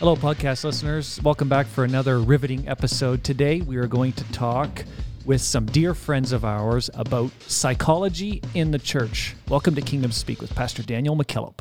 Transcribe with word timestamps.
Hello, 0.00 0.16
podcast 0.16 0.64
listeners. 0.64 1.22
Welcome 1.22 1.48
back 1.48 1.66
for 1.68 1.84
another 1.84 2.18
riveting 2.18 2.66
episode. 2.68 3.22
Today, 3.22 3.60
we 3.60 3.76
are 3.76 3.86
going 3.86 4.12
to 4.14 4.24
talk 4.32 4.84
with 5.24 5.40
some 5.40 5.66
dear 5.66 5.94
friends 5.94 6.32
of 6.32 6.44
ours 6.44 6.90
about 6.94 7.30
psychology 7.42 8.42
in 8.54 8.72
the 8.72 8.80
church. 8.80 9.36
Welcome 9.48 9.76
to 9.76 9.80
Kingdom 9.80 10.10
Speak 10.10 10.40
with 10.40 10.52
Pastor 10.52 10.82
Daniel 10.82 11.16
McKillop. 11.16 11.60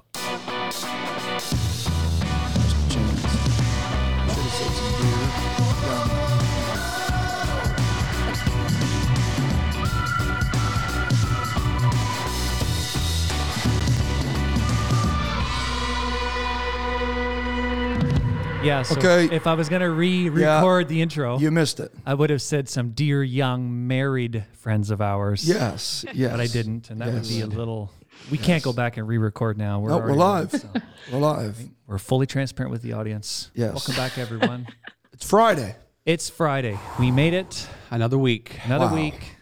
Yeah, 18.63 18.81
so 18.83 18.95
Okay. 18.97 19.33
if 19.35 19.45
I 19.45 19.53
was 19.55 19.67
going 19.69 19.81
to 19.81 19.89
re 19.89 20.29
record 20.29 20.87
the 20.87 21.01
intro, 21.01 21.37
You 21.37 21.51
missed 21.51 21.79
it. 21.79 21.91
I 22.05 22.13
would 22.13 22.29
have 22.29 22.41
said 22.41 22.69
some 22.69 22.91
dear 22.91 23.21
young 23.23 23.87
married 23.87 24.45
friends 24.53 24.89
of 24.89 25.01
ours. 25.01 25.47
Yes, 25.47 26.05
yes. 26.13 26.31
But 26.31 26.39
I 26.39 26.47
didn't, 26.47 26.89
and 26.89 27.01
that 27.01 27.13
would 27.13 27.27
be 27.27 27.41
a 27.41 27.47
little. 27.47 27.91
We 28.31 28.37
can't 28.37 28.63
go 28.63 28.71
back 28.71 28.95
and 28.97 29.05
re-record 29.07 29.57
now. 29.57 29.79
We're 29.81 29.89
No, 29.89 29.97
we're 29.97 30.03
already- 30.11 30.19
live. 30.19 30.51
so 30.51 30.69
We're 31.11 31.19
live. 31.19 31.59
we're 31.87 31.97
fully 31.97 32.25
transparent 32.25 32.71
with 32.71 32.81
the 32.81 32.93
audience. 32.93 33.51
Yes. 33.53 33.73
Welcome 33.73 33.95
back, 33.95 34.17
everyone. 34.17 34.67
It's 35.13 35.29
Friday. 35.29 35.75
it's 36.05 36.27
Friday. 36.29 36.77
We 36.99 37.11
made 37.11 37.33
it. 37.33 37.67
Another 37.91 38.17
week. 38.17 38.59
Another 38.65 38.87
Wow. 38.87 38.95
week. 38.95 39.35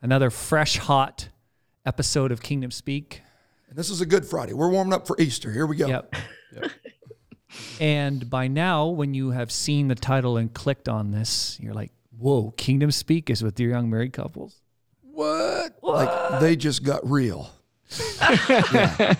Another 0.00 0.30
fresh, 0.30 0.76
hot 0.78 1.28
episode 1.84 2.30
of 2.30 2.42
Kingdom 2.42 2.70
Speak. 2.70 3.22
And 3.68 3.76
this 3.76 3.90
is 3.90 4.00
a 4.00 4.06
good 4.06 4.24
Friday. 4.24 4.52
We're 4.52 4.70
warming 4.70 4.92
up 4.92 5.06
for 5.06 5.20
Easter. 5.20 5.50
Here 5.52 5.66
we 5.66 5.76
go. 5.76 5.88
Yep. 5.88 6.14
And 7.80 8.28
by 8.28 8.48
now, 8.48 8.86
when 8.86 9.14
you 9.14 9.30
have 9.30 9.50
seen 9.52 9.88
the 9.88 9.94
title 9.94 10.36
and 10.36 10.52
clicked 10.52 10.88
on 10.88 11.10
this, 11.12 11.58
you're 11.60 11.74
like, 11.74 11.92
"Whoa, 12.18 12.52
Kingdom 12.56 12.90
Speak 12.90 13.30
is 13.30 13.42
with 13.42 13.54
dear 13.54 13.70
young 13.70 13.88
married 13.88 14.12
couples." 14.12 14.60
What? 15.02 15.76
Like 15.82 16.40
they 16.40 16.56
just 16.56 16.82
got 16.84 17.08
real. 17.08 17.50
yeah. 18.20 19.14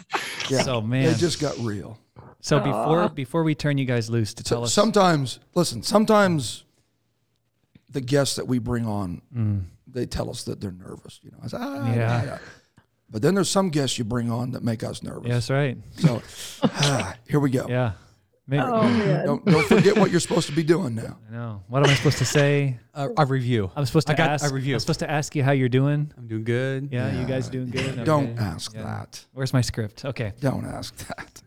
Yeah. 0.51 0.63
So, 0.63 0.81
man. 0.81 1.07
They 1.07 1.15
just 1.15 1.41
got 1.41 1.57
real. 1.59 1.99
So 2.41 2.61
before 2.61 3.09
before 3.09 3.43
we 3.43 3.55
turn 3.55 3.79
you 3.79 3.85
guys 3.87 4.09
loose 4.11 4.35
to 4.35 4.45
tell 4.45 4.59
So 4.59 4.65
us, 4.65 4.73
sometimes, 4.73 5.39
listen, 5.55 5.83
sometimes 5.83 6.65
the 7.91 8.01
guests 8.01 8.37
that 8.37 8.47
we 8.47 8.59
bring 8.59 8.87
on, 8.87 9.23
Mm. 9.35 9.63
they 9.87 10.07
tell 10.07 10.29
us 10.31 10.45
that 10.45 10.61
they're 10.61 10.71
nervous. 10.73 11.19
You 11.23 11.31
know, 11.33 11.39
I 11.43 11.47
say, 11.49 11.57
ah, 11.61 11.87
Yeah. 11.89 11.95
yeah. 11.95 12.25
yeah. 12.25 12.39
But 13.11 13.23
then 13.23 13.35
there's 13.35 13.49
some 13.49 13.71
guests 13.71 13.99
you 13.99 14.05
bring 14.05 14.31
on 14.31 14.51
that 14.53 14.63
make 14.65 14.83
us 14.85 15.03
nervous. 15.03 15.29
yeah, 15.29 15.35
that's 15.35 15.51
right. 15.51 15.79
So 15.99 16.23
ah, 16.65 17.15
here 17.29 17.41
we 17.41 17.51
go. 17.51 17.67
Yeah. 17.69 17.93
Maybe, 18.49 18.63
oh, 18.65 19.23
Don't, 19.27 19.45
don't 19.45 19.67
forget 19.67 19.99
what 19.99 20.13
you're 20.13 20.21
supposed 20.21 20.47
to 20.49 20.55
be 20.55 20.63
doing 20.63 20.95
now. 20.95 21.19
I 21.29 21.33
know. 21.33 21.63
What 21.67 21.83
am 21.85 21.91
I 21.91 21.95
supposed 21.95 22.19
to 22.19 22.25
say? 22.25 22.79
A, 22.95 23.09
a 23.19 23.27
review. 23.27 23.71
I'm 23.77 23.85
supposed 23.85 24.07
to 24.07 24.13
I 24.13 24.17
got 24.17 24.31
ask. 24.31 24.51
a 24.51 24.55
review. 24.55 24.75
I'm 24.75 24.81
supposed 24.81 25.01
to 25.01 25.11
ask 25.11 25.35
you 25.37 25.43
how 25.43 25.51
you're 25.53 25.69
doing. 25.69 26.13
I'm 26.17 26.29
doing 26.29 26.45
good. 26.45 26.89
Yeah, 26.93 27.21
you 27.21 27.27
guys 27.27 27.49
doing 27.49 27.71
good. 27.71 28.05
Don't 28.05 28.39
ask 28.39 28.73
Yeah. 28.73 28.85
that. 28.85 29.25
Where's 29.33 29.53
my 29.53 29.61
script? 29.61 30.05
Okay. 30.05 30.33
Don't 30.41 30.65
ask 30.65 30.97
that. 31.09 31.43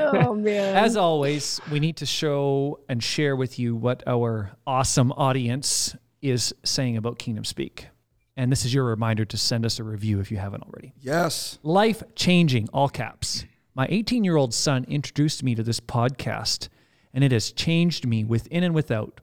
Oh 0.00 0.34
man. 0.48 0.76
As 0.76 0.96
always, 0.96 1.60
we 1.72 1.80
need 1.80 1.96
to 1.96 2.06
show 2.06 2.78
and 2.88 3.02
share 3.02 3.34
with 3.34 3.58
you 3.58 3.74
what 3.74 4.02
our 4.06 4.52
awesome 4.66 5.10
audience 5.12 5.96
is 6.20 6.54
saying 6.64 6.96
about 6.96 7.18
Kingdom 7.18 7.44
Speak. 7.44 7.88
And 8.36 8.52
this 8.52 8.64
is 8.64 8.72
your 8.72 8.84
reminder 8.84 9.24
to 9.24 9.36
send 9.36 9.66
us 9.66 9.78
a 9.80 9.84
review 9.84 10.20
if 10.20 10.30
you 10.30 10.36
haven't 10.36 10.62
already. 10.62 10.92
Yes. 11.00 11.58
Life 11.64 12.02
changing, 12.14 12.68
all 12.72 12.88
caps. 12.88 13.44
My 13.74 13.86
18 13.88 14.24
year 14.24 14.36
old 14.36 14.52
son 14.52 14.84
introduced 14.86 15.42
me 15.42 15.54
to 15.54 15.62
this 15.62 15.80
podcast, 15.80 16.68
and 17.14 17.24
it 17.24 17.32
has 17.32 17.52
changed 17.52 18.06
me 18.06 18.24
within 18.24 18.62
and 18.64 18.74
without. 18.74 19.20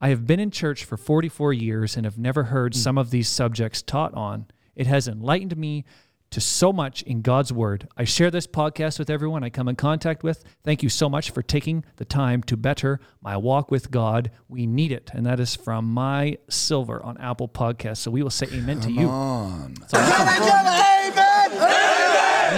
I 0.00 0.08
have 0.08 0.26
been 0.26 0.40
in 0.40 0.50
church 0.50 0.84
for 0.84 0.96
44 0.96 1.52
years 1.52 1.96
and 1.96 2.04
have 2.04 2.18
never 2.18 2.44
heard 2.44 2.74
hmm. 2.74 2.78
some 2.78 2.98
of 2.98 3.10
these 3.10 3.28
subjects 3.28 3.82
taught 3.82 4.14
on. 4.14 4.46
It 4.74 4.86
has 4.86 5.08
enlightened 5.08 5.56
me 5.56 5.84
to 6.30 6.40
so 6.40 6.72
much 6.72 7.02
in 7.02 7.22
God's 7.22 7.52
Word. 7.52 7.88
I 7.96 8.04
share 8.04 8.30
this 8.30 8.46
podcast 8.46 8.98
with 8.98 9.08
everyone 9.08 9.44
I 9.44 9.50
come 9.50 9.68
in 9.68 9.76
contact 9.76 10.24
with. 10.24 10.44
Thank 10.64 10.82
you 10.82 10.88
so 10.88 11.08
much 11.08 11.30
for 11.30 11.40
taking 11.40 11.84
the 11.96 12.04
time 12.04 12.42
to 12.44 12.56
better 12.56 13.00
my 13.22 13.36
walk 13.36 13.70
with 13.70 13.90
God. 13.92 14.32
We 14.48 14.66
need 14.66 14.92
it. 14.92 15.10
And 15.14 15.24
that 15.24 15.38
is 15.38 15.54
from 15.54 15.84
My 15.86 16.36
Silver 16.50 17.02
on 17.02 17.16
Apple 17.18 17.48
Podcasts. 17.48 17.98
So 17.98 18.10
we 18.10 18.22
will 18.22 18.30
say 18.30 18.48
amen 18.52 18.80
to 18.80 18.90
you. 18.90 19.08
On. 19.08 19.76
Can 19.76 20.00
I 20.00 20.38
get 20.40 20.66
an 20.66 20.66
amen? 21.06 21.66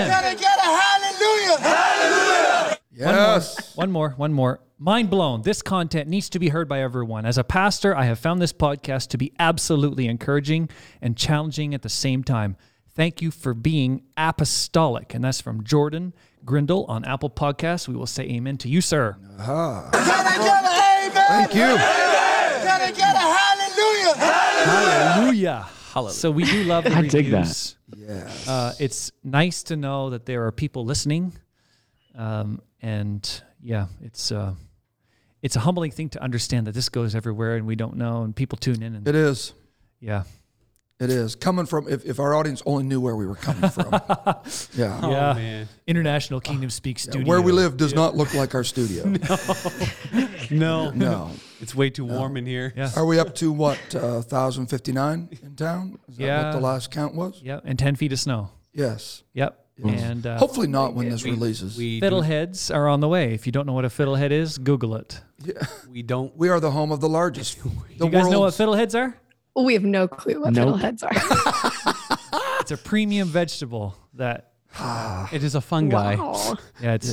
Can 0.08 0.24
I 0.24 0.34
get 0.34 0.58
a 0.58 0.62
hallelujah? 0.62 0.97
Yes. 2.98 3.76
One 3.76 3.90
more, 3.92 4.10
one 4.10 4.32
more. 4.32 4.60
Mind 4.78 5.10
blown. 5.10 5.42
This 5.42 5.62
content 5.62 6.08
needs 6.08 6.28
to 6.30 6.38
be 6.38 6.48
heard 6.50 6.68
by 6.68 6.80
everyone. 6.82 7.26
As 7.26 7.38
a 7.38 7.44
pastor, 7.44 7.96
I 7.96 8.04
have 8.04 8.18
found 8.18 8.40
this 8.40 8.52
podcast 8.52 9.08
to 9.08 9.18
be 9.18 9.32
absolutely 9.38 10.06
encouraging 10.06 10.68
and 11.02 11.16
challenging 11.16 11.74
at 11.74 11.82
the 11.82 11.88
same 11.88 12.22
time. 12.24 12.56
Thank 12.94 13.22
you 13.22 13.30
for 13.30 13.54
being 13.54 14.02
apostolic. 14.16 15.14
And 15.14 15.22
that's 15.24 15.40
from 15.40 15.64
Jordan 15.64 16.14
Grindle 16.44 16.84
on 16.86 17.04
Apple 17.04 17.30
Podcasts. 17.30 17.86
We 17.88 17.94
will 17.94 18.06
say 18.06 18.24
amen 18.24 18.56
to 18.58 18.68
you, 18.68 18.80
sir. 18.80 19.16
Can 19.20 19.40
I 19.40 19.90
get 20.38 20.64
an 20.64 21.12
amen? 21.12 21.28
Thank 21.28 21.54
you. 21.54 21.60
Can 21.60 22.80
I 22.80 22.92
get 22.92 23.14
a 23.14 23.18
hallelujah? 24.18 25.64
Hallelujah. 25.92 26.12
So 26.12 26.30
we 26.30 26.44
do 26.44 26.64
love 26.64 26.84
the 26.84 26.90
I 26.96 27.02
dig 27.02 27.30
that. 27.30 27.38
reviews. 27.38 27.76
Yes. 27.96 28.48
Uh, 28.48 28.74
it's 28.78 29.10
nice 29.24 29.62
to 29.64 29.76
know 29.76 30.10
that 30.10 30.26
there 30.26 30.46
are 30.46 30.52
people 30.52 30.84
listening. 30.84 31.32
Um, 32.14 32.60
and 32.82 33.42
yeah, 33.62 33.86
it's 34.02 34.30
uh, 34.32 34.54
it's 35.42 35.56
a 35.56 35.60
humbling 35.60 35.90
thing 35.90 36.08
to 36.10 36.22
understand 36.22 36.66
that 36.66 36.72
this 36.74 36.88
goes 36.88 37.14
everywhere 37.14 37.56
and 37.56 37.66
we 37.66 37.76
don't 37.76 37.96
know 37.96 38.22
and 38.22 38.34
people 38.34 38.58
tune 38.58 38.82
in 38.82 38.94
and 38.94 39.06
it 39.08 39.14
is. 39.14 39.52
yeah. 40.00 40.24
It 41.00 41.10
is. 41.10 41.36
Coming 41.36 41.64
from, 41.66 41.86
if, 41.88 42.04
if 42.04 42.18
our 42.18 42.34
audience 42.34 42.60
only 42.66 42.82
knew 42.82 43.00
where 43.00 43.14
we 43.14 43.24
were 43.24 43.36
coming 43.36 43.70
from. 43.70 43.92
yeah. 44.74 44.98
Oh, 45.00 45.10
Yeah. 45.12 45.32
man. 45.34 45.68
International 45.86 46.40
Kingdom 46.40 46.70
Speak 46.70 46.98
Studio. 46.98 47.24
Where 47.24 47.40
we 47.40 47.52
live 47.52 47.76
does 47.76 47.94
not 47.94 48.16
look 48.16 48.34
like 48.34 48.52
our 48.56 48.64
studio. 48.64 49.04
No. 50.50 50.90
No. 50.90 50.90
no. 50.90 51.30
It's 51.60 51.72
way 51.72 51.90
too 51.90 52.04
warm 52.04 52.36
in 52.36 52.46
here. 52.46 52.72
Yeah. 52.76 52.90
Are 52.96 53.06
we 53.06 53.20
up 53.20 53.34
to 53.36 53.52
what, 53.52 53.78
uh, 53.94 54.22
1,059 54.22 55.28
in 55.40 55.54
town? 55.54 55.98
Is 56.08 56.16
that 56.16 56.24
Yeah. 56.24 56.44
what 56.46 56.52
the 56.52 56.60
last 56.60 56.90
count 56.90 57.14
was? 57.14 57.40
Yep. 57.42 57.62
And 57.64 57.78
10 57.78 57.94
feet 57.94 58.12
of 58.12 58.18
snow. 58.18 58.50
Yes. 58.72 59.22
Yep. 59.34 59.56
And 59.84 60.26
uh, 60.26 60.38
Hopefully 60.38 60.66
not 60.66 60.94
when 60.94 61.08
this 61.08 61.22
releases. 61.24 61.76
We, 61.76 62.00
do, 62.00 62.06
fiddleheads 62.06 62.74
are 62.74 62.88
on 62.88 63.00
the 63.00 63.08
way. 63.08 63.32
If 63.34 63.46
you 63.46 63.52
don't 63.52 63.66
know 63.66 63.72
what 63.74 63.84
a 63.84 63.88
fiddlehead 63.88 64.30
is, 64.32 64.58
Google 64.58 64.96
it. 64.96 65.20
we 65.90 66.02
don't. 66.02 66.36
we 66.36 66.48
are 66.48 66.58
the 66.60 66.70
home 66.72 66.90
of 66.92 67.00
the 67.00 67.08
largest. 67.08 67.58
The 67.98 68.04
you 68.06 68.10
guys 68.10 68.28
know 68.28 68.40
what 68.40 68.54
fiddleheads 68.54 68.94
are? 68.98 69.16
we 69.56 69.74
have 69.74 69.82
no 69.84 70.06
clue 70.06 70.40
what 70.40 70.52
Nope. 70.52 70.76
fiddleheads 70.76 71.02
are. 71.04 72.04
It's 72.60 72.70
a 72.72 72.76
premium 72.76 73.28
vegetable 73.28 73.96
that, 74.14 74.52
It 75.32 75.42
is 75.42 75.54
a 75.54 75.60
fun 75.60 75.88
guy. 75.88 76.16
Wow. 76.16 76.56
yeah, 76.82 76.94
it's 76.94 77.12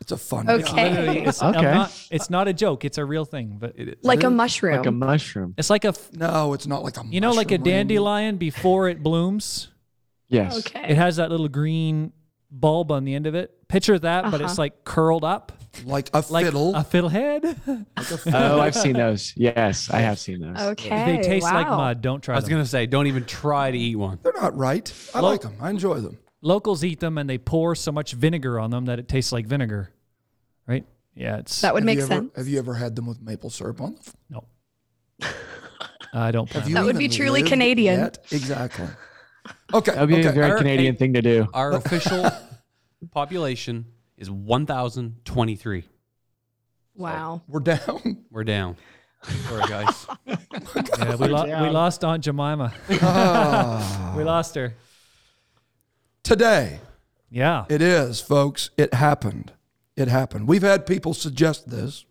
It's 0.00 0.12
a 0.12 0.16
fun 0.16 0.48
Okay. 0.48 1.24
it's, 1.26 1.42
Okay. 1.42 1.60
not, 1.62 2.08
it's 2.10 2.30
not 2.30 2.46
a 2.48 2.52
joke. 2.52 2.84
It's 2.84 2.98
a 2.98 3.04
real 3.04 3.24
thing, 3.24 3.56
but 3.58 3.74
Like 4.02 4.22
a 4.22 4.30
mushroom. 4.30 4.76
like 4.76 4.86
a 4.86 4.92
mushroom. 4.92 5.54
it's 5.58 5.70
like 5.70 5.84
a, 5.84 5.88
f- 5.88 6.12
No, 6.12 6.52
it's 6.52 6.66
not 6.68 6.82
like 6.84 6.96
a 6.98 7.04
you 7.06 7.20
know, 7.20 7.32
like 7.32 7.50
a 7.50 7.58
dandelion 7.58 8.36
before 8.36 8.88
it 8.88 9.02
blooms. 9.02 9.68
Yes. 10.32 10.58
okay. 10.58 10.86
It 10.88 10.96
has 10.96 11.16
that 11.16 11.30
little 11.30 11.48
green 11.48 12.12
bulb 12.50 12.90
on 12.90 13.04
the 13.04 13.14
end 13.14 13.26
of 13.26 13.34
it. 13.34 13.50
Picture 13.68 13.98
that, 13.98 14.24
but 14.30 14.40
it's 14.40 14.52
Uh-huh. 14.52 14.62
like 14.62 14.84
curled 14.84 15.24
up, 15.24 15.52
Like 15.84 16.10
a 16.12 16.22
like 16.28 16.44
fiddle. 16.44 16.74
a 16.74 16.80
fiddlehead. 16.84 17.86
Oh, 18.34 18.60
I've 18.60 18.74
seen 18.74 18.92
those. 18.94 19.32
Yes, 19.36 19.88
I 19.90 20.00
have 20.00 20.18
seen 20.18 20.40
those. 20.40 20.58
okay. 20.72 21.16
they 21.16 21.22
taste 21.22 21.44
like 21.44 21.66
mud. 21.68 22.02
Don't 22.02 22.22
try 22.22 22.34
I 22.34 22.38
was 22.38 22.44
them. 22.44 22.50
going 22.52 22.62
to 22.64 22.68
say, 22.68 22.86
don't 22.86 23.06
even 23.06 23.24
try 23.24 23.70
to 23.70 23.78
eat 23.78 23.96
one. 23.96 24.18
They're 24.22 24.32
not 24.34 24.56
right. 24.56 24.92
I 25.14 25.20
Lo- 25.20 25.30
like 25.30 25.40
them. 25.42 25.54
I 25.60 25.70
enjoy 25.70 26.00
them. 26.00 26.18
Locals 26.42 26.82
eat 26.84 27.00
them 27.00 27.16
and 27.18 27.30
they 27.30 27.38
pour 27.38 27.74
so 27.74 27.92
much 27.92 28.12
vinegar 28.12 28.58
on 28.60 28.70
them 28.70 28.84
that 28.86 28.98
it 28.98 29.08
tastes 29.08 29.32
like 29.32 29.46
vinegar. 29.46 29.90
Right? 30.66 30.84
Yeah, 31.14 31.38
it's 31.38 31.60
That 31.62 31.72
would 31.74 31.82
Have 31.82 31.86
make 31.86 31.98
you 31.98 32.04
ever, 32.04 32.14
sense. 32.14 32.32
Have 32.36 32.48
you 32.48 32.58
ever 32.58 32.74
had 32.74 32.96
them 32.96 33.06
with 33.06 33.20
maple 33.22 33.48
syrup 33.50 33.80
on 33.80 33.94
them? 33.94 34.02
no. 34.28 34.44
I 36.14 36.30
don't. 36.30 36.50
Have 36.52 36.68
you 36.68 36.74
That 36.74 36.84
would 36.84 36.98
be 36.98 37.08
truly 37.08 37.40
lived 37.40 37.48
Canadian. 37.52 37.98
yet? 38.00 38.18
Exactly. 38.32 38.86
Okay. 39.74 39.92
That 39.92 40.00
would 40.00 40.08
be 40.08 40.16
okay. 40.16 40.28
a 40.28 40.32
very 40.32 40.50
Our- 40.52 40.58
Canadian 40.58 40.96
thing 40.96 41.14
to 41.14 41.22
do. 41.22 41.48
Our 41.54 41.72
official 41.72 42.30
population 43.10 43.86
is 44.16 44.30
1,023. 44.30 45.84
Wow. 46.94 47.42
We're 47.48 47.60
down. 47.60 48.24
We're 48.30 48.44
down. 48.44 48.76
Sorry, 49.48 49.62
guys. 49.68 50.06
Yeah, 50.98 51.16
we, 51.16 51.28
lo- 51.28 51.44
we 51.44 51.70
lost 51.70 52.04
Aunt 52.04 52.22
Jemima. 52.24 52.72
Ah. 53.02 54.14
we 54.16 54.22
lost 54.24 54.54
her. 54.54 54.74
Today, 56.22 56.80
Yeah. 57.30 57.64
it 57.68 57.82
is, 57.82 58.20
folks. 58.20 58.70
It 58.76 58.94
happened. 58.94 59.52
It 59.96 60.08
happened. 60.08 60.46
We've 60.48 60.62
had 60.62 60.86
people 60.86 61.14
suggest 61.14 61.68
this, 61.68 62.04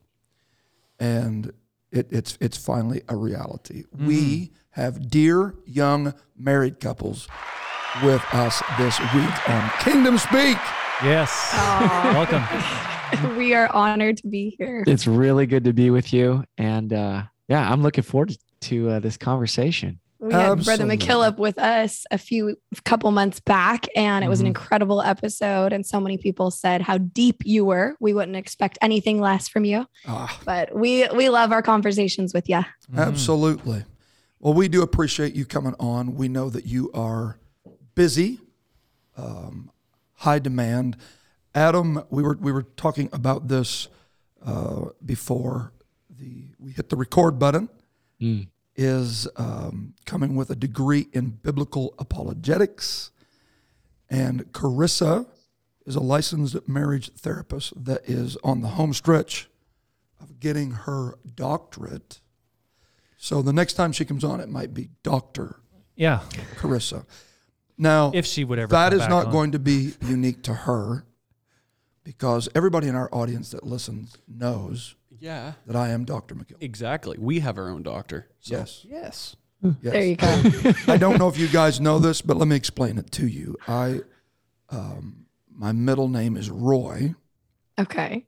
and 1.00 1.54
it, 1.92 2.08
it's 2.12 2.38
it's 2.42 2.58
finally 2.58 3.02
a 3.10 3.16
reality. 3.16 3.84
Mm-hmm. 3.96 4.06
We 4.08 4.52
have 4.72 5.10
dear 5.10 5.56
young 5.66 6.14
married 6.38 6.80
couples 6.80 7.28
with 8.04 8.24
us 8.34 8.62
this 8.78 9.00
week 9.14 9.50
on 9.50 9.70
Kingdom 9.80 10.18
Speak. 10.18 10.58
Yes. 11.04 11.30
Aw. 11.54 12.12
Welcome. 13.12 13.38
we 13.38 13.54
are 13.54 13.68
honored 13.74 14.18
to 14.18 14.28
be 14.28 14.56
here. 14.58 14.84
It's 14.88 15.08
really 15.08 15.46
good 15.46 15.66
to 15.66 15.74
be 15.74 15.90
with 15.90 16.14
you. 16.14 16.44
And 16.58 16.94
uh, 16.94 17.24
yeah, 17.48 17.70
I'm 17.70 17.82
looking 17.82 18.04
forward 18.04 18.36
to 18.62 18.90
uh, 18.92 19.00
this 19.00 19.18
conversation. 19.18 20.00
We 20.20 20.32
had 20.32 20.64
Brother 20.64 20.84
Absolutely. 20.84 20.98
McKillop 20.98 21.38
with 21.40 21.58
us 21.58 22.06
a 22.12 22.18
few 22.20 22.56
couple 22.86 23.10
months 23.12 23.40
back, 23.40 23.88
and 23.96 24.24
it 24.24 24.28
was 24.28 24.40
an 24.40 24.46
Mhm. 24.46 24.50
incredible 24.50 25.02
episode. 25.02 25.74
And 25.74 25.84
so 25.84 26.00
many 26.00 26.20
people 26.20 26.52
said 26.52 26.84
how 26.84 27.00
deep 27.00 27.38
you 27.44 27.66
were. 27.66 27.96
We 28.00 28.14
wouldn't 28.14 28.38
expect 28.38 28.78
anything 28.84 29.20
less 29.20 29.48
from 29.48 29.66
you, 29.66 29.88
Ah, 30.08 30.40
but 30.46 30.76
we 30.76 31.08
we 31.16 31.30
love 31.30 31.52
our 31.52 31.64
conversations 31.64 32.36
with 32.36 32.48
you. 32.48 32.58
Mm-hmm. 32.58 33.00
absolutely. 33.00 33.84
Well, 34.42 34.56
we 34.56 34.70
do 34.70 34.82
appreciate 34.82 35.36
you 35.36 35.46
coming 35.46 35.76
on. 35.80 36.16
We 36.16 36.28
know 36.28 36.50
that 36.50 36.66
you 36.66 36.90
are 36.96 37.38
busy, 37.94 38.40
um, 39.16 39.70
high 40.14 40.40
demand. 40.40 40.98
Adam, 41.54 42.02
we 42.10 42.24
were 42.24 42.36
we 42.42 42.52
were 42.52 42.64
talking 42.64 43.08
about 43.14 43.50
this 43.50 43.88
uh, 44.44 44.86
before 45.06 45.74
the 46.10 46.46
we 46.58 46.72
hit 46.72 46.90
the 46.90 46.96
record 46.96 47.38
button. 47.38 47.70
Mm. 48.20 48.48
Is 48.76 49.28
um, 49.36 49.94
coming 50.08 50.36
with 50.36 50.50
a 50.50 50.56
degree 50.56 51.08
in 51.14 51.30
biblical 51.30 51.94
apologetics, 52.00 53.12
and 54.10 54.52
Carissa 54.54 55.28
is 55.86 55.96
a 55.96 56.00
licensed 56.00 56.68
marriage 56.68 57.12
therapist 57.14 57.74
that 57.86 58.10
is 58.10 58.38
on 58.44 58.62
the 58.62 58.70
home 58.70 58.94
stretch 58.94 59.52
of 60.20 60.40
getting 60.40 60.72
her 60.72 61.20
doctorate. 61.36 62.22
So 63.24 63.44
the 63.44 63.54
next 63.54 63.74
time 63.74 63.92
she 63.92 64.04
comes 64.04 64.24
on, 64.24 64.40
it 64.40 64.50
might 64.50 64.74
be 64.74 64.90
Doctor 65.04 65.60
Yeah. 65.96 66.22
Carissa. 66.58 67.06
Now, 67.78 68.10
If 68.16 68.26
she 68.26 68.44
would 68.44 68.58
ever. 68.58 68.72
that 68.72 68.90
come 68.90 68.94
is 69.00 69.02
back 69.02 69.10
not 69.12 69.26
on. 69.28 69.32
going 69.32 69.52
to 69.52 69.60
be 69.60 69.94
unique 70.02 70.42
to 70.44 70.54
her 70.56 71.06
because 72.04 72.50
everybody 72.56 72.88
in 72.88 72.96
our 72.96 73.14
audience 73.14 73.52
that 73.52 73.64
listens 73.64 74.18
knows 74.28 74.96
Yeah, 75.20 75.54
that 75.68 75.76
I 75.76 75.90
am 75.90 76.04
Dr. 76.04 76.34
McKillop. 76.34 76.62
exactly. 76.64 77.16
We 77.20 77.42
have 77.42 77.60
our 77.60 77.70
own 77.70 77.84
doctor. 77.84 78.28
So, 78.40 78.56
Yes. 78.58 78.86
Yes. 78.90 79.36
Yes. 79.62 79.78
There 79.94 80.04
you 80.04 80.16
go. 80.16 80.74
I 80.92 80.98
don't 80.98 81.20
know 81.20 81.28
if 81.28 81.38
you 81.38 81.48
guys 81.48 81.80
know 81.80 82.00
this, 82.00 82.24
but 82.24 82.38
let 82.38 82.48
me 82.48 82.56
explain 82.56 82.98
it 82.98 83.12
to 83.12 83.28
you. 83.28 83.56
I, 83.68 84.02
um, 84.72 85.28
my 85.48 85.72
middle 85.74 86.08
name 86.08 86.36
is 86.36 86.50
Roy. 86.50 87.14
Okay. 87.80 88.26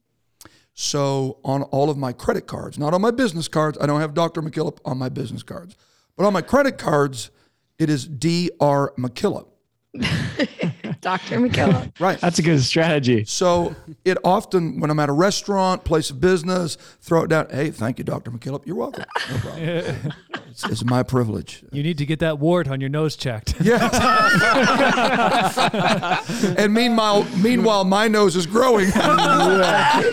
So 0.74 1.38
on 1.44 1.64
all 1.64 1.90
of 1.90 1.98
my 1.98 2.14
credit 2.14 2.48
cards, 2.48 2.80
not 2.80 2.94
on 2.94 3.02
my 3.02 3.12
business 3.12 3.48
cards, 3.48 3.78
I 3.80 3.86
don't 3.86 4.02
have 4.02 4.14
Dr. 4.14 4.42
McKillop 4.42 4.80
on 4.86 4.98
my 4.98 5.10
business 5.10 5.44
cards, 5.44 5.76
but 6.18 6.26
on 6.26 6.34
my 6.34 6.42
credit 6.42 6.78
cards, 6.78 7.30
it 7.78 7.90
is 7.90 8.08
Dr. 8.08 8.92
McKillop. 8.98 9.48
Dr. 11.04 11.40
McKillop. 11.40 11.92
Right. 12.00 12.20
That's 12.20 12.40
a 12.40 12.42
good 12.42 12.62
strategy. 12.64 13.24
So 13.26 13.76
it 14.04 14.18
often, 14.24 14.80
when 14.80 14.90
I'm 14.90 15.00
at 15.00 15.10
a 15.10 15.14
restaurant, 15.14 15.84
place 15.84 16.10
of 16.10 16.20
business, 16.20 16.76
throw 17.02 17.24
it 17.24 17.28
down. 17.30 17.48
Hey, 17.52 17.70
thank 17.70 18.00
you, 18.00 18.04
Dr. 18.04 18.32
McKillop. 18.32 18.66
You're 18.66 18.76
welcome. 18.78 19.06
No 19.30 19.38
problem. 19.38 19.64
it's, 20.48 20.64
it's 20.66 20.84
my 20.84 21.04
privilege. 21.04 21.64
You 21.72 21.84
need 21.84 22.00
to 22.00 22.06
get 22.06 22.18
that 22.20 22.40
wart 22.40 22.68
on 22.68 22.82
your 22.82 22.90
nose 22.90 23.16
checked. 23.16 23.54
Yes. 23.64 23.94
and 26.58 26.74
meanwhile, 26.74 27.26
meanwhile, 27.38 27.84
my 27.84 28.08
nose 28.08 28.36
is 28.36 28.48
growing. 28.48 28.88
exactly. 28.88 30.12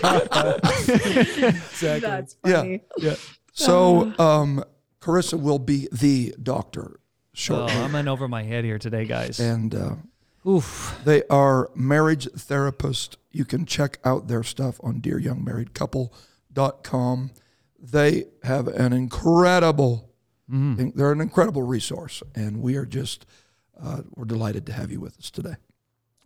That's 2.00 2.34
funny. 2.42 2.82
yeah. 2.98 3.10
yeah. 3.10 3.14
so 3.52 4.12
um, 4.18 4.62
Carissa 5.00 5.40
will 5.40 5.58
be 5.58 5.88
the 5.92 6.34
doctor 6.42 7.00
Oh, 7.32 7.32
shortly. 7.32 7.74
I'm 7.76 7.94
in 7.94 8.08
over 8.08 8.28
my 8.28 8.42
head 8.42 8.64
here 8.64 8.78
today, 8.78 9.04
guys. 9.06 9.40
and 9.40 9.74
uh, 9.74 9.94
Oof. 10.46 10.98
they 11.04 11.22
are 11.28 11.70
marriage 11.74 12.26
therapists. 12.28 13.16
You 13.30 13.44
can 13.44 13.66
check 13.66 13.98
out 14.04 14.28
their 14.28 14.42
stuff 14.42 14.80
on 14.82 15.00
dearyoungmarriedcouple.com. 15.00 17.30
They 17.82 18.24
have 18.42 18.68
an 18.68 18.92
incredible, 18.92 20.10
they're 20.48 21.12
an 21.12 21.20
incredible 21.20 21.62
resource, 21.62 22.22
and 22.34 22.60
we 22.60 22.76
are 22.76 22.86
just, 22.86 23.26
uh, 23.82 24.02
we're 24.14 24.24
delighted 24.24 24.66
to 24.66 24.72
have 24.72 24.90
you 24.90 25.00
with 25.00 25.18
us 25.18 25.30
today. 25.30 25.54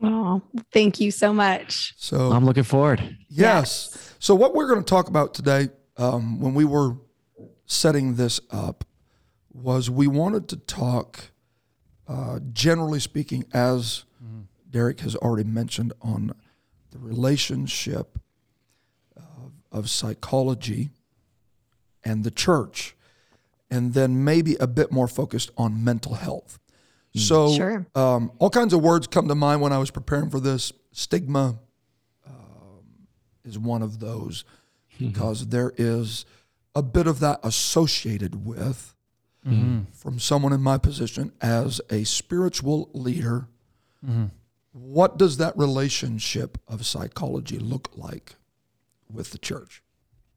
Oh, 0.02 0.43
thank 0.72 1.00
you 1.00 1.10
so 1.10 1.32
much. 1.32 1.94
So 1.96 2.32
I'm 2.32 2.44
looking 2.44 2.64
forward. 2.64 3.17
Yes. 3.28 4.14
So, 4.19 4.34
what 4.34 4.55
we're 4.55 4.69
going 4.69 4.82
to 4.82 4.88
talk 4.88 5.08
about 5.08 5.34
today, 5.34 5.69
um, 5.96 6.40
when 6.40 6.55
we 6.55 6.64
were 6.64 6.96
setting 7.67 8.17
this 8.17 8.40
up, 8.50 8.84
was 9.52 9.88
we 9.88 10.06
wanted 10.06 10.49
to 10.49 10.56
talk, 10.56 11.31
uh, 12.08 12.40
generally 12.52 13.00
speaking, 13.00 13.44
as 13.52 14.04
Derek 14.70 15.00
has 15.00 15.14
already 15.16 15.48
mentioned, 15.48 15.92
on 16.02 16.34
the 16.90 16.98
relationship 16.98 18.18
of, 19.16 19.52
of 19.72 19.90
psychology 19.90 20.90
and 22.04 22.24
the 22.24 22.30
church, 22.30 22.94
and 23.70 23.94
then 23.94 24.24
maybe 24.24 24.56
a 24.56 24.66
bit 24.66 24.92
more 24.92 25.08
focused 25.08 25.50
on 25.56 25.82
mental 25.82 26.14
health. 26.14 26.58
So, 27.16 27.52
Sure. 27.54 27.86
um, 27.94 28.32
all 28.38 28.50
kinds 28.50 28.72
of 28.72 28.82
words 28.82 29.06
come 29.06 29.28
to 29.28 29.34
mind 29.36 29.60
when 29.60 29.72
I 29.72 29.78
was 29.78 29.90
preparing 29.92 30.30
for 30.30 30.40
this. 30.40 30.72
Stigma 30.90 31.58
um, 32.26 33.06
is 33.44 33.58
one 33.58 33.82
of 33.82 34.00
those 34.00 34.44
because 34.98 35.48
there 35.48 35.72
is 35.76 36.24
a 36.74 36.82
bit 36.82 37.06
of 37.06 37.20
that 37.20 37.38
associated 37.44 38.44
with 38.44 38.94
from 39.44 40.19
someone 40.19 40.52
in 40.52 40.61
my 40.62 40.79
position 40.79 41.32
as 41.41 41.81
a 41.91 42.05
spiritual 42.05 42.91
leader. 42.94 43.49
What 44.73 45.19
does 45.19 45.37
that 45.37 45.56
relationship 45.56 46.58
of 46.67 46.85
psychology 46.85 47.58
look 47.58 47.91
like 47.96 48.35
with 49.12 49.31
the 49.31 49.38
church? 49.38 49.82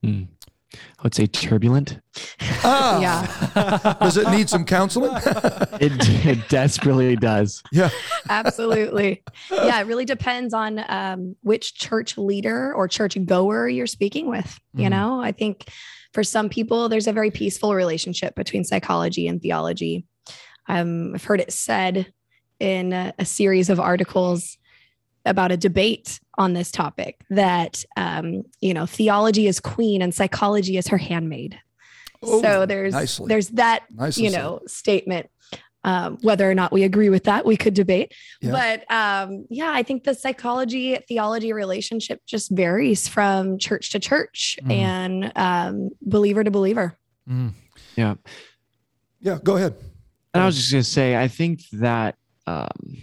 Mm. 0.03 0.27
I 0.73 1.03
would 1.03 1.15
say 1.15 1.25
turbulent. 1.25 1.99
Ah, 2.63 2.99
Yeah, 3.55 3.93
Does 4.01 4.17
it 4.17 4.29
need 4.29 4.49
some 4.49 4.63
counseling? 4.65 5.11
It, 5.79 5.91
it 6.25 6.49
desperately 6.49 7.15
does. 7.15 7.61
yeah. 7.71 7.89
absolutely. 8.29 9.23
Yeah, 9.51 9.79
it 9.79 9.85
really 9.85 10.05
depends 10.05 10.53
on 10.55 10.83
um, 10.89 11.35
which 11.41 11.75
church 11.75 12.17
leader 12.17 12.73
or 12.73 12.87
church 12.87 13.15
goer 13.25 13.67
you're 13.69 13.85
speaking 13.87 14.27
with. 14.27 14.59
You 14.73 14.87
Mhm. 14.87 14.91
know, 14.91 15.21
I 15.21 15.31
think 15.31 15.67
for 16.13 16.23
some 16.23 16.49
people, 16.49 16.89
there's 16.89 17.07
a 17.07 17.13
very 17.13 17.31
peaceful 17.31 17.75
relationship 17.75 18.35
between 18.35 18.63
psychology 18.63 19.27
and 19.27 19.41
theology. 19.41 20.05
Um, 20.67 21.13
I've 21.15 21.23
heard 21.23 21.41
it 21.41 21.53
said 21.53 22.11
in 22.59 22.93
a, 22.93 23.13
a 23.19 23.25
series 23.25 23.69
of 23.69 23.79
articles 23.79 24.57
about 25.25 25.51
a 25.51 25.57
debate 25.57 26.19
on 26.37 26.53
this 26.53 26.71
topic 26.71 27.19
that 27.29 27.83
um, 27.97 28.43
you 28.61 28.73
know 28.73 28.85
theology 28.85 29.47
is 29.47 29.59
queen 29.59 30.01
and 30.01 30.13
psychology 30.13 30.77
is 30.77 30.87
her 30.87 30.97
handmaid. 30.97 31.59
Oh, 32.23 32.41
so 32.41 32.65
there's 32.65 32.93
nicely. 32.93 33.27
there's 33.27 33.49
that 33.49 33.83
Nicely 33.93 34.25
you 34.25 34.31
said. 34.31 34.37
know 34.41 34.61
statement. 34.67 35.29
Um, 35.87 36.17
whether 36.21 36.49
or 36.51 36.53
not 36.53 36.73
we 36.73 36.83
agree 36.83 37.09
with 37.09 37.23
that, 37.23 37.45
we 37.45 37.55
could 37.55 37.73
debate. 37.73 38.13
Yeah. 38.41 38.51
But 38.51 38.91
um, 38.91 39.45
yeah, 39.49 39.71
I 39.71 39.83
think 39.83 40.03
the 40.03 40.13
psychology 40.13 40.97
theology 41.07 41.53
relationship 41.53 42.19
just 42.25 42.51
varies 42.51 43.07
from 43.07 43.57
church 43.57 43.91
to 43.91 43.99
church 43.99 44.59
Mhm. 44.61 44.71
and 44.71 45.31
um, 45.37 45.89
believer 46.01 46.43
to 46.43 46.51
believer. 46.51 46.97
Mm. 47.29 47.53
Yeah. 47.95 48.15
Yeah, 49.21 49.37
go 49.41 49.55
ahead. 49.55 49.75
And 50.33 50.43
I 50.43 50.45
was 50.45 50.57
just 50.57 50.71
gonna 50.71 50.83
say, 50.83 51.15
I 51.15 51.29
think 51.29 51.61
that 51.71 52.15
um, 52.45 52.97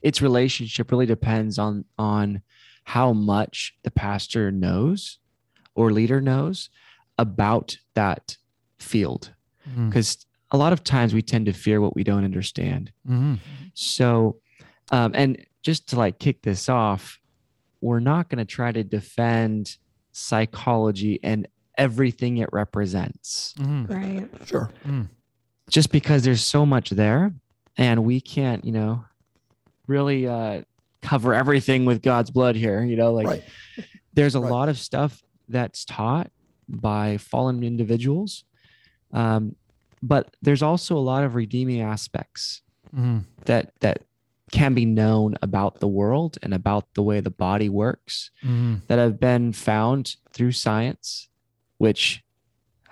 its 0.00 0.22
relationship 0.22 0.90
really 0.90 1.06
depends 1.06 1.58
on 1.58 1.84
on 1.98 2.40
how 2.84 3.12
much 3.12 3.74
the 3.82 3.90
pastor 3.90 4.50
knows 4.50 5.18
or 5.74 5.92
leader 5.92 6.20
knows 6.22 6.70
about 7.18 7.76
that 7.94 8.38
field. 8.78 9.34
Mm. 9.68 9.90
Because 9.90 10.24
a 10.54 10.56
lot 10.56 10.72
of 10.72 10.84
times 10.84 11.12
we 11.12 11.20
tend 11.20 11.46
to 11.46 11.52
fear 11.52 11.80
what 11.80 11.96
we 11.96 12.04
don't 12.04 12.24
understand. 12.24 12.92
Mhm. 13.08 13.40
So, 13.74 14.36
um, 14.92 15.10
and 15.12 15.44
just 15.62 15.88
to 15.88 15.96
like 15.96 16.20
kick 16.20 16.42
this 16.42 16.68
off, 16.68 17.18
we're 17.80 17.98
not 17.98 18.28
going 18.28 18.38
to 18.38 18.44
try 18.44 18.70
to 18.70 18.84
defend 18.84 19.76
psychology 20.12 21.18
and 21.24 21.48
everything 21.76 22.38
it 22.38 22.48
represents 22.52 23.52
Mhm. 23.58 23.90
Right. 23.90 24.46
Sure. 24.46 24.70
just 25.70 25.90
because 25.90 26.22
there's 26.22 26.44
so 26.44 26.64
much 26.64 26.90
there 26.90 27.34
and 27.76 28.04
we 28.04 28.20
can't, 28.20 28.64
you 28.64 28.70
know, 28.70 29.04
really 29.88 30.28
uh, 30.28 30.62
cover 31.02 31.34
everything 31.34 31.84
with 31.84 32.00
God's 32.00 32.30
blood 32.30 32.54
here. 32.54 32.84
You 32.84 32.94
know, 32.96 33.12
like 33.12 33.26
right. 33.26 33.42
there's 34.12 34.36
a 34.36 34.40
Right. 34.40 34.52
lot 34.52 34.68
of 34.68 34.78
stuff 34.78 35.20
that's 35.48 35.84
taught 35.84 36.30
by 36.68 37.16
fallen 37.16 37.64
individuals. 37.64 38.44
Um, 39.12 39.56
but 40.06 40.36
there's 40.42 40.62
also 40.62 40.96
a 40.96 41.00
lot 41.12 41.24
of 41.24 41.34
redeeming 41.34 41.80
aspects 41.80 42.62
Mhm. 42.94 43.24
that 43.46 43.72
that 43.80 44.04
can 44.52 44.74
be 44.74 44.84
known 44.84 45.34
about 45.42 45.80
the 45.80 45.88
world 45.88 46.36
and 46.42 46.52
about 46.54 46.92
the 46.94 47.02
way 47.02 47.18
the 47.20 47.30
body 47.30 47.68
works 47.68 48.30
Mhm. 48.42 48.86
that 48.88 48.98
have 48.98 49.18
been 49.18 49.52
found 49.52 50.16
through 50.32 50.52
science, 50.52 51.28
which 51.78 52.22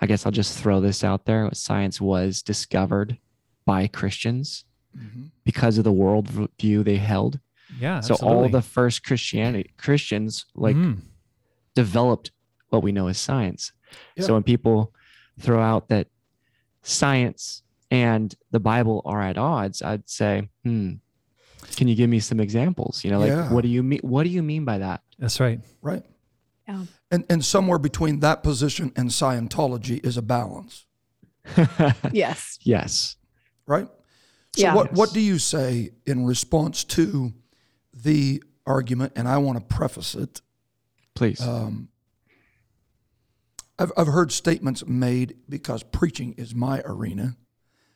I 0.01 0.07
guess 0.07 0.25
I'll 0.25 0.31
just 0.41 0.57
throw 0.59 0.81
this 0.81 1.03
out 1.03 1.25
there. 1.25 1.49
Science 1.53 2.01
was 2.01 2.41
discovered 2.41 3.17
by 3.65 3.87
Christians 3.87 4.65
Mhm. 4.97 5.29
because 5.45 5.77
of 5.77 5.83
the 5.85 5.93
world 5.93 6.27
view 6.59 6.83
they 6.83 6.97
held. 6.97 7.39
Yeah. 7.79 8.01
So 8.01 8.15
all 8.15 8.49
the 8.49 8.61
first 8.61 9.03
Christianity 9.05 9.71
Christians 9.77 10.45
like 10.55 10.75
Mm. 10.75 11.01
developed 11.75 12.31
what 12.69 12.83
we 12.83 12.91
know 12.91 13.07
as 13.07 13.17
science. 13.19 13.71
Yeah. 14.17 14.25
So 14.25 14.33
when 14.33 14.43
people 14.43 14.93
throw 15.39 15.61
out 15.61 15.87
that 15.89 16.07
science 16.83 17.63
and 17.89 18.33
the 18.51 18.59
Bible 18.59 19.01
are 19.05 19.21
at 19.21 19.37
odds, 19.37 19.81
I'd 19.81 20.07
say, 20.09 20.49
hmm, 20.63 20.93
can 21.75 21.87
you 21.87 21.95
give 21.95 22.09
me 22.09 22.19
some 22.19 22.39
examples? 22.39 23.03
You 23.03 23.11
know, 23.11 23.19
like 23.19 23.29
Yeah. 23.29 23.51
what 23.51 23.61
do 23.63 23.69
you 23.69 23.81
mean? 23.83 23.99
What 24.03 24.23
do 24.23 24.29
you 24.29 24.43
mean 24.43 24.65
by 24.65 24.77
that? 24.79 25.01
That's 25.17 25.39
right. 25.39 25.59
Right. 25.81 26.03
Yeah. 26.67 26.85
And 27.11 27.25
and 27.29 27.43
somewhere 27.43 27.77
between 27.79 28.19
that 28.21 28.43
position 28.43 28.91
and 28.95 29.09
Scientology 29.09 30.05
is 30.05 30.17
a 30.17 30.21
balance, 30.21 30.85
Yes. 32.11 32.57
yes. 32.61 33.15
right? 33.67 33.87
So 34.55 34.61
Yeah. 34.61 34.75
what 34.75 34.93
what 34.93 35.13
do 35.13 35.19
you 35.19 35.39
say 35.39 35.91
in 36.05 36.25
response 36.25 36.83
to 36.85 37.33
the 37.93 38.43
argument? 38.65 39.13
And 39.15 39.27
I 39.27 39.37
want 39.37 39.57
to 39.59 39.75
preface 39.75 40.15
it. 40.15 40.41
Please. 41.15 41.41
Um, 41.41 41.89
I've 43.83 43.91
I've 43.97 44.07
heard 44.07 44.31
statements 44.31 44.85
made 44.85 45.35
because 45.49 45.83
preaching 45.83 46.33
is 46.37 46.55
my 46.55 46.81
arena. 46.85 47.35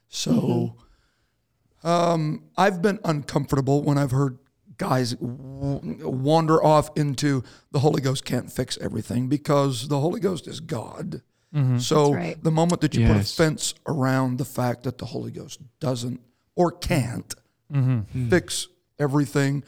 So 0.09 0.31
mm-hmm. 0.31 1.87
um, 1.87 2.43
I've 2.57 2.81
been 2.81 2.99
uncomfortable 3.05 3.83
when 3.83 3.97
I've 3.97 4.11
heard 4.11 4.37
guys 4.77 5.13
w- 5.13 6.07
wander 6.07 6.61
off 6.63 6.89
into 6.97 7.43
the 7.71 7.79
Holy 7.79 8.01
Ghost 8.01 8.25
can't 8.25 8.51
fix 8.51 8.77
everything 8.79 9.29
because 9.29 9.87
the 9.87 9.99
Holy 9.99 10.19
Ghost 10.19 10.45
is 10.47 10.59
God. 10.59 11.21
Mm-hmm. 11.55 11.77
So 11.77 12.13
right. 12.13 12.43
the 12.43 12.51
moment 12.51 12.81
that 12.81 12.93
you 12.93 13.07
put 13.07 13.15
a 13.15 13.23
fence 13.23 13.73
around 13.87 14.37
the 14.37 14.45
fact 14.45 14.83
that 14.83 14.97
the 14.97 15.05
Holy 15.05 15.31
Ghost 15.31 15.61
doesn't 15.79 16.19
or 16.55 16.71
can't 16.71 17.33
mm-hmm. 17.71 18.29
fix 18.29 18.67
everything, 18.99 19.63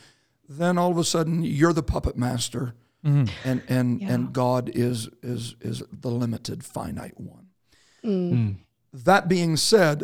then 0.47 0.77
all 0.77 0.91
of 0.91 0.97
a 0.97 1.05
sudden 1.05 1.43
you're 1.43 1.73
the 1.73 1.83
puppet 1.83 2.17
master, 2.17 2.75
Mm-hmm. 3.05 3.47
and 3.49 3.61
and 3.69 4.01
Yeah. 4.01 4.13
and 4.13 4.33
God 4.33 4.69
is 4.73 5.07
is 5.23 5.55
is 5.61 5.83
the 5.91 6.09
limited 6.09 6.65
finite 6.65 7.19
one. 7.19 7.47
Mm. 8.03 8.33
mm. 8.33 8.55
That 8.91 9.29
being 9.29 9.55
said, 9.55 10.03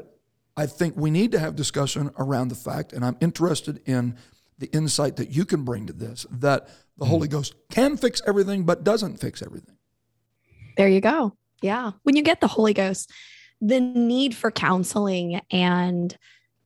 I 0.56 0.66
think 0.66 0.96
we 0.96 1.12
need 1.12 1.32
to 1.32 1.40
have 1.40 1.56
discussion 1.56 2.12
around 2.18 2.50
the 2.50 2.56
fact, 2.56 2.94
and 2.94 3.04
I'm 3.04 3.18
interested 3.20 3.82
in 3.86 4.16
the 4.58 4.68
insight 4.68 5.18
that 5.18 5.32
you 5.32 5.44
can 5.44 5.64
bring 5.66 5.88
to 5.88 5.94
this 5.94 6.26
that 6.32 6.70
the 6.98 7.06
mm. 7.06 7.10
Holy 7.10 7.28
Ghost 7.28 7.56
can 7.70 7.98
fix 7.98 8.22
everything, 8.26 8.64
but 8.64 8.84
doesn't 8.84 9.18
fix 9.18 9.42
everything. 9.42 9.76
There 10.78 10.88
you 10.88 11.02
go. 11.02 11.36
Yeah. 11.62 11.92
When 12.04 12.16
you 12.16 12.22
get 12.22 12.40
the 12.40 12.48
Holy 12.48 12.74
Ghost, 12.74 13.12
the 13.60 13.80
need 13.80 14.36
for 14.36 14.52
counseling 14.52 15.42
and 15.52 16.16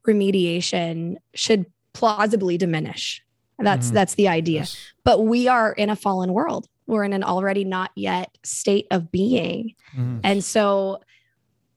remediation 0.08 1.18
should 1.34 1.66
plausibly 1.94 2.58
diminish. 2.58 3.24
That's 3.60 3.90
Mhm. 3.90 3.94
that's 3.94 4.16
the 4.16 4.28
idea. 4.28 4.62
Yes. 4.62 4.78
But 5.04 5.26
we 5.26 5.48
are 5.48 5.72
in 5.74 5.90
a 5.90 5.96
fallen 5.96 6.34
world. 6.34 6.68
We're 6.88 7.04
in 7.04 7.14
an 7.14 7.24
already 7.24 7.64
not 7.66 7.92
yet 7.96 8.38
state 8.44 8.88
of 8.92 9.12
being. 9.12 9.76
Mhm. 9.96 10.22
And 10.24 10.44
so 10.44 11.00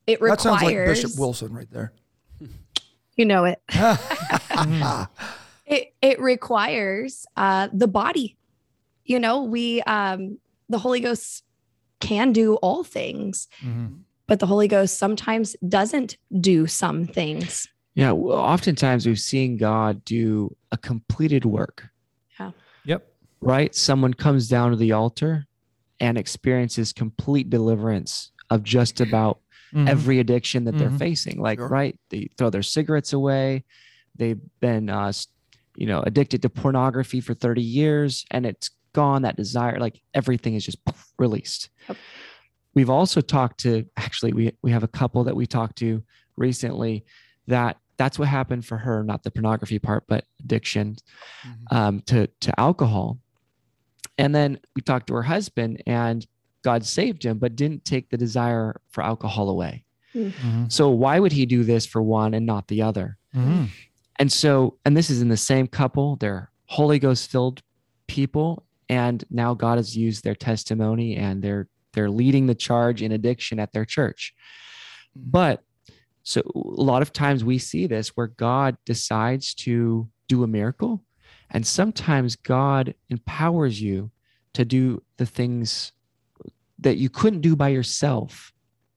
it 0.06 0.20
That 0.20 0.24
requires 0.24 0.42
sounds 0.42 0.62
like 0.62 0.76
Bishop 0.86 1.18
Wilson 1.18 1.52
right 1.52 1.70
there. 1.70 1.92
you 3.16 3.24
know 3.24 3.44
it. 3.44 3.60
Mhm. 3.70 5.08
it 5.66 5.94
it 6.02 6.20
requires 6.20 7.24
uh 7.36 7.68
the 7.72 7.88
body 7.88 8.36
you 9.04 9.18
know 9.18 9.42
we 9.42 9.80
um 9.82 10.38
the 10.68 10.78
holy 10.78 11.00
ghost 11.00 11.44
can 12.00 12.32
do 12.32 12.56
all 12.56 12.82
things 12.84 13.48
Mhm. 13.62 14.00
but 14.26 14.40
the 14.40 14.46
holy 14.46 14.68
ghost 14.68 14.98
sometimes 14.98 15.54
doesn't 15.66 16.16
do 16.40 16.66
some 16.66 17.06
things 17.06 17.68
yeah. 17.94 18.10
Well, 18.12 18.38
oftentimes 18.38 19.06
we've 19.06 19.20
seen 19.20 19.56
God 19.56 20.04
do 20.04 20.54
a 20.70 20.76
completed 20.76 21.44
work, 21.44 21.88
Yeah. 22.38 22.52
Yep. 22.84 23.06
right? 23.40 23.74
Someone 23.74 24.14
comes 24.14 24.48
down 24.48 24.70
to 24.70 24.76
the 24.76 24.92
altar 24.92 25.46
and 26.00 26.16
experiences 26.18 26.92
complete 26.92 27.50
deliverance 27.50 28.30
of 28.50 28.62
just 28.62 29.00
about 29.00 29.40
Mhm. 29.72 29.88
every 29.88 30.18
addiction 30.18 30.64
that 30.64 30.76
they're 30.76 30.90
Mhm. 30.90 30.98
facing. 30.98 31.40
Like, 31.40 31.58
Sure. 31.58 31.68
right? 31.68 31.98
They 32.10 32.28
throw 32.36 32.50
their 32.50 32.62
cigarettes 32.62 33.12
away. 33.12 33.64
They've 34.16 34.40
been, 34.60 34.90
uh, 34.90 35.12
you 35.76 35.86
know, 35.86 36.02
addicted 36.02 36.42
to 36.42 36.50
pornography 36.50 37.20
for 37.20 37.32
30 37.34 37.62
years 37.62 38.26
and 38.30 38.44
it's 38.44 38.70
gone. 38.92 39.22
That 39.22 39.36
desire, 39.36 39.78
like 39.80 40.02
everything 40.12 40.54
is 40.54 40.64
just 40.66 40.78
released. 41.18 41.70
Yep. 41.88 41.96
We've 42.74 42.90
also 42.90 43.20
talked 43.22 43.60
to, 43.60 43.86
actually, 43.96 44.32
we, 44.34 44.52
we 44.62 44.70
have 44.72 44.82
a 44.82 44.88
couple 44.88 45.24
that 45.24 45.36
we 45.36 45.46
talked 45.46 45.76
to 45.78 46.02
recently 46.36 47.04
that 47.46 47.78
that's 47.96 48.18
what 48.18 48.28
happened 48.28 48.64
for 48.64 48.78
her, 48.78 49.04
not 49.04 49.22
the 49.22 49.30
pornography 49.30 49.78
part, 49.78 50.04
but 50.08 50.24
addiction 50.40 50.96
Mhm. 51.44 51.72
um, 51.76 52.00
to 52.02 52.26
to 52.40 52.58
alcohol. 52.60 53.18
And 54.18 54.34
then 54.34 54.58
we 54.74 54.82
talked 54.82 55.06
to 55.08 55.14
her 55.14 55.22
husband, 55.22 55.82
and 55.86 56.26
God 56.62 56.84
saved 56.84 57.24
him, 57.24 57.38
but 57.38 57.56
didn't 57.56 57.84
take 57.84 58.10
the 58.10 58.16
desire 58.16 58.80
for 58.90 59.02
alcohol 59.02 59.48
away. 59.50 59.84
Mhm. 60.14 60.70
So 60.70 60.90
why 60.90 61.18
would 61.18 61.32
He 61.32 61.46
do 61.46 61.64
this 61.64 61.86
for 61.86 62.02
one 62.02 62.34
and 62.34 62.44
not 62.46 62.68
the 62.68 62.82
other? 62.82 63.18
Mhm. 63.34 63.68
And 64.18 64.30
so, 64.30 64.78
and 64.84 64.96
this 64.96 65.08
is 65.10 65.22
in 65.22 65.28
the 65.28 65.36
same 65.36 65.66
couple. 65.66 66.16
They're 66.16 66.50
Holy 66.66 66.98
Ghost 66.98 67.30
filled 67.30 67.62
people, 68.06 68.64
and 68.88 69.24
now 69.30 69.54
God 69.54 69.78
has 69.78 69.96
used 69.96 70.22
their 70.24 70.34
testimony, 70.34 71.16
and 71.16 71.42
they're 71.42 71.68
they're 71.94 72.10
leading 72.10 72.46
the 72.46 72.54
charge 72.54 73.02
in 73.02 73.12
addiction 73.12 73.58
at 73.60 73.72
their 73.72 73.84
church. 73.84 74.34
But 75.14 75.62
so 76.22 76.40
a 76.54 76.82
lot 76.82 77.02
of 77.02 77.12
times 77.12 77.44
we 77.44 77.58
see 77.58 77.86
this 77.86 78.08
where 78.16 78.28
God 78.28 78.76
decides 78.84 79.54
to 79.54 80.08
do 80.28 80.42
a 80.44 80.46
miracle, 80.46 81.02
and 81.50 81.66
sometimes 81.66 82.36
God 82.36 82.94
empowers 83.10 83.80
you 83.80 84.10
to 84.54 84.64
do 84.64 85.02
the 85.16 85.26
things 85.26 85.92
that 86.78 86.96
you 86.96 87.08
couldn't 87.10 87.40
do 87.40 87.56
by 87.56 87.68
yourself. 87.68 88.52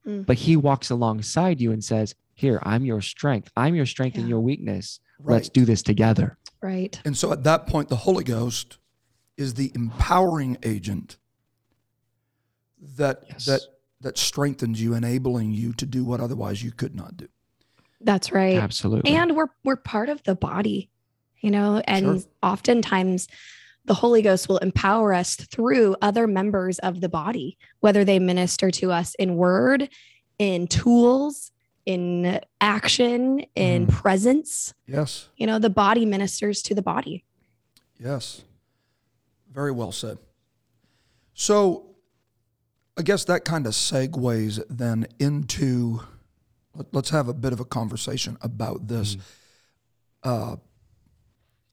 Mm. 0.05 0.25
But 0.25 0.37
He 0.37 0.55
walks 0.55 0.89
alongside 0.89 1.59
you 1.61 1.71
and 1.71 1.83
says, 1.83 2.15
Here, 2.33 2.59
I'm 2.63 2.83
your 2.85 3.01
strength. 3.01 3.51
I'm 3.55 3.75
your 3.75 3.85
strength 3.85 4.15
in 4.17 4.23
Yeah. 4.23 4.29
your 4.29 4.39
weakness. 4.41 4.99
Let's 5.19 5.49
do 5.49 5.65
this 5.65 5.81
together. 5.81 6.37
right 6.61 6.99
And 7.05 7.15
so 7.17 7.31
at 7.31 7.43
that 7.43 7.67
point, 7.67 7.89
the 7.89 7.95
Holy 7.95 8.23
Ghost 8.23 8.77
is 9.37 9.53
the 9.53 9.71
empowering 9.75 10.57
agent 10.63 11.17
that 12.97 13.23
Yes. 13.29 13.45
that 13.45 13.61
that 14.05 14.19
strengthens 14.19 14.79
you, 14.79 14.93
enabling 14.93 15.51
you 15.51 15.73
to 15.73 15.85
do 15.85 16.05
what 16.05 16.19
otherwise 16.19 16.61
you 16.63 16.71
could 16.71 16.95
not 16.95 17.17
do. 17.17 17.27
that's 18.01 18.31
right 18.31 18.57
Absolutely. 18.57 19.11
and 19.11 19.35
we're 19.35 19.47
we're 19.63 19.75
part 19.75 20.09
of 20.09 20.21
the 20.23 20.35
body 20.35 20.89
you 21.41 21.49
know 21.49 21.81
and 21.87 22.05
Sure. 22.05 22.29
oftentimes 22.43 23.27
the 23.85 23.95
holy 23.95 24.21
ghost 24.21 24.47
will 24.47 24.59
empower 24.59 25.11
us 25.11 25.35
through 25.35 25.95
other 26.03 26.27
members 26.27 26.77
of 26.79 27.01
the 27.01 27.09
body 27.09 27.57
whether 27.79 28.05
they 28.05 28.19
minister 28.19 28.69
to 28.69 28.91
us 28.91 29.15
in 29.15 29.37
word 29.37 29.89
in 30.37 30.67
tools 30.67 31.51
in 31.87 32.39
action 32.61 33.39
in 33.55 33.87
mm. 33.87 33.91
presence 33.91 34.73
Yes, 34.85 35.29
you 35.35 35.47
know 35.47 35.57
the 35.57 35.71
body 35.71 36.05
ministers 36.05 36.61
to 36.63 36.75
the 36.75 36.83
body 36.83 37.23
yes, 37.99 38.43
very 39.51 39.71
well 39.71 39.91
said. 39.91 40.19
So, 41.33 41.94
I 42.97 43.01
guess 43.01 43.25
that 43.25 43.43
kind 43.45 43.65
of 43.67 43.73
segues 43.73 44.61
then 44.69 45.07
into. 45.19 46.01
Let, 46.75 46.93
let's 46.93 47.09
have 47.09 47.27
a 47.27 47.33
bit 47.33 47.53
of 47.53 47.59
a 47.59 47.65
conversation 47.65 48.37
about 48.41 48.87
this. 48.87 49.17
Uh, 50.23 50.57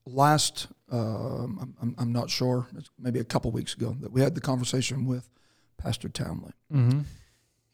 last, 0.05 0.69
um, 0.91 1.59
I'm, 1.61 1.75
I'm, 1.81 1.95
I'm 1.99 2.12
not 2.12 2.29
sure, 2.31 2.67
maybe 2.99 3.19
a 3.19 3.25
couple 3.25 3.50
weeks 3.50 3.75
ago, 3.75 3.97
that 4.00 4.12
we 4.12 4.21
had 4.21 4.35
the 4.35 4.41
conversation 4.41 5.07
with 5.07 5.29
Pastor 5.79 6.09
Townley. 6.09 6.52
Mhm. 6.73 7.05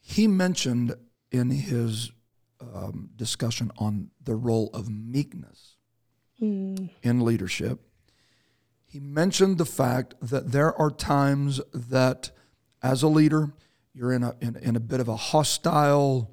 He 0.00 0.26
mentioned 0.26 0.94
in 1.30 1.50
his 1.50 2.12
um, 2.60 3.10
discussion 3.16 3.70
on 3.78 4.10
the 4.22 4.34
role 4.34 4.70
of 4.72 4.88
meekness 4.90 5.74
Mm, 6.40 6.90
in 7.02 7.20
leadership, 7.24 7.80
he 8.86 9.00
mentioned 9.00 9.58
the 9.58 9.66
fact 9.66 10.14
that 10.22 10.52
there 10.52 10.72
are 10.80 10.88
times 10.88 11.60
that, 11.74 12.30
as 12.82 13.02
a 13.02 13.08
leader, 13.08 13.52
you're 13.94 14.12
in 14.12 14.22
a 14.22 14.34
in, 14.40 14.56
in 14.56 14.76
a 14.76 14.80
bit 14.80 15.00
of 15.00 15.08
a 15.08 15.16
hostile 15.16 16.30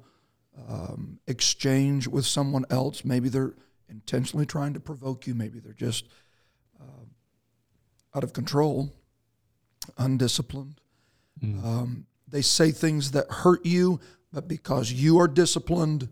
um, 0.68 1.18
exchange 1.26 2.06
with 2.06 2.26
someone 2.26 2.64
else. 2.70 3.04
Maybe 3.04 3.28
they're 3.28 3.54
intentionally 3.88 4.46
trying 4.46 4.74
to 4.74 4.80
provoke 4.80 5.26
you. 5.26 5.34
Maybe 5.34 5.58
they're 5.58 5.72
just 5.72 6.06
uh, 6.80 7.04
out 8.14 8.24
of 8.24 8.32
control, 8.32 8.92
undisciplined. 9.98 10.80
Um, 11.42 12.06
they 12.26 12.40
say 12.40 12.70
things 12.70 13.10
that 13.10 13.30
hurt 13.30 13.66
you, 13.66 14.00
but 14.32 14.48
because 14.48 14.90
you 14.90 15.18
are 15.20 15.28
disciplined, 15.28 16.08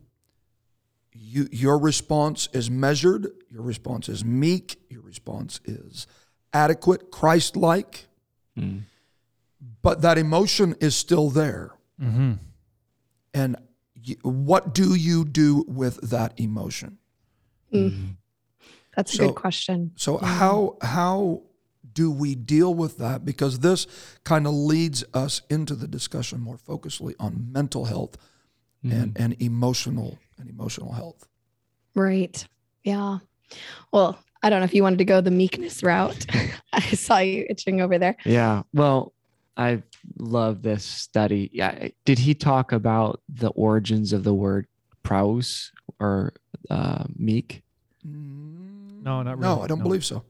you, 1.12 1.48
your 1.50 1.78
response 1.78 2.48
is 2.52 2.70
measured, 2.70 3.28
your 3.50 3.62
response 3.62 4.08
is 4.10 4.22
meek, 4.24 4.78
your 4.90 5.00
response 5.00 5.60
is 5.64 6.06
adequate, 6.52 7.10
Christ 7.10 7.56
like, 7.56 8.06
Mm. 8.56 8.82
But 9.83 10.02
that 10.02 10.18
emotion 10.18 10.75
is 10.80 10.94
still 10.97 11.30
there. 11.30 11.73
Mhm. 12.00 12.38
And 13.33 13.56
y- 14.06 14.16
what 14.23 14.75
do 14.75 14.94
you 14.94 15.25
do 15.25 15.64
with 15.68 16.00
that 16.11 16.38
emotion? 16.38 16.99
mm. 17.73 18.16
That's 18.97 19.12
a 19.14 19.16
So- 19.16 19.26
good 19.28 19.35
question. 19.37 19.90
So 19.97 20.21
Yeah. 20.21 20.26
how 20.28 20.76
how 20.80 21.42
do 21.92 22.11
we 22.11 22.35
deal 22.35 22.75
with 22.75 22.99
that? 22.99 23.25
Because 23.25 23.59
this 23.61 23.87
kind 24.25 24.47
of 24.47 24.54
leads 24.54 25.04
us 25.14 25.42
into 25.50 25.75
the 25.76 25.87
discussion 25.88 26.40
more 26.40 26.56
focusedly 26.59 27.14
on 27.21 27.49
mental 27.52 27.85
health 27.87 28.16
and, 28.83 29.16
and 29.16 29.35
emotional 29.40 30.18
and 30.38 30.49
emotional 30.50 30.92
health. 30.92 31.26
Right. 31.94 32.47
Yeah. 32.83 33.18
Well, 33.92 34.18
I 34.42 34.50
don't 34.50 34.59
know 34.61 34.64
if 34.64 34.75
you 34.75 34.83
wanted 34.83 34.99
to 34.99 35.04
go 35.04 35.21
the 35.21 35.30
meekness 35.30 35.83
route. 35.83 36.26
I 36.73 36.80
saw 36.94 37.18
you 37.18 37.47
itching 37.49 37.80
over 37.80 37.99
there. 37.99 38.16
Yeah. 38.26 38.62
Well, 38.73 39.13
I 39.56 39.82
love 40.18 40.62
this 40.62 40.84
study. 40.84 41.50
Yeah. 41.52 41.88
Did 42.04 42.18
he 42.18 42.34
talk 42.34 42.73
about 42.73 43.20
the 43.28 43.49
origins 43.50 44.12
of 44.12 44.25
the 44.25 44.34
word 44.34 44.66
praus 45.02 45.70
or 46.00 46.32
uh, 46.70 47.04
meek? 47.16 47.62
No, 48.04 49.23
not 49.23 49.38
really. 49.38 49.40
No. 49.56 49.62
I 49.62 49.66
don't 49.66 49.78
No. 49.78 49.84
believe 49.84 50.04
so. 50.04 50.25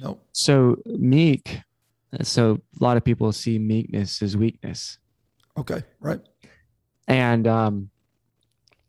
No. 0.00 0.18
So 0.32 0.76
meek. 0.86 1.60
So 2.22 2.60
a 2.80 2.84
lot 2.84 2.96
of 2.96 3.04
people 3.04 3.30
see 3.32 3.58
meekness 3.58 4.20
as 4.22 4.36
weakness. 4.36 4.98
Okay. 5.56 5.82
Right. 6.00 6.20
And 7.08 7.46
um, 7.46 7.90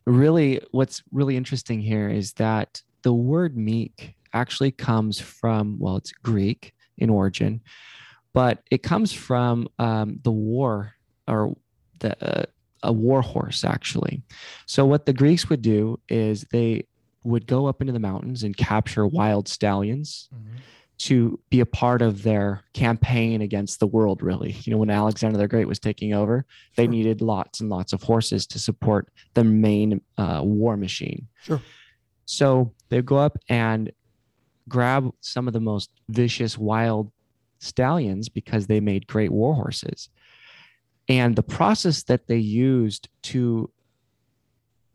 really, 0.06 0.62
what's 0.72 1.04
really 1.12 1.38
interesting 1.38 1.80
here 1.82 2.10
is 2.10 2.34
that 2.34 2.82
the 3.04 3.14
word 3.14 3.56
meek 3.58 4.16
actually 4.34 4.72
comes 4.72 5.20
from, 5.20 5.78
well, 5.80 5.98
it's 5.98 6.12
Greek 6.12 6.74
in 6.98 7.10
origin, 7.10 7.62
but 8.34 8.60
it 8.72 8.84
comes 8.84 9.12
from 9.14 9.68
um, 9.80 10.20
the 10.24 10.32
war 10.32 10.94
or 11.28 11.56
the 12.00 12.40
uh, 12.42 12.46
a 12.84 12.92
war 12.92 13.22
horse 13.22 13.64
actually. 13.64 14.24
So 14.66 14.86
what 14.86 15.06
the 15.06 15.14
Greeks 15.14 15.50
would 15.50 15.62
do 15.62 16.00
is 16.10 16.46
they 16.52 16.88
would 17.24 17.46
go 17.46 17.68
up 17.68 17.82
into 17.82 17.94
the 17.94 18.00
mountains 18.00 18.42
and 18.44 18.58
capture 18.58 19.06
wild 19.06 19.48
stallions 19.48 20.30
Mhm. 20.34 20.60
to 21.00 21.40
be 21.52 21.60
a 21.60 21.66
part 21.66 22.02
of 22.02 22.24
their 22.24 22.64
campaign 22.74 23.42
against 23.42 23.80
the 23.80 23.86
world 23.88 24.22
really 24.24 24.52
you 24.64 24.72
know 24.72 24.78
when 24.78 24.90
alexander 24.90 25.38
the 25.38 25.48
great 25.48 25.68
was 25.68 25.80
taking 25.80 26.14
over 26.14 26.46
they 26.78 26.84
Sure. 26.86 26.92
needed 26.92 27.22
lots 27.22 27.60
and 27.60 27.70
lots 27.70 27.92
of 27.94 28.02
horses 28.04 28.46
to 28.48 28.58
support 28.60 29.10
the 29.36 29.44
main 29.44 30.02
uh, 30.18 30.42
war 30.44 30.78
machine 30.78 31.28
Sure. 31.44 31.62
so 32.26 32.74
they 32.90 33.02
go 33.02 33.18
up 33.18 33.38
and 33.50 33.92
grab 34.68 35.10
some 35.22 35.48
of 35.48 35.54
the 35.54 35.60
most 35.60 35.90
vicious 36.10 36.58
wild 36.58 37.12
stallions 37.62 38.30
because 38.30 38.68
they 38.68 38.80
made 38.80 39.08
great 39.08 39.32
war 39.32 39.54
horses 39.56 40.10
and 41.08 41.36
the 41.36 41.44
process 41.44 42.04
that 42.04 42.28
they 42.28 42.38
used 42.38 43.10
to 43.22 43.70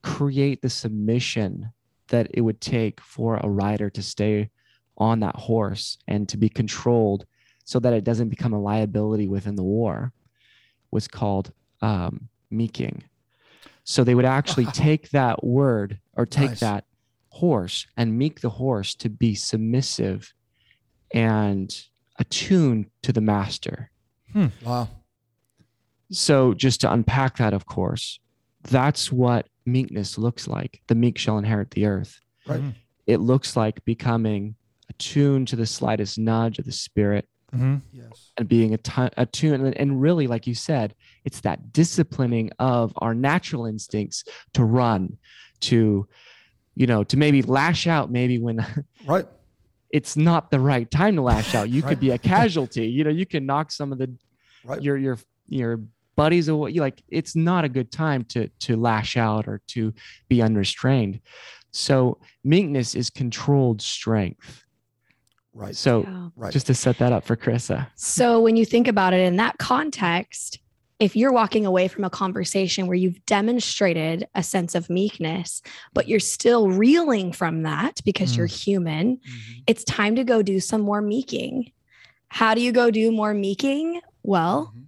create 0.03 0.63
the 0.63 0.71
submission 0.71 1.73
that 2.09 2.29
it 2.33 2.41
would 2.41 2.61
take 2.61 3.01
for 3.01 3.37
a 3.37 3.49
rider 3.49 3.91
to 3.91 4.03
stay 4.03 4.49
on 4.97 5.21
that 5.21 5.37
horse 5.37 5.99
and 6.07 6.29
to 6.29 6.37
be 6.37 6.49
controlled 6.49 7.27
so 7.65 7.79
that 7.81 7.93
it 7.93 8.05
doesn't 8.05 8.29
become 8.29 8.53
a 8.53 8.61
liability 8.61 9.29
within 9.29 9.57
the 9.57 9.63
war 9.63 10.13
was 10.91 11.09
called 11.09 11.53
um, 11.83 12.29
meeking. 12.51 13.03
So 13.85 14.05
they 14.05 14.15
would 14.15 14.25
actually 14.25 14.67
take 14.73 15.11
that 15.11 15.45
word 15.45 15.99
or 16.17 16.25
take 16.25 16.51
Nice. 16.51 16.61
that 16.61 16.85
horse 17.31 17.87
and 17.97 18.17
meek 18.17 18.41
the 18.41 18.51
horse 18.51 18.95
to 18.95 19.11
be 19.11 19.35
submissive 19.35 20.33
and 21.13 21.77
attuned 22.19 22.87
to 23.03 23.13
the 23.13 23.21
master. 23.21 23.91
Wow. 24.65 24.89
So, 26.13 26.55
just 26.55 26.83
to 26.83 26.93
unpack 26.93 27.39
that, 27.39 27.53
of 27.55 27.67
course, 27.67 28.21
that's 28.63 29.11
what 29.11 29.49
meekness 29.65 30.19
looks 30.19 30.47
like. 30.47 30.81
The 30.89 30.95
meek 30.95 31.19
shall 31.19 31.39
inherit 31.39 31.71
the 31.73 31.87
earth. 31.87 32.21
Right. 32.47 32.61
Mhm. 32.61 32.75
It 33.07 33.19
looks 33.21 33.57
like 33.57 33.85
becoming 33.85 34.55
attuned 34.89 35.49
to 35.49 35.57
the 35.57 35.67
slightest 35.67 36.19
nudge 36.19 36.59
of 36.59 36.65
the 36.65 36.73
spirit 36.73 37.29
Mhm. 37.53 37.83
Yes. 37.93 38.33
and 38.37 38.49
being 38.49 38.77
atti- 38.77 39.13
attuned. 39.17 39.65
And- 39.67 39.77
And 39.77 40.01
really, 40.01 40.27
like 40.27 40.47
you 40.47 40.55
said, 40.55 40.95
it's 41.25 41.41
that 41.41 41.73
disciplining 41.73 42.51
of 42.59 42.93
our 42.99 43.15
natural 43.15 43.67
instincts 43.67 44.23
to 44.55 44.65
run, 44.65 45.19
to, 45.61 46.07
you 46.77 46.87
know, 46.87 47.03
to 47.05 47.17
maybe 47.17 47.43
lash 47.43 47.87
out, 47.87 48.11
maybe 48.13 48.39
when 48.39 48.65
Right. 49.07 49.27
It's 49.97 50.15
not 50.17 50.51
the 50.51 50.61
right 50.61 50.91
time 50.91 51.17
to 51.17 51.23
lash 51.23 51.55
out. 51.55 51.71
You 51.71 51.81
Right. 51.83 51.89
could 51.91 52.01
be 52.01 52.11
a 52.11 52.19
casualty. 52.19 52.87
You 52.97 53.03
know, 53.05 53.11
you 53.21 53.25
can 53.25 53.47
knock 53.47 53.71
some 53.73 53.93
of 53.93 53.99
the 53.99 54.09
Right. 54.65 54.83
your 54.83 54.97
your 54.99 55.19
your 55.49 55.81
buddies 56.17 56.49
away. 56.49 56.73
You 56.73 56.81
like 56.83 57.03
it's 57.09 57.35
not 57.35 57.65
a 57.65 57.69
good 57.69 57.91
time 57.91 58.25
to 58.33 58.49
to 58.67 58.77
lash 58.77 59.17
out 59.17 59.49
or 59.49 59.63
to 59.69 59.95
be 60.29 60.43
unrestrained. 60.43 61.21
So 61.71 62.19
meekness 62.45 62.95
is 62.95 63.09
controlled 63.11 63.81
strength. 63.81 64.65
Right. 65.55 65.75
So 65.77 66.03
Yeah. 66.03 66.29
Right. 66.37 66.53
just 66.53 66.67
to 66.67 66.75
set 66.75 66.99
that 66.99 67.13
up 67.13 67.25
for 67.25 67.37
Carissa. 67.37 67.87
So 67.95 68.41
when 68.43 68.57
you 68.57 68.67
think 68.67 68.89
about 68.89 69.15
it 69.15 69.21
in 69.21 69.37
that 69.37 69.57
context, 69.59 70.59
if 70.99 71.15
you're 71.15 71.33
walking 71.33 71.67
away 71.67 71.89
from 71.89 72.05
a 72.05 72.11
conversation 72.11 72.87
where 72.87 72.97
you've 72.97 73.25
demonstrated 73.27 74.27
a 74.35 74.43
sense 74.43 74.75
of 74.75 74.89
meekness, 74.89 75.61
but 75.93 76.09
you're 76.09 76.19
still 76.21 76.71
reeling 76.71 77.33
from 77.33 77.63
that 77.65 78.01
because 78.05 78.33
Mm. 78.33 78.37
you're 78.39 78.47
human, 78.47 79.17
Mhm. 79.19 79.63
it's 79.67 79.85
time 79.85 80.17
to 80.17 80.25
go 80.25 80.41
do 80.43 80.59
some 80.59 80.81
more 80.81 81.03
meeking. 81.03 81.71
How 82.29 82.55
do 82.55 82.61
you 82.63 82.73
go 82.73 82.91
do 82.91 83.13
more 83.13 83.35
meeking? 83.35 84.01
Well, 84.23 84.73
Mhm. 84.75 84.83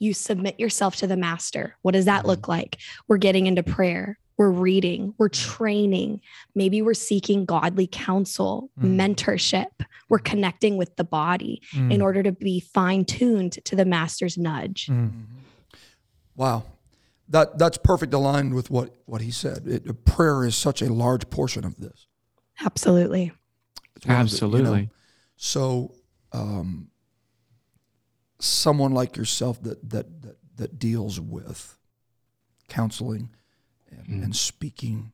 you 0.00 0.14
submit 0.14 0.58
yourself 0.58 0.96
to 0.96 1.06
the 1.06 1.16
master. 1.16 1.76
What 1.82 1.92
does 1.92 2.06
that 2.06 2.26
look 2.26 2.48
like? 2.48 2.78
We're 3.06 3.18
getting 3.18 3.46
into 3.46 3.62
prayer. 3.62 4.18
We're 4.38 4.50
reading, 4.50 5.14
we're 5.18 5.28
training. 5.28 6.20
Maybe 6.56 6.82
we're 6.82 6.94
seeking 6.94 7.44
godly 7.44 7.86
counsel, 7.86 8.70
Mm. 8.80 8.96
mentorship. 9.14 9.68
We're 10.08 10.18
connecting 10.18 10.76
with 10.76 10.96
the 10.96 11.04
body 11.04 11.62
in 11.74 11.88
Mm. 11.88 12.02
order 12.02 12.22
to 12.24 12.32
be 12.32 12.58
fine 12.58 13.04
tuned 13.04 13.58
to 13.64 13.76
the 13.76 13.84
master's 13.84 14.36
nudge. 14.36 14.90
Mm. 16.36 16.38
Wow. 16.40 16.64
That 17.28 17.56
that's 17.58 17.78
perfect 17.78 18.12
aligned 18.14 18.54
with 18.54 18.70
what 18.70 18.94
what 19.06 19.20
he 19.20 19.30
said. 19.30 19.66
It, 19.66 20.04
prayer 20.04 20.44
is 20.44 20.54
such 20.56 20.82
a 20.82 20.92
large 20.92 21.30
portion 21.30 21.64
of 21.64 21.76
this. 21.78 22.06
Absolutely. 22.60 23.32
It's 23.96 24.06
one 24.06 24.06
the- 24.06 24.06
you 24.06 24.08
know, 24.08 24.20
Absolutely. 24.20 24.90
so 25.36 25.94
um, 26.32 26.88
someone 28.38 28.92
like 28.92 29.16
yourself 29.16 29.62
that 29.62 29.88
that 29.90 30.22
that, 30.22 30.36
that 30.56 30.78
deals 30.78 31.20
with 31.20 31.78
counseling 32.68 33.30
and, 33.90 34.06
Mhm. 34.06 34.24
and 34.24 34.36
speaking 34.36 35.12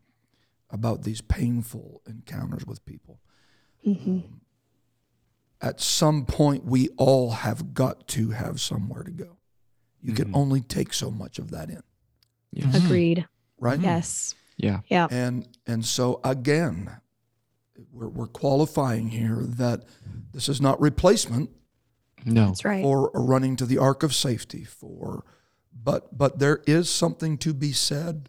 about 0.71 1.03
these 1.03 1.21
painful 1.21 2.03
encounters 2.07 2.67
with 2.67 2.85
people. 2.85 3.21
Mhm. 3.87 4.41
At 5.61 5.81
some 5.81 6.25
point, 6.27 6.65
we 6.65 6.89
all 6.97 7.31
have 7.33 7.75
got 7.75 8.07
to 8.09 8.31
have 8.31 8.61
somewhere 8.61 9.03
to 9.03 9.11
go. 9.11 9.38
You 10.03 10.13
can 10.15 10.29
Mhm. 10.29 10.37
only 10.37 10.61
take 10.61 10.93
so 10.93 11.11
much 11.11 11.39
of 11.39 11.51
that 11.51 11.71
in, 11.71 11.83
Yes. 12.53 12.75
Agreed. 12.85 13.27
right? 13.59 13.81
Yes. 13.81 14.35
Yeah. 14.57 14.81
Yeah. 14.89 15.07
And 15.11 15.47
and 15.67 15.85
so 15.85 16.21
again, 16.25 17.01
we're, 17.93 18.09
we're 18.09 18.27
qualifying 18.27 19.09
here 19.11 19.43
that 19.45 19.85
this 20.33 20.49
is 20.49 20.61
not 20.61 20.81
replacement 20.81 21.51
No. 22.25 22.47
That's 22.47 22.65
right. 22.65 22.83
for 22.83 23.11
running 23.15 23.55
to 23.57 23.67
the 23.67 23.79
ark 23.79 24.03
of 24.03 24.15
safety 24.15 24.65
for 24.65 25.25
but 25.73 26.17
but 26.17 26.39
there 26.41 26.63
is 26.67 26.91
something 26.91 27.39
to 27.39 27.55
be 27.55 27.73
said 27.73 28.29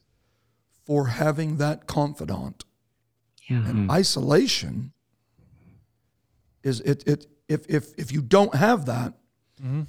for 0.85 1.07
having 1.07 1.57
that 1.57 1.87
confidant 1.87 2.65
yeah. 3.49 3.65
and 3.67 3.89
Mhm. 3.89 3.91
isolation 3.91 4.93
is 6.63 6.79
it 6.81 7.03
it 7.07 7.25
if 7.47 7.65
if 7.69 7.93
if 7.97 8.11
you 8.11 8.21
don't 8.21 8.53
have 8.55 8.85
that 8.85 9.13
Mhm. 9.61 9.87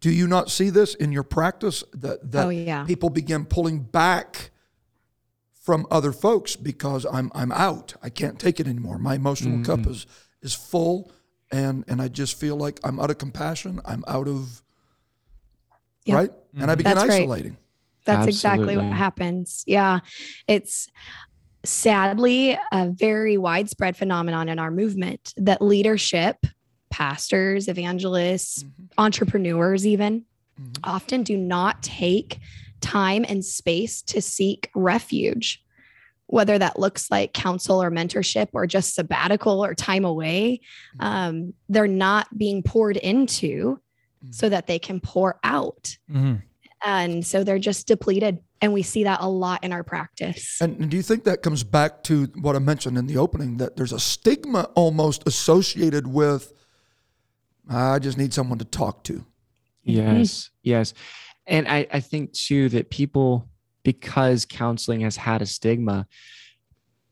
Do 0.00 0.10
you 0.10 0.26
not 0.26 0.50
see 0.50 0.70
this 0.70 0.94
in 0.94 1.10
your 1.12 1.22
practice 1.24 1.82
that 1.92 2.30
that 2.32 2.46
Oh, 2.46 2.50
yeah. 2.50 2.84
people 2.84 3.10
begin 3.10 3.44
pulling 3.44 3.80
back 3.80 4.50
from 5.52 5.86
other 5.90 6.12
folks 6.12 6.56
because 6.56 7.04
I'm 7.12 7.30
I'm 7.34 7.52
out. 7.52 7.94
I 8.02 8.08
can't 8.10 8.38
take 8.38 8.58
it 8.60 8.66
anymore. 8.66 8.98
My 8.98 9.14
emotional 9.16 9.64
cup 9.64 9.80
Mhm. 9.80 9.90
is 9.90 10.06
is 10.42 10.54
full 10.54 11.10
and 11.50 11.84
and 11.88 12.00
I 12.00 12.08
just 12.08 12.38
feel 12.38 12.56
like 12.56 12.78
I'm 12.84 12.98
out 13.00 13.10
of 13.10 13.18
compassion. 13.18 13.80
I'm 13.84 14.04
out 14.06 14.28
of 14.28 14.62
Yep. 16.06 16.16
right? 16.16 16.30
And 16.58 16.70
I 16.70 16.74
begin 16.74 16.94
That's 16.94 17.08
right. 17.08 17.20
isolating. 17.22 17.56
That's 18.06 18.26
exactly 18.28 18.76
what 18.76 18.86
happens. 18.86 19.64
Yeah. 19.66 20.00
It's 20.46 20.88
sadly 21.64 22.56
a 22.72 22.88
very 22.90 23.36
widespread 23.36 23.96
phenomenon 23.96 24.48
in 24.48 24.58
our 24.58 24.70
movement 24.70 25.34
that 25.36 25.60
leadership, 25.60 26.36
pastors, 26.90 27.68
evangelists, 27.68 28.62
Mhm. 28.64 28.70
entrepreneurs, 28.98 29.86
even 29.86 30.24
Mhm. 30.60 30.78
often 30.84 31.22
do 31.22 31.36
not 31.36 31.82
take 31.82 32.38
time 32.80 33.24
and 33.28 33.44
space 33.44 34.02
to 34.02 34.20
seek 34.20 34.70
refuge, 34.74 35.62
whether 36.26 36.58
that 36.58 36.78
looks 36.78 37.10
like 37.10 37.32
counsel 37.32 37.82
or 37.82 37.90
mentorship 37.90 38.48
or 38.52 38.66
just 38.66 38.94
sabbatical 38.94 39.64
or 39.64 39.74
time 39.74 40.04
away. 40.04 40.60
Um, 41.00 41.54
they're 41.68 41.86
not 41.88 42.36
being 42.36 42.62
poured 42.62 42.96
into 42.96 43.80
so 44.30 44.48
that 44.48 44.66
they 44.66 44.78
can 44.78 45.00
pour 45.00 45.38
out. 45.44 45.96
Mhm. 46.10 46.42
And 46.84 47.26
so 47.26 47.42
they're 47.44 47.58
just 47.58 47.86
depleted. 47.86 48.38
And 48.60 48.72
we 48.72 48.82
see 48.82 49.04
that 49.04 49.20
a 49.20 49.28
lot 49.28 49.62
in 49.64 49.72
our 49.72 49.84
practice. 49.84 50.60
And, 50.60 50.80
and 50.80 50.90
do 50.90 50.96
you 50.96 51.02
think 51.02 51.24
that 51.24 51.42
comes 51.42 51.62
back 51.64 52.02
to 52.04 52.24
what 52.40 52.56
I 52.56 52.58
mentioned 52.58 52.98
in 52.98 53.06
the 53.06 53.16
opening 53.16 53.56
that 53.58 53.76
there's 53.76 53.92
a 53.92 54.00
stigma 54.00 54.68
almost 54.74 55.22
associated 55.26 56.08
with, 56.08 56.52
I 57.68 57.98
just 57.98 58.18
need 58.18 58.32
someone 58.32 58.58
to 58.58 58.64
talk 58.64 59.04
to? 59.04 59.24
Yes, 59.84 60.50
yes. 60.62 60.94
And 61.46 61.66
I, 61.66 61.86
I 61.92 62.00
think 62.00 62.32
too 62.32 62.68
that 62.70 62.90
people, 62.90 63.48
because 63.82 64.44
counseling 64.44 65.00
has 65.00 65.16
had 65.16 65.40
a 65.40 65.46
stigma, 65.46 66.06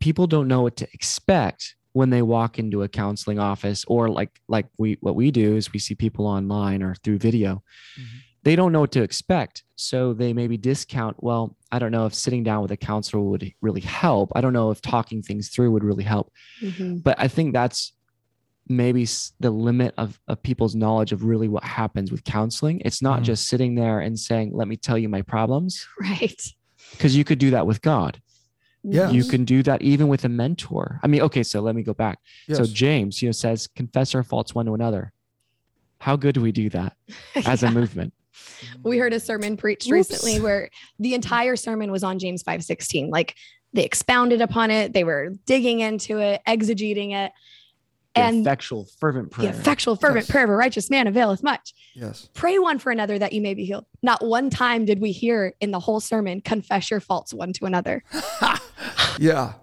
people 0.01 0.27
don't 0.27 0.49
know 0.49 0.63
what 0.63 0.77
to 0.77 0.89
expect 0.93 1.75
when 1.93 2.11
they 2.11 2.21
walk 2.21 2.59
into 2.59 2.83
a 2.83 2.89
counseling 2.89 3.39
office 3.39 3.83
or 3.89 4.11
like 4.11 4.31
like 4.49 4.67
we 4.77 4.99
what 5.01 5.15
we 5.17 5.31
do 5.31 5.57
is 5.57 5.73
we 5.73 5.79
see 5.79 5.95
people 5.95 6.27
online 6.27 6.83
or 6.83 6.95
through 6.97 7.19
video. 7.19 7.63
Mhm. 7.99 8.05
They 8.43 8.55
don't 8.55 8.71
know 8.71 8.81
what 8.81 8.93
to 8.93 9.03
expect. 9.03 9.65
So 9.75 10.13
they 10.13 10.33
maybe 10.33 10.57
discount, 10.57 11.17
well, 11.21 11.57
I 11.73 11.79
don't 11.81 11.91
know 11.91 12.07
if 12.07 12.15
sitting 12.15 12.45
down 12.45 12.63
with 12.63 12.71
a 12.71 12.77
counselor 12.77 13.23
would 13.23 13.51
really 13.61 13.81
help. 13.81 14.31
I 14.37 14.41
don't 14.41 14.53
know 14.53 14.71
if 14.71 14.81
talking 14.83 15.23
things 15.23 15.49
through 15.49 15.71
would 15.73 15.83
really 15.85 16.05
help 16.05 16.31
Mhm. 16.63 17.03
but 17.03 17.19
I 17.19 17.29
think 17.29 17.55
that's 17.55 17.93
maybe 18.69 19.07
the 19.41 19.51
limit 19.51 19.95
of, 19.97 20.19
of 20.29 20.43
people's 20.43 20.75
knowledge 20.75 21.13
of 21.13 21.25
really 21.25 21.49
what 21.49 21.63
happens 21.65 22.11
with 22.11 22.25
counseling. 22.25 22.83
It's 22.85 23.01
not 23.01 23.21
Mhm. 23.21 23.25
just 23.25 23.49
sitting 23.49 23.75
there 23.75 24.01
and 24.01 24.19
saying, 24.19 24.51
let 24.55 24.67
me 24.69 24.77
tell 24.77 24.99
you 24.99 25.09
my 25.09 25.23
problems, 25.23 25.87
Right. 26.01 26.41
because 26.93 27.17
you 27.17 27.25
could 27.25 27.39
do 27.39 27.51
that 27.51 27.67
with 27.67 27.81
God. 27.83 28.21
Yeah. 28.83 29.11
You 29.11 29.25
can 29.25 29.45
do 29.45 29.63
that 29.65 29.83
even 29.83 30.07
with 30.09 30.25
a 30.25 30.29
mentor. 30.29 31.01
I 31.03 31.07
mean, 31.09 31.21
okay, 31.23 31.43
so 31.43 31.61
let 31.61 31.75
me 31.75 31.83
go 31.83 31.95
back. 31.95 32.19
So 32.53 32.65
James, 32.65 33.21
you 33.21 33.29
know, 33.29 33.33
says, 33.33 33.67
confess 33.67 34.15
our 34.15 34.23
faults 34.23 34.55
one 34.55 34.67
to 34.67 34.75
another. 34.75 35.13
How 35.99 36.15
good 36.15 36.35
do 36.35 36.41
we 36.41 36.53
do 36.53 36.69
that 36.71 36.97
as 37.45 37.63
Yeah. 37.63 37.69
a 37.69 37.73
movement? 37.73 38.13
we 38.85 38.99
heard 38.99 39.13
a 39.13 39.19
sermon 39.21 39.57
preached 39.57 39.91
Whoops. 39.91 40.11
recently 40.11 40.41
where 40.41 40.71
the 40.99 41.15
entire 41.15 41.57
sermon 41.57 41.91
was 41.91 42.05
on 42.05 42.19
James 42.19 42.43
5:16. 42.45 43.09
Like 43.11 43.35
they 43.73 43.83
expounded 43.85 44.41
upon 44.41 44.71
it, 44.71 44.93
they 44.93 45.05
were 45.05 45.31
digging 45.47 45.81
into 45.81 46.19
it, 46.19 46.43
exegeting 46.47 47.13
it. 47.13 47.33
The 48.17 48.23
And 48.23 48.41
effectual, 48.41 48.89
fervent 48.99 49.31
the 49.31 49.35
prayer. 49.37 49.51
effectual, 49.51 49.95
fervent 49.95 50.25
Yes. 50.25 50.31
prayer 50.31 50.45
of 50.45 50.51
a 50.51 50.57
righteous 50.57 50.89
man 50.89 51.07
availeth 51.07 51.43
much. 51.43 51.75
Yes. 51.95 52.31
Pray 52.33 52.59
one 52.59 52.79
for 52.79 52.91
another 52.91 53.19
that 53.19 53.35
you 53.35 53.43
may 53.43 53.53
be 53.53 53.67
healed. 53.67 53.85
Not 54.03 54.25
one 54.25 54.49
time 54.49 54.87
did 54.87 55.01
we 55.01 55.13
hear 55.13 55.55
in 55.61 55.71
the 55.71 55.81
whole 55.81 56.01
sermon, 56.01 56.41
confess 56.41 56.91
your 56.91 57.01
faults 57.01 57.35
one 57.35 57.53
to 57.55 57.67
another. 57.67 58.03
Yeah. 59.19 59.55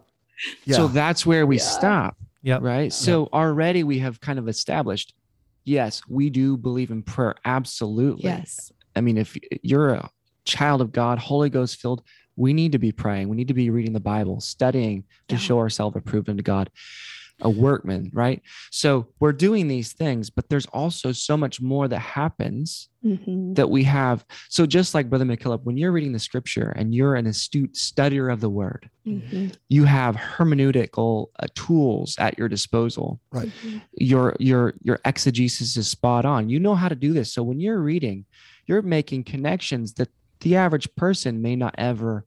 Yeah. 0.65 0.75
So 0.77 0.87
that's 0.87 1.25
where 1.27 1.45
we 1.45 1.57
Yeah. 1.57 1.63
stop. 1.63 2.17
Yep. 2.41 2.61
right? 2.63 2.91
So 2.91 3.29
already 3.31 3.83
we 3.83 3.99
have 3.99 4.19
kind 4.19 4.37
of 4.39 4.47
established, 4.49 5.13
yes, 5.63 6.01
we 6.09 6.29
do 6.31 6.57
believe 6.57 6.89
in 6.91 7.03
prayer. 7.03 7.35
Absolutely. 7.45 8.23
Yes. 8.25 8.71
I 8.95 9.01
mean, 9.01 9.17
if 9.17 9.37
you're 9.61 9.91
a 9.93 10.09
child 10.45 10.81
of 10.81 10.91
God, 10.91 11.19
Holy 11.19 11.49
Ghost 11.49 11.79
filled, 11.79 12.03
we 12.35 12.51
need 12.53 12.71
to 12.73 12.79
be 12.79 12.91
praying. 12.91 13.29
We 13.29 13.37
need 13.37 13.47
to 13.47 13.53
be 13.53 13.69
reading 13.69 13.93
the 13.93 13.99
Bible, 13.99 14.41
studying 14.41 15.03
to 15.29 15.35
Yeah. 15.35 15.39
show 15.39 15.59
ourselves 15.59 15.95
approved 15.95 16.29
unto 16.29 16.41
God, 16.43 16.69
a 17.43 17.49
workman, 17.49 18.09
right? 18.13 18.41
So 18.71 19.07
we're 19.19 19.33
doing 19.33 19.67
these 19.67 19.93
things, 19.93 20.29
but 20.29 20.49
there's 20.49 20.65
also 20.67 21.11
so 21.11 21.37
much 21.37 21.61
more 21.61 21.87
that 21.87 21.99
happens 21.99 22.89
Mhm. 23.05 23.55
that 23.55 23.69
we 23.69 23.83
have. 23.83 24.23
So 24.49 24.65
just 24.65 24.93
like 24.93 25.09
Brother 25.09 25.25
McKillop, 25.25 25.63
when 25.65 25.75
you're 25.75 25.91
reading 25.91 26.13
the 26.13 26.19
scripture 26.19 26.69
and 26.69 26.95
you're 26.95 27.15
an 27.15 27.27
astute 27.27 27.73
studier 27.73 28.31
of 28.31 28.39
the 28.39 28.49
word, 28.49 28.89
Mhm. 29.05 29.53
you 29.67 29.83
have 29.83 30.15
hermeneutical 30.15 31.27
uh, 31.39 31.47
tools 31.53 32.15
at 32.17 32.37
your 32.37 32.47
disposal 32.47 33.19
Right. 33.31 33.49
Mhm. 33.65 33.81
your 33.97 34.35
your 34.39 34.73
your 34.81 34.99
exegesis 35.05 35.75
is 35.75 35.87
spot 35.87 36.23
on 36.25 36.49
you 36.49 36.59
know 36.59 36.75
how 36.75 36.87
to 36.87 36.95
do 36.95 37.11
this 37.13 37.33
so 37.33 37.43
when 37.43 37.59
you're 37.59 37.81
reading 37.81 38.25
you're 38.67 38.81
making 38.81 39.23
connections 39.25 39.93
that 39.95 40.09
the 40.41 40.55
average 40.55 40.87
person 40.95 41.41
may 41.41 41.55
not 41.55 41.75
ever 41.77 42.25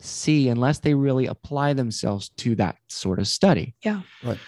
see 0.00 0.48
unless 0.48 0.78
they 0.78 0.94
really 0.94 1.26
apply 1.26 1.72
themselves 1.72 2.28
to 2.30 2.54
that 2.56 2.76
sort 2.88 3.18
of 3.18 3.26
study 3.26 3.74
Yeah. 3.82 4.02
Right. 4.22 4.38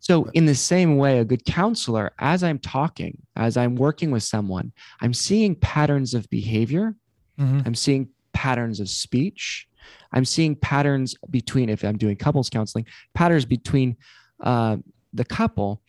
so 0.00 0.24
Right. 0.24 0.34
in 0.34 0.46
the 0.46 0.54
same 0.54 0.96
way 0.98 1.18
a 1.18 1.24
good 1.24 1.44
counselor 1.44 2.12
as 2.18 2.42
i'm 2.42 2.58
talking 2.58 3.16
as 3.36 3.56
i'm 3.56 3.74
working 3.74 4.10
with 4.10 4.22
someone 4.22 4.72
i'm 5.00 5.14
seeing 5.14 5.54
patterns 5.54 6.14
of 6.14 6.28
behavior 6.30 6.94
Mhm. 7.38 7.66
I'm 7.66 7.74
seeing 7.74 8.08
patterns 8.34 8.78
of 8.78 8.90
speech. 8.90 9.66
I'm 10.12 10.26
seeing 10.26 10.54
patterns 10.54 11.14
between, 11.30 11.70
if 11.70 11.82
I'm 11.82 11.96
doing 11.96 12.14
couples 12.16 12.50
counseling, 12.50 12.84
patterns 13.14 13.46
between 13.46 13.96
uh, 14.40 14.76
the 15.14 15.24
couple 15.24 15.80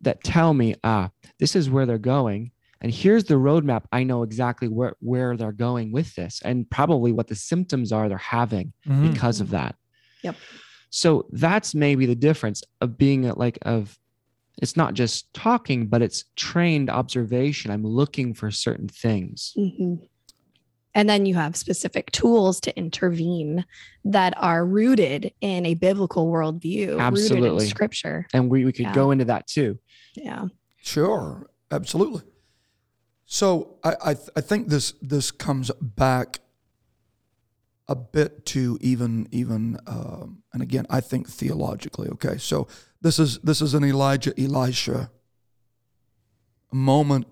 that 0.00 0.24
tell 0.24 0.54
me, 0.54 0.74
ah, 0.82 1.10
this 1.38 1.54
is 1.54 1.68
where 1.68 1.84
they're 1.84 1.98
going. 1.98 2.50
And 2.80 2.92
here's 2.92 3.24
the 3.24 3.34
roadmap. 3.34 3.84
I 3.92 4.02
know 4.04 4.22
exactly 4.22 4.68
where, 4.68 4.94
where 5.00 5.36
they're 5.36 5.52
going 5.52 5.92
with 5.92 6.14
this 6.14 6.40
and 6.44 6.68
probably 6.70 7.12
what 7.12 7.28
the 7.28 7.34
symptoms 7.34 7.90
are 7.92 8.08
they're 8.08 8.18
having 8.18 8.72
Mhm. 8.86 9.12
because 9.12 9.40
of 9.40 9.50
that. 9.50 9.76
Yep. 10.22 10.36
So 10.90 11.26
that's 11.32 11.74
maybe 11.74 12.06
the 12.06 12.14
difference 12.14 12.62
of 12.80 12.96
being 12.98 13.26
a, 13.26 13.38
like, 13.38 13.58
of, 13.62 13.98
it's 14.62 14.76
not 14.76 14.94
just 14.94 15.32
talking, 15.34 15.86
but 15.88 16.00
it's 16.02 16.24
trained 16.36 16.88
observation. 16.90 17.70
I'm 17.70 17.84
looking 17.84 18.32
for 18.34 18.50
certain 18.50 18.88
things. 18.88 19.52
Mhm. 19.56 20.00
And 20.94 21.10
then 21.10 21.26
you 21.26 21.34
have 21.34 21.56
specific 21.56 22.10
tools 22.12 22.58
to 22.60 22.74
intervene 22.78 23.66
that 24.04 24.32
are 24.38 24.64
rooted 24.64 25.32
in 25.42 25.66
a 25.66 25.74
biblical 25.74 26.26
worldview, 26.32 26.86
rooted 26.88 27.00
Absolutely. 27.00 27.64
in 27.64 27.70
scripture. 27.70 28.26
And 28.32 28.50
we, 28.50 28.64
we 28.64 28.72
could 28.72 28.86
Yeah. 28.86 28.94
go 28.94 29.10
into 29.10 29.26
that 29.26 29.46
too. 29.46 29.78
Yeah. 30.14 30.46
Sure, 30.82 31.50
absolutely. 31.70 32.22
So 33.26 33.76
I 33.84 33.94
I, 34.04 34.14
th- 34.14 34.28
I 34.36 34.40
think 34.40 34.68
this 34.68 34.92
this 35.02 35.30
comes 35.30 35.70
back 35.80 36.38
a 37.88 37.94
bit 37.96 38.46
to 38.46 38.78
even 38.80 39.28
even 39.32 39.78
um, 39.86 40.42
and 40.52 40.62
again 40.62 40.86
I 40.88 41.00
think 41.00 41.28
theologically. 41.28 42.08
Okay, 42.10 42.38
so 42.38 42.68
this 43.00 43.18
is 43.18 43.38
this 43.40 43.60
is 43.60 43.74
an 43.74 43.84
Elijah 43.84 44.32
Elisha 44.40 45.10
moment 46.72 47.26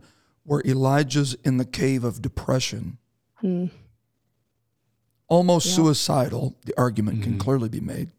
where 0.45 0.63
Elijah's 0.67 1.35
in 1.45 1.57
the 1.59 1.65
cave 1.65 2.05
of 2.05 2.21
depression, 2.23 2.99
Hmm. 3.41 3.67
almost 5.29 5.67
Yeah. 5.67 5.75
suicidal. 5.77 6.55
The 6.67 6.75
argument 6.77 7.23
can 7.23 7.35
Mhm. 7.35 7.41
clearly 7.41 7.69
be 7.69 7.81
made. 7.81 8.11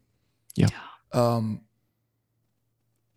Yeah. 0.56 0.68
Um, 1.12 1.60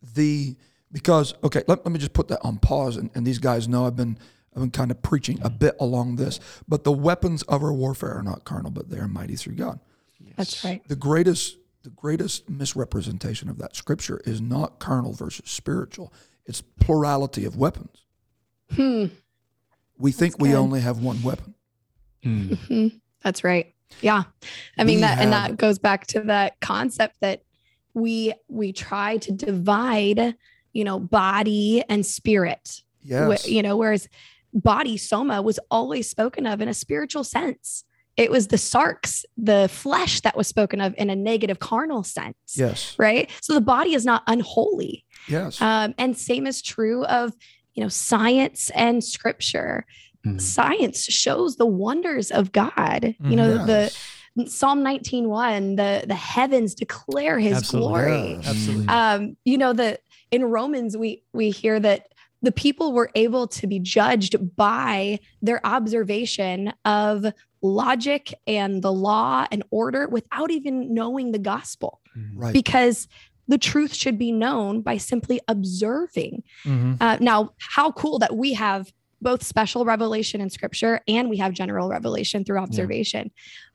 the 0.02 0.56
because 0.92 1.34
okay, 1.44 1.64
let, 1.68 1.86
let 1.86 1.92
me 1.92 2.00
just 2.00 2.14
put 2.14 2.28
that 2.30 2.40
on 2.44 2.58
pause, 2.58 2.98
and, 2.98 3.10
and 3.16 3.26
these 3.26 3.40
guys 3.40 3.68
know 3.68 3.86
I've 3.86 3.96
been 3.96 4.18
I've 4.56 4.62
been 4.62 4.72
kind 4.72 4.92
of 4.92 5.02
preaching 5.02 5.40
a 5.42 5.50
bit 5.50 5.76
along 5.80 6.16
this, 6.16 6.40
but 6.68 6.84
the 6.84 6.92
weapons 6.92 7.44
of 7.44 7.64
our 7.64 7.74
warfare 7.74 8.16
are 8.18 8.24
not 8.24 8.44
carnal, 8.46 8.72
but 8.72 8.90
they 8.90 8.98
are 8.98 9.08
mighty 9.08 9.36
through 9.36 9.56
God. 9.56 9.80
That's 10.36 10.64
right. 10.64 10.82
The 10.88 10.96
greatest 10.96 11.58
the 11.84 11.90
greatest 11.92 12.50
misrepresentation 12.50 13.48
of 13.50 13.58
that 13.60 13.74
scripture 13.76 14.20
is 14.26 14.42
not 14.42 14.80
carnal 14.80 15.14
versus 15.14 15.50
spiritual. 15.50 16.12
It's 16.46 16.62
plurality 16.62 17.46
of 17.46 17.56
weapons. 17.56 18.04
Hmm. 18.76 19.06
We 19.98 20.12
think 20.12 20.34
That's 20.34 20.42
we 20.42 20.50
good. 20.50 20.58
only 20.58 20.82
have 20.82 21.00
one 21.00 21.22
weapon. 21.24 21.56
Hmm. 22.24 22.48
Mhm. 22.54 23.02
That's 23.24 23.44
right. 23.46 23.74
Yeah. 24.02 24.24
I 24.78 24.84
mean 24.84 24.98
We 24.98 25.02
that 25.02 25.20
and 25.20 25.32
that 25.32 25.56
goes 25.58 25.80
back 25.80 26.06
to 26.08 26.22
that 26.22 26.60
concept 26.60 27.16
that 27.22 27.44
we 27.94 28.34
we 28.50 28.74
try 28.74 29.18
to 29.18 29.32
divide, 29.32 30.36
you 30.74 30.84
know, 30.84 31.00
body 31.00 31.84
and 31.88 32.06
spirit. 32.06 32.82
Wh- 33.04 33.10
Yes. 33.10 33.48
you 33.48 33.62
know, 33.64 33.78
whereas 33.78 34.10
body 34.54 34.98
soma 34.98 35.42
was 35.42 35.60
always 35.70 36.10
spoken 36.10 36.46
of 36.46 36.62
in 36.62 36.68
a 36.68 36.74
spiritual 36.74 37.24
sense. 37.24 37.84
It 38.18 38.32
was 38.32 38.48
the 38.48 38.58
sarx, 38.58 39.24
the 39.38 39.70
flesh 39.72 40.20
that 40.22 40.36
was 40.36 40.48
spoken 40.48 40.82
of 40.82 40.94
in 40.98 41.10
a 41.10 41.16
negative 41.16 41.60
carnal 41.60 42.04
sense. 42.04 42.36
Yes. 42.56 42.96
Right. 43.00 43.30
So 43.42 43.54
the 43.54 43.62
body 43.62 43.94
is 43.94 44.04
not 44.06 44.24
unholy. 44.28 45.06
Yes. 45.30 45.62
Um, 45.62 45.94
and 45.98 46.18
same 46.18 46.46
is 46.46 46.62
true 46.62 47.06
of, 47.06 47.34
you 47.76 47.84
know, 47.84 47.88
science 47.90 48.70
and 48.72 49.02
scripture. 49.04 49.86
Mhm. 50.28 50.42
Science 50.42 51.04
shows 51.06 51.56
the 51.56 51.66
wonders 51.66 52.30
of 52.30 52.52
God. 52.52 53.16
You 53.24 53.36
know, 53.38 53.52
Mm-hmm. 53.60 53.70
Yes. 53.70 53.94
the 54.36 54.50
Psalm 54.50 54.84
19:1, 54.84 55.76
the 55.78 56.06
the 56.08 56.16
heavens 56.16 56.74
declare 56.76 57.40
his 57.40 57.58
Absolutely. 57.58 57.88
glory. 57.90 58.32
Yes. 58.42 58.48
Absolutely. 58.50 58.88
Um, 58.88 59.38
you 59.46 59.58
know, 59.58 59.72
the 59.74 59.98
in 60.32 60.44
Romans 60.44 60.98
we 60.98 61.24
we 61.34 61.52
hear 61.52 61.80
that 61.80 62.08
the 62.42 62.52
people 62.52 62.94
were 62.94 63.10
able 63.16 63.48
to 63.48 63.68
be 63.68 63.80
judged 63.80 64.36
by 64.56 65.20
their 65.42 65.66
observation 65.66 66.72
of 66.86 67.26
logic 67.62 68.34
and 68.48 68.82
the 68.82 68.94
law 68.94 69.46
and 69.52 69.64
order 69.72 70.08
without 70.08 70.50
even 70.52 70.94
knowing 70.94 71.32
the 71.32 71.40
gospel 71.40 72.00
Right. 72.36 72.54
because 72.54 73.08
the 73.48 73.58
truth 73.58 73.94
should 73.94 74.18
be 74.18 74.32
known 74.32 74.82
by 74.82 74.98
simply 74.98 75.40
observing. 75.48 76.44
Mhm. 76.66 76.98
Uh, 77.02 77.18
now, 77.20 77.50
how 77.58 77.92
cool 77.92 78.20
that 78.20 78.36
we 78.38 78.54
have 78.54 78.94
both 79.22 79.44
special 79.44 79.84
revelation 79.84 80.40
in 80.40 80.50
scripture 80.50 81.02
and 81.08 81.30
we 81.30 81.36
have 81.38 81.52
general 81.52 81.90
revelation 81.90 82.46
through 82.46 82.58
observation. 82.60 83.32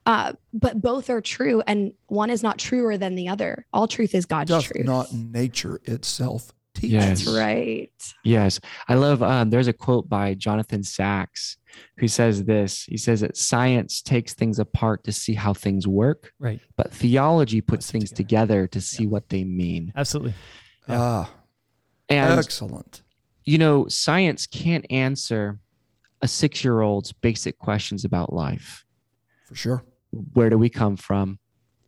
Uh, 0.07 0.33
but 0.55 0.81
both 0.81 1.11
are 1.11 1.21
true, 1.21 1.63
and 1.67 1.93
one 2.07 2.31
is 2.31 2.43
not 2.43 2.59
truer 2.59 2.97
than 2.97 3.15
the 3.15 3.29
other. 3.29 3.67
All 3.73 3.87
truth 3.87 4.15
is 4.15 4.25
God's 4.25 4.49
Doth 4.51 4.65
truth. 4.65 4.87
not 4.87 5.13
nature 5.13 5.81
itself 5.85 6.53
teach? 6.75 6.91
Yes. 6.91 7.25
That's 7.25 7.37
right. 7.37 7.91
Yes, 8.25 8.61
I 8.89 8.95
love. 8.95 9.23
Um, 9.23 9.51
there's 9.51 9.69
a 9.69 9.73
quote 9.73 10.09
by 10.09 10.35
Jonathan 10.35 10.83
Sacks 10.83 11.57
who 11.99 12.07
says 12.09 12.45
this. 12.45 12.85
He 12.85 12.97
says 12.97 13.21
that 13.21 13.37
science 13.37 14.03
takes 14.03 14.35
things 14.35 14.59
apart 14.59 15.03
to 15.05 15.13
see 15.13 15.35
how 15.35 15.55
things 15.55 15.87
work, 15.89 16.33
Right. 16.39 16.61
but 16.77 16.93
theology 16.93 17.61
puts 17.61 17.75
Puts 17.75 17.91
things 17.91 18.11
together 18.13 18.67
to 18.69 18.81
see 18.81 19.07
what 19.07 19.29
they 19.31 19.43
mean. 19.45 19.93
Absolutely. 19.97 20.35
Yeah. 20.89 21.01
Ah, 21.01 21.31
And 22.09 22.39
excellent. 22.39 23.03
you 23.45 23.59
know, 23.59 23.89
science 23.89 24.47
can't 24.47 24.87
answer 24.91 25.59
a 26.23 26.29
six-year-old's 26.29 27.13
basic 27.13 27.59
questions 27.59 28.05
about 28.05 28.33
life. 28.33 28.85
For 29.47 29.55
sure. 29.57 29.85
Where 30.35 30.49
do 30.51 30.57
we 30.57 30.69
come 30.71 30.97
from? 30.97 31.39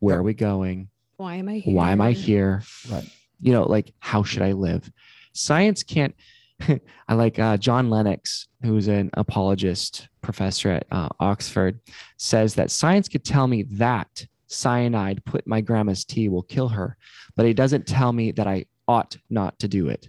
Where 0.00 0.16
Yep. 0.16 0.20
are 0.20 0.22
we 0.24 0.34
going? 0.34 0.88
Why 1.16 1.36
am 1.36 1.48
I 1.48 1.58
here? 1.58 1.74
Why 1.74 1.92
am 1.92 2.00
I 2.00 2.12
here? 2.12 2.62
Right. 2.90 3.08
You 3.40 3.52
know, 3.52 3.64
like 3.64 3.92
how 3.98 4.22
should 4.22 4.42
I 4.42 4.52
live? 4.52 4.90
Science 5.32 5.82
can't. 5.82 6.14
I 7.08 7.14
like 7.14 7.38
uh, 7.38 7.58
John 7.58 7.90
Lennox, 7.90 8.48
who's 8.62 8.88
an 8.88 9.10
apologist 9.14 10.08
professor 10.22 10.70
at 10.70 10.86
uh, 10.90 11.08
Oxford, 11.20 11.78
says 12.16 12.54
that 12.54 12.70
science 12.70 13.08
could 13.08 13.24
tell 13.24 13.46
me 13.46 13.64
that 13.72 14.26
cyanide 14.46 15.22
put 15.26 15.44
in 15.44 15.50
my 15.50 15.60
grandma's 15.60 16.04
tea 16.04 16.28
will 16.30 16.42
kill 16.44 16.68
her, 16.68 16.96
but 17.36 17.44
it 17.44 17.54
doesn't 17.54 17.86
tell 17.86 18.12
me 18.12 18.32
that 18.32 18.46
I 18.46 18.64
ought 18.88 19.16
not 19.28 19.58
to 19.58 19.68
do 19.68 19.88
it. 19.88 20.08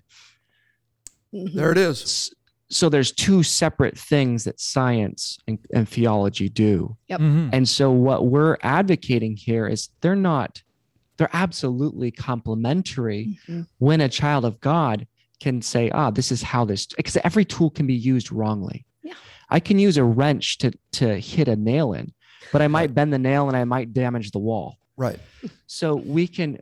Mhm. 1.34 1.54
There 1.54 1.72
it 1.72 1.78
is. 1.78 2.34
So 2.70 2.90
there's 2.90 3.12
two 3.12 3.44
separate 3.44 3.98
things 3.98 4.44
that 4.44 4.60
science 4.60 5.38
and, 5.48 5.58
and 5.74 5.88
theology 5.88 6.50
do. 6.50 6.98
Yep. 7.08 7.20
Mhm. 7.20 7.50
And 7.54 7.68
so 7.68 7.92
what 7.92 8.28
we're 8.28 8.58
advocating 8.62 9.36
here 9.38 9.68
is 9.68 9.90
they're 10.02 10.16
not, 10.16 10.62
they're 11.18 11.30
absolutely 11.34 12.12
complementary 12.12 13.38
Mhm. 13.48 13.68
when 13.80 14.02
a 14.02 14.10
child 14.10 14.46
of 14.46 14.60
God 14.62 15.08
can 15.40 15.62
say, 15.62 15.90
ah, 15.92 16.10
this 16.12 16.32
is 16.32 16.42
how 16.42 16.66
this, 16.66 16.88
because 16.88 17.18
every 17.24 17.46
tool 17.46 17.70
can 17.70 17.86
be 17.88 17.94
used 17.94 18.32
wrongly. 18.32 18.86
Yeah. 19.04 19.14
I 19.50 19.60
can 19.60 19.78
use 19.80 19.98
a 19.98 20.04
wrench 20.04 20.58
to, 20.60 20.72
to 20.94 21.20
hit 21.20 21.48
a 21.48 21.56
nail 21.56 21.94
in, 21.94 22.12
but 22.52 22.62
I 22.62 22.68
might 22.68 22.94
bend 22.96 23.14
the 23.14 23.20
nail 23.20 23.48
and 23.48 23.56
I 23.58 23.64
might 23.64 23.94
damage 23.94 24.32
the 24.32 24.40
wall. 24.40 24.78
Right. 24.96 25.20
So 25.68 25.96
we 25.96 26.28
can, 26.28 26.60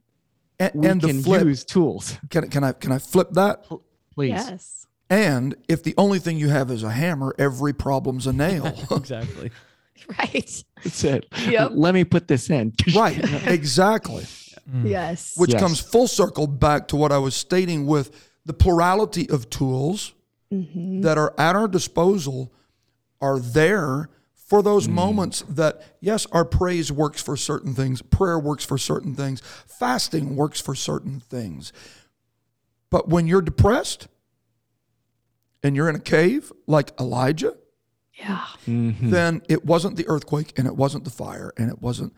And, 0.59 0.71
we 0.75 0.87
and 0.87 0.99
the 1.01 1.07
can 1.07 1.21
flip. 1.23 1.43
use 1.45 1.63
tools. 1.63 2.17
Can, 2.29 2.49
can 2.49 2.63
I 2.63 2.71
can 2.73 2.91
I 2.91 2.97
flip 2.97 3.29
that? 3.33 3.65
Please. 4.13 4.29
Yes. 4.31 4.87
And 5.09 5.55
if 5.69 5.83
the 5.83 5.93
only 5.97 6.17
thing 6.19 6.37
you 6.37 6.49
have 6.49 6.71
is 6.71 6.81
a 6.83 6.89
hammer, 6.91 7.35
every 7.37 7.71
problem's 7.73 8.25
a 8.27 8.33
nail. 8.33 8.65
exactly. 8.91 9.51
Right. 10.19 10.63
That's 10.83 11.03
it. 11.05 11.25
Yep. 11.47 11.71
Let 11.73 11.93
me 11.93 12.03
put 12.03 12.27
this 12.27 12.49
in. 12.49 12.73
right. 12.95 13.17
Exactly. 13.47 14.25
Mm. 14.69 14.89
Yes. 14.89 15.33
Which 15.37 15.51
Yes. 15.51 15.61
comes 15.61 15.79
full 15.79 16.07
circle 16.07 16.47
back 16.47 16.87
to 16.89 16.95
what 16.95 17.11
I 17.11 17.17
was 17.19 17.35
stating 17.35 17.85
with 17.85 18.11
the 18.45 18.53
plurality 18.53 19.29
of 19.29 19.49
tools 19.49 20.13
Mhm. 20.51 21.01
that 21.03 21.17
are 21.17 21.33
at 21.37 21.55
our 21.55 21.67
disposal 21.67 22.51
are 23.21 23.39
there 23.39 24.09
for 24.33 24.61
those 24.61 24.87
moments 24.87 25.43
that 25.49 25.81
yes 26.01 26.27
our 26.31 26.45
praise 26.45 26.91
works 26.91 27.19
for 27.21 27.35
certain 27.35 27.73
things 27.73 28.03
prayer 28.03 28.37
works 28.37 28.63
for 28.63 28.77
certain 28.77 29.15
things 29.15 29.41
fasting 29.65 30.35
works 30.35 30.61
for 30.61 30.75
certain 30.75 31.19
things 31.19 31.73
but 32.91 33.09
when 33.09 33.25
you're 33.25 33.41
depressed 33.41 34.07
and 35.63 35.75
you're 35.75 35.89
in 35.89 35.95
a 35.95 35.99
cave 35.99 36.51
like 36.67 36.91
Elijah 36.99 37.55
Yeah. 38.13 38.45
Mhm. 38.67 39.09
then 39.09 39.41
it 39.49 39.65
wasn't 39.65 39.95
the 39.95 40.07
earthquake 40.07 40.53
and 40.57 40.67
it 40.67 40.75
wasn't 40.75 41.05
the 41.05 41.09
fire 41.09 41.51
and 41.57 41.69
it 41.71 41.81
wasn't 41.81 42.13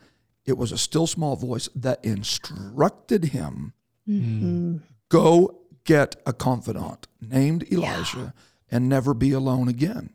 it 0.48 0.56
was 0.58 0.72
a 0.72 0.78
still 0.78 1.06
small 1.06 1.36
voice 1.36 1.68
that 1.74 2.04
instructed 2.04 3.26
him 3.26 3.72
Mhm. 4.08 4.80
go 5.08 5.58
get 5.84 6.16
a 6.26 6.32
confidant 6.32 7.06
named 7.20 7.70
Elijah 7.72 8.32
and 8.70 8.88
never 8.88 9.14
be 9.14 9.32
alone 9.32 9.68
again 9.68 10.10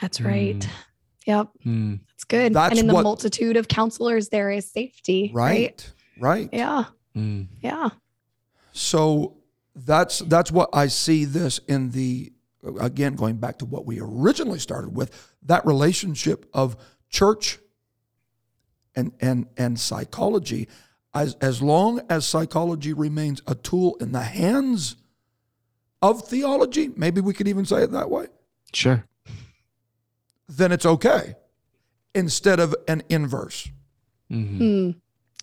That's 0.00 0.20
right. 0.20 0.66
Yep. 1.26 1.48
Mm. 1.64 2.00
That's 2.08 2.24
good. 2.24 2.52
That's 2.52 2.70
and 2.72 2.78
in 2.80 2.86
the 2.86 2.94
what- 2.94 3.04
multitude 3.04 3.56
of 3.56 3.66
counselors, 3.68 4.28
there 4.28 4.50
is 4.50 4.70
safety. 4.70 5.30
Right. 5.32 5.90
right 6.18 6.38
right 6.40 6.48
Yeah. 6.52 6.84
Mm. 7.16 7.48
Yeah. 7.62 7.90
so 8.72 9.36
that's 9.76 10.18
that's 10.20 10.52
what 10.52 10.68
i 10.72 10.86
see 10.86 11.24
this 11.24 11.58
in 11.68 11.90
the 11.90 12.32
again 12.80 13.14
going 13.14 13.36
back 13.36 13.58
to 13.58 13.64
what 13.64 13.84
we 13.86 13.98
originally 14.00 14.58
started 14.58 14.94
with 14.96 15.10
that 15.42 15.64
relationship 15.66 16.46
of 16.54 16.76
church 17.08 17.58
and 18.96 19.12
and 19.20 19.46
and 19.56 19.78
psychology 19.78 20.68
as 21.14 21.34
as 21.40 21.60
long 21.62 22.00
as 22.08 22.26
psychology 22.26 22.92
remains 22.92 23.40
a 23.46 23.54
tool 23.54 23.96
in 24.00 24.12
the 24.12 24.22
hands 24.22 24.96
of 26.02 26.22
theology 26.28 26.90
maybe 26.96 27.20
we 27.20 27.32
could 27.32 27.48
even 27.48 27.64
say 27.64 27.82
it 27.82 27.90
that 27.92 28.10
way 28.10 28.26
Sure. 28.72 29.04
then 30.48 30.72
it's 30.72 30.86
okay 30.86 31.34
instead 32.14 32.60
of 32.60 32.74
an 32.88 33.02
inverse 33.08 33.68
Mhm. 34.30 34.58
Mm. 34.58 34.94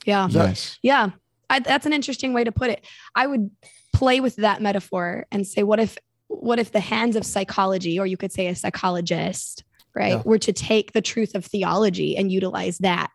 Yeah. 0.06 0.28
That- 0.32 0.48
Yes. 0.50 0.80
Yeah. 0.82 1.10
I, 1.50 1.60
that's 1.60 1.86
an 1.86 1.94
interesting 1.94 2.34
way 2.34 2.44
to 2.44 2.52
put 2.52 2.70
it. 2.72 2.84
I 3.14 3.28
would 3.28 3.52
play 3.94 4.20
with 4.22 4.38
that 4.38 4.62
metaphor 4.62 5.28
and 5.32 5.46
say, 5.46 5.62
what 5.64 5.80
if, 5.80 5.98
what 6.28 6.58
if 6.60 6.72
the 6.72 6.80
hands 6.80 7.16
of 7.16 7.26
psychology, 7.26 8.00
or 8.00 8.08
you 8.08 8.18
could 8.18 8.32
say 8.32 8.48
a 8.48 8.56
psychologist, 8.56 9.64
right, 9.94 10.14
Yeah. 10.14 10.22
were 10.26 10.40
to 10.40 10.52
take 10.54 10.94
the 10.94 11.02
truth 11.02 11.36
of 11.36 11.46
theology 11.46 12.18
and 12.18 12.32
utilize 12.32 12.78
that? 12.80 13.12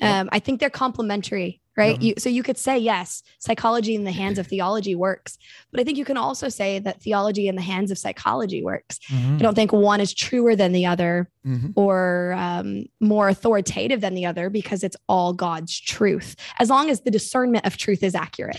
Yep. 0.00 0.12
Um, 0.14 0.28
I 0.32 0.38
think 0.38 0.60
they're 0.60 0.68
complementary, 0.70 1.60
right? 1.76 2.00
Yeah. 2.00 2.08
You, 2.08 2.14
so 2.18 2.28
you 2.28 2.42
could 2.42 2.58
say, 2.58 2.78
yes, 2.78 3.22
psychology 3.38 3.94
in 3.94 4.04
the 4.04 4.12
hands 4.12 4.38
of 4.38 4.46
theology 4.46 4.94
works, 4.94 5.38
but 5.70 5.80
I 5.80 5.84
think 5.84 5.96
you 5.98 6.04
can 6.04 6.16
also 6.16 6.48
say 6.48 6.78
that 6.80 7.00
theology 7.02 7.48
in 7.48 7.54
the 7.56 7.62
hands 7.62 7.90
of 7.90 7.98
psychology 7.98 8.62
works. 8.62 8.98
Mhm. 9.08 9.36
I 9.36 9.38
don't 9.38 9.54
think 9.54 9.72
one 9.72 10.00
is 10.00 10.12
truer 10.12 10.54
than 10.56 10.72
the 10.72 10.86
other 10.86 11.30
Mhm. 11.46 11.72
or 11.76 12.34
um, 12.36 12.84
more 13.00 13.28
authoritative 13.28 14.00
than 14.00 14.14
the 14.14 14.26
other 14.26 14.50
because 14.50 14.84
it's 14.84 14.96
all 15.08 15.32
God's 15.32 15.78
truth, 15.80 16.36
as 16.58 16.68
long 16.70 16.90
as 16.90 17.00
the 17.00 17.10
discernment 17.10 17.64
of 17.66 17.76
truth 17.76 18.02
is 18.02 18.14
accurate. 18.14 18.58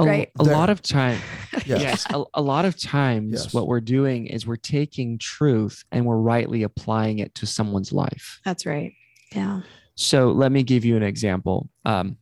A, 0.00 0.04
Right. 0.04 0.30
a 0.38 0.44
lot 0.44 0.70
of 0.70 0.80
time. 0.82 1.18
Yes. 1.66 1.80
Yes. 1.82 2.06
A, 2.10 2.22
a 2.34 2.42
lot 2.42 2.64
of 2.64 2.78
times, 2.80 3.32
Yes. 3.44 3.54
what 3.54 3.66
we're 3.66 3.80
doing 3.80 4.26
is 4.26 4.46
we're 4.46 4.54
taking 4.56 5.18
truth 5.18 5.82
and 5.90 6.06
we're 6.06 6.16
rightly 6.18 6.62
applying 6.62 7.18
it 7.18 7.34
to 7.34 7.46
someone's 7.46 7.90
life. 7.92 8.40
That's 8.44 8.64
right. 8.64 8.92
Yeah. 9.34 9.62
So 10.00 10.30
let 10.30 10.52
me 10.52 10.62
give 10.62 10.84
you 10.84 10.96
an 10.96 11.02
example. 11.02 11.68
Um, 11.84 12.18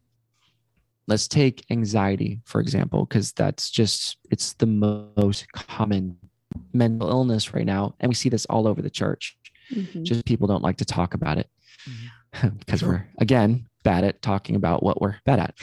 let's 1.07 1.29
take 1.29 1.63
anxiety, 1.71 2.41
for 2.47 2.59
example, 2.63 3.05
because 3.05 3.33
that's 3.33 3.71
just, 3.71 4.17
it's 4.31 4.55
the 4.55 4.65
most 4.67 5.47
common 5.53 6.17
mental 6.73 7.11
illness 7.11 7.53
right 7.53 7.67
now. 7.67 7.95
And 8.01 8.09
we 8.09 8.15
see 8.15 8.31
this 8.31 8.47
all 8.47 8.67
over 8.67 8.81
the 8.81 8.89
church. 8.89 9.37
Mhm. 9.75 10.05
Just 10.05 10.25
people 10.25 10.47
don't 10.47 10.63
like 10.63 10.79
to 10.79 10.87
talk 10.87 11.13
about 11.13 11.37
it 11.37 11.51
because 12.59 12.81
Sure. 12.81 12.89
we're, 12.89 13.07
again, 13.19 13.67
bad 13.83 14.05
at 14.05 14.23
talking 14.23 14.57
about 14.57 14.83
what 14.83 15.01
we're 15.03 15.17
bad 15.27 15.39
at. 15.39 15.55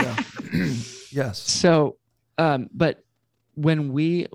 yeah 0.00 0.16
yes 1.10 1.40
So, 1.40 1.96
um, 2.38 2.68
but 2.72 3.02
when 3.54 3.92
we, 3.92 4.28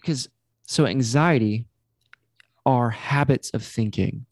because 0.00 0.28
so 0.66 0.86
anxiety 0.86 1.66
are 2.64 2.88
habits 2.88 3.50
of 3.50 3.62
thinking. 3.62 4.24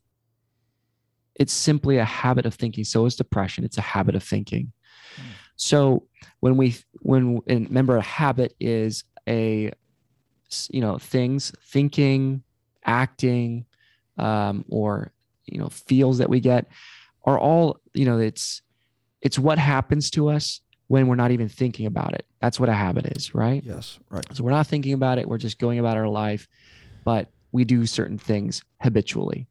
It's 1.40 1.52
simply 1.52 1.98
a 1.98 2.04
habit 2.04 2.46
of 2.46 2.54
thinking. 2.54 2.84
So 2.84 3.06
is 3.06 3.16
depression. 3.16 3.64
It's 3.64 3.78
a 3.78 3.82
habit 3.82 4.14
of 4.14 4.22
thinking. 4.22 4.72
Hmm. 5.16 5.22
So 5.56 6.06
when 6.38 6.56
we, 6.56 6.76
when, 7.00 7.40
and 7.48 7.66
remember, 7.66 7.96
a 7.96 8.02
habit 8.02 8.54
is 8.60 9.02
a 9.28 9.72
you 10.70 10.80
know, 10.80 10.98
things, 10.98 11.52
thinking, 11.64 12.42
acting, 12.84 13.64
um, 14.18 14.64
or, 14.68 15.12
you 15.46 15.58
know, 15.58 15.68
feels 15.68 16.18
that 16.18 16.28
we 16.28 16.40
get 16.40 16.66
are 17.24 17.38
all, 17.38 17.78
you 17.94 18.04
know, 18.04 18.18
it's, 18.18 18.62
it's 19.22 19.38
what 19.38 19.58
happens 19.58 20.10
to 20.10 20.28
us 20.28 20.60
when 20.88 21.06
we're 21.06 21.14
not 21.14 21.30
even 21.30 21.48
thinking 21.48 21.86
about 21.86 22.14
it. 22.14 22.26
That's 22.40 22.58
what 22.58 22.68
a 22.68 22.74
habit 22.74 23.16
is, 23.16 23.34
right? 23.34 23.62
yes 23.64 23.98
right 24.10 24.24
So 24.32 24.42
we're 24.42 24.50
not 24.50 24.66
thinking 24.66 24.92
about 24.92 25.18
it. 25.18 25.28
We're 25.28 25.38
just 25.38 25.58
going 25.58 25.78
about 25.78 25.96
our 25.96 26.08
life, 26.08 26.48
but 27.04 27.28
we 27.52 27.64
do 27.64 27.86
certain 27.86 28.18
things 28.18 28.62
habitually. 28.82 29.46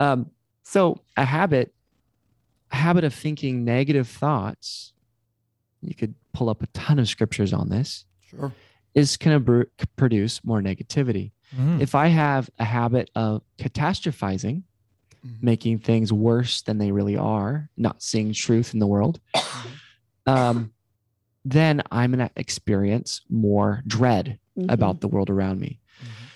Um, 0.00 0.30
so 0.68 1.00
a 1.16 1.24
habit, 1.24 1.72
a 2.72 2.76
habit 2.76 3.04
of 3.04 3.14
thinking 3.14 3.64
negative 3.64 4.08
thoughts, 4.08 4.92
you 5.80 5.94
could 5.94 6.14
pull 6.34 6.48
up 6.50 6.60
a 6.62 6.66
ton 6.68 6.98
of 6.98 7.08
scriptures 7.08 7.52
on 7.52 7.68
this, 7.68 8.04
sure 8.28 8.52
is 8.94 9.16
going 9.18 9.44
to 9.44 9.66
produce 9.96 10.42
more 10.42 10.62
negativity. 10.62 11.30
Mhm. 11.54 11.80
If 11.82 11.94
I 11.94 12.06
have 12.08 12.48
a 12.58 12.64
habit 12.64 13.10
of 13.14 13.42
catastrophizing, 13.58 14.62
Mhm. 15.24 15.42
making 15.42 15.78
things 15.80 16.12
worse 16.14 16.62
than 16.62 16.78
they 16.78 16.90
really 16.92 17.16
are, 17.16 17.68
not 17.76 18.02
seeing 18.02 18.32
truth 18.32 18.72
in 18.72 18.80
the 18.80 18.86
world, 18.86 19.20
um, 20.26 20.72
then 21.44 21.82
I'm 21.92 22.12
going 22.12 22.26
to 22.26 22.32
experience 22.36 23.20
more 23.28 23.82
dread 23.86 24.38
Mhm. 24.58 24.72
about 24.72 25.00
the 25.02 25.08
world 25.08 25.28
around 25.30 25.60
me. 25.60 25.78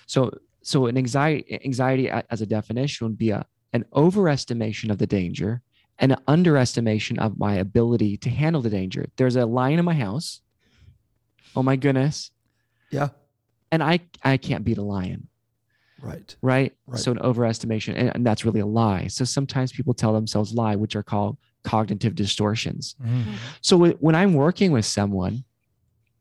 So, 0.05 0.31
so 0.61 0.85
an 0.85 0.97
anxiety, 0.97 1.59
anxiety 1.65 2.09
as 2.11 2.41
a 2.41 2.45
definition 2.45 3.07
would 3.07 3.17
be 3.17 3.31
a, 3.31 3.45
an 3.73 3.85
overestimation 3.93 4.89
of 4.91 4.97
the 4.97 5.07
danger 5.07 5.61
and 5.99 6.11
an 6.11 6.19
underestimation 6.27 7.19
of 7.19 7.37
my 7.37 7.55
ability 7.55 8.17
to 8.17 8.29
handle 8.29 8.61
the 8.61 8.69
danger. 8.69 9.07
There's 9.17 9.35
a 9.35 9.45
lion 9.45 9.79
in 9.79 9.85
my 9.85 9.93
house. 9.93 10.41
Oh 11.55 11.63
my 11.63 11.75
goodness. 11.75 12.31
yeah 12.89 13.09
And 13.71 13.83
I, 13.83 13.99
I 14.23 14.37
can't 14.37 14.63
beat 14.63 14.77
a 14.77 14.83
lion. 14.83 15.27
Right. 16.01 16.35
right? 16.41 16.73
Right. 16.87 16.99
So 16.99 17.11
an 17.11 17.19
overestimation, 17.19 17.93
and, 17.95 18.11
and 18.15 18.25
that's 18.25 18.43
really 18.43 18.59
a 18.61 18.65
lie. 18.65 19.05
So 19.07 19.23
sometimes 19.23 19.71
people 19.71 19.93
tell 19.93 20.13
themselves 20.13 20.51
lie, 20.53 20.75
which 20.75 20.95
are 20.95 21.03
called 21.03 21.37
cognitive 21.63 22.15
distortions. 22.15 22.95
Mhm. 23.03 23.35
So 23.61 23.77
wh- 23.77 24.01
when 24.01 24.15
I'm 24.15 24.33
working 24.33 24.71
with 24.71 24.85
someone, 24.85 25.43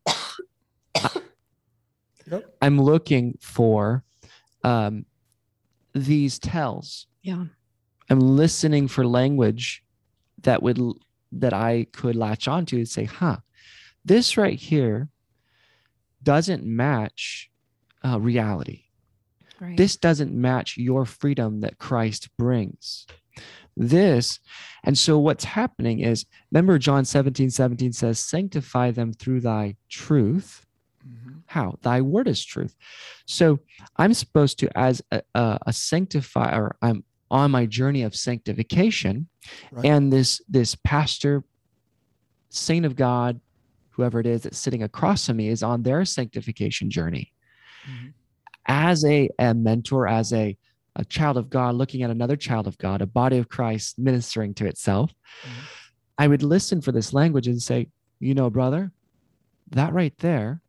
Yep. 2.30 2.54
I'm 2.62 2.80
looking 2.80 3.38
for 3.40 4.04
um, 4.62 5.04
these 5.94 6.38
tells. 6.38 7.06
Yeah. 7.22 7.44
I'm 8.08 8.20
listening 8.20 8.88
for 8.88 9.06
language 9.06 9.82
that 10.42 10.62
would 10.62 10.80
that 11.32 11.52
I 11.52 11.86
could 11.92 12.16
latch 12.16 12.48
onto 12.48 12.76
and 12.76 12.88
say, 12.88 13.04
"Huh, 13.04 13.38
this 14.04 14.36
right 14.36 14.58
here 14.58 15.08
doesn't 16.22 16.64
match 16.64 17.50
uh, 18.04 18.18
reality. 18.18 18.84
Right. 19.60 19.76
This 19.76 19.96
doesn't 19.96 20.32
match 20.32 20.76
your 20.76 21.04
freedom 21.04 21.60
that 21.60 21.78
Christ 21.78 22.28
brings." 22.36 23.06
This, 23.76 24.40
and 24.84 24.98
so 24.98 25.18
what's 25.18 25.44
happening 25.44 26.00
is, 26.00 26.26
remember 26.50 26.78
John 26.78 27.04
17, 27.04 27.50
17 27.50 27.92
says, 27.92 28.18
Sanctify 28.18 28.90
them 28.90 29.12
through 29.12 29.40
thy 29.40 29.76
truth. 29.88 30.66
Mhm. 31.06 31.42
How? 31.46 31.78
Thy 31.80 32.00
word 32.02 32.28
is 32.28 32.44
truth. 32.44 32.74
So 33.26 33.60
I'm 33.96 34.12
supposed 34.12 34.58
to, 34.58 34.76
as 34.76 35.00
a, 35.10 35.22
a, 35.34 35.58
a 35.68 35.72
sanctifier, 35.72 36.76
I'm 36.82 37.04
on 37.30 37.50
my 37.50 37.66
journey 37.66 38.02
of 38.02 38.14
sanctification, 38.16 39.28
Right. 39.70 39.86
and 39.86 40.12
this 40.12 40.40
this 40.48 40.74
pastor, 40.84 41.44
saint 42.50 42.84
of 42.84 42.96
God, 42.96 43.40
whoever 43.90 44.20
it 44.20 44.26
is 44.26 44.42
that's 44.42 44.58
sitting 44.58 44.82
across 44.82 45.26
from 45.26 45.36
me, 45.36 45.48
is 45.48 45.62
on 45.62 45.82
their 45.82 46.04
sanctification 46.04 46.90
journey. 46.90 47.32
Mhm. 47.88 48.12
As 48.66 49.04
a, 49.04 49.28
a 49.38 49.54
mentor, 49.54 50.08
as 50.08 50.32
a 50.32 50.56
a 50.96 51.04
child 51.04 51.36
of 51.36 51.48
God 51.48 51.76
looking 51.76 52.02
at 52.02 52.10
another 52.10 52.36
child 52.36 52.66
of 52.66 52.76
God, 52.78 53.00
a 53.00 53.06
body 53.06 53.38
of 53.38 53.48
Christ 53.48 53.96
ministering 53.98 54.54
to 54.54 54.66
itself, 54.66 55.14
Mhm. 55.44 55.48
I 56.18 56.26
would 56.26 56.42
listen 56.42 56.80
for 56.80 56.90
this 56.90 57.12
language 57.14 57.46
and 57.46 57.62
say, 57.62 57.86
you 58.18 58.34
know, 58.34 58.50
brother, 58.50 58.90
that 59.70 59.92
right 59.92 60.16
there, 60.18 60.60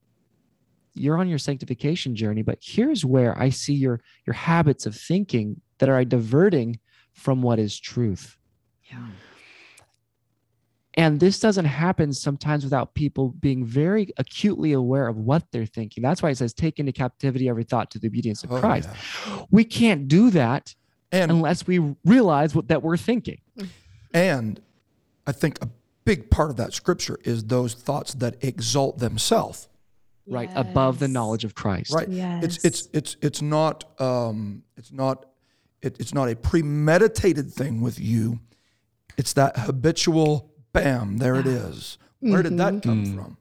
you're 0.94 1.18
on 1.18 1.28
your 1.30 1.38
sanctification 1.40 2.16
journey, 2.16 2.42
but 2.42 2.60
here's 2.62 3.06
where 3.06 3.38
I 3.40 3.50
see 3.50 3.74
your 3.74 4.02
your 4.26 4.34
habits 4.34 4.86
of 4.86 4.96
thinking 4.96 5.62
that 5.80 5.90
are 5.90 6.04
diverting 6.06 6.80
from 7.14 7.42
what 7.42 7.60
is 7.60 7.80
truth. 7.80 8.38
Yeah. 8.92 9.06
And 10.96 11.20
this 11.22 11.40
doesn't 11.40 11.66
happen 11.66 12.12
sometimes 12.12 12.66
without 12.66 12.94
people 12.96 13.30
being 13.30 13.64
very 13.66 14.10
acutely 14.18 14.74
aware 14.74 15.08
of 15.08 15.16
what 15.18 15.44
they're 15.52 15.66
thinking. 15.66 16.04
That's 16.04 16.22
why 16.22 16.32
it 16.32 16.38
says, 16.38 16.54
take 16.54 16.80
into 16.80 16.92
captivity 16.92 17.48
every 17.48 17.64
thought 17.64 17.90
to 17.92 18.00
the 18.00 18.08
obedience 18.08 18.44
of 18.44 18.52
Oh, 18.52 18.60
Christ. 18.60 18.90
yeah. 19.28 19.44
We 19.52 19.64
can't 19.64 20.10
do 20.10 20.30
that 20.32 20.76
And 21.14 21.32
unless 21.32 21.66
we 21.66 21.96
realize 22.04 22.54
what 22.54 22.68
that 22.68 22.84
we're 22.84 22.98
thinking. 22.98 23.40
and 24.14 24.60
I 25.26 25.32
think 25.32 25.62
a 25.64 25.70
big 26.04 26.30
part 26.30 26.50
of 26.50 26.58
that 26.58 26.74
scripture 26.74 27.18
is 27.24 27.46
those 27.46 27.74
thoughts 27.74 28.14
that 28.16 28.44
exalt 28.44 28.98
themselves. 29.00 29.70
Right 30.28 30.50
above 30.56 31.00
the 31.00 31.08
knowledge 31.08 31.44
of 31.44 31.56
Christ. 31.56 31.94
Right. 31.94 32.10
Yes. 32.10 32.44
It's 32.44 32.66
it's 32.66 32.88
it's 32.94 33.18
it's 33.22 33.42
not 33.42 33.84
um 34.02 34.64
it's 34.78 34.92
not 34.92 35.26
it, 35.82 35.98
it's 36.00 36.14
not 36.14 36.30
a 36.30 36.36
premeditated 36.36 37.52
thing 37.54 37.82
with 37.82 38.00
you. 38.00 38.40
It's 39.18 39.34
that 39.34 39.58
habitual 39.58 40.54
bam, 40.74 41.18
there 41.18 41.40
it 41.40 41.48
is. 41.48 41.98
Where 42.20 42.44
did 42.44 42.58
that 42.58 42.82
come 42.84 43.06
Mhm. 43.06 43.16
from? 43.16 43.38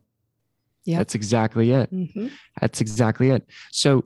Yeah, 0.85 0.99
That's 0.99 1.15
exactly 1.15 1.71
it. 1.73 1.91
hmm 1.91 2.29
That's 2.61 2.81
exactly 2.81 3.31
it. 3.31 3.47
So 3.71 4.05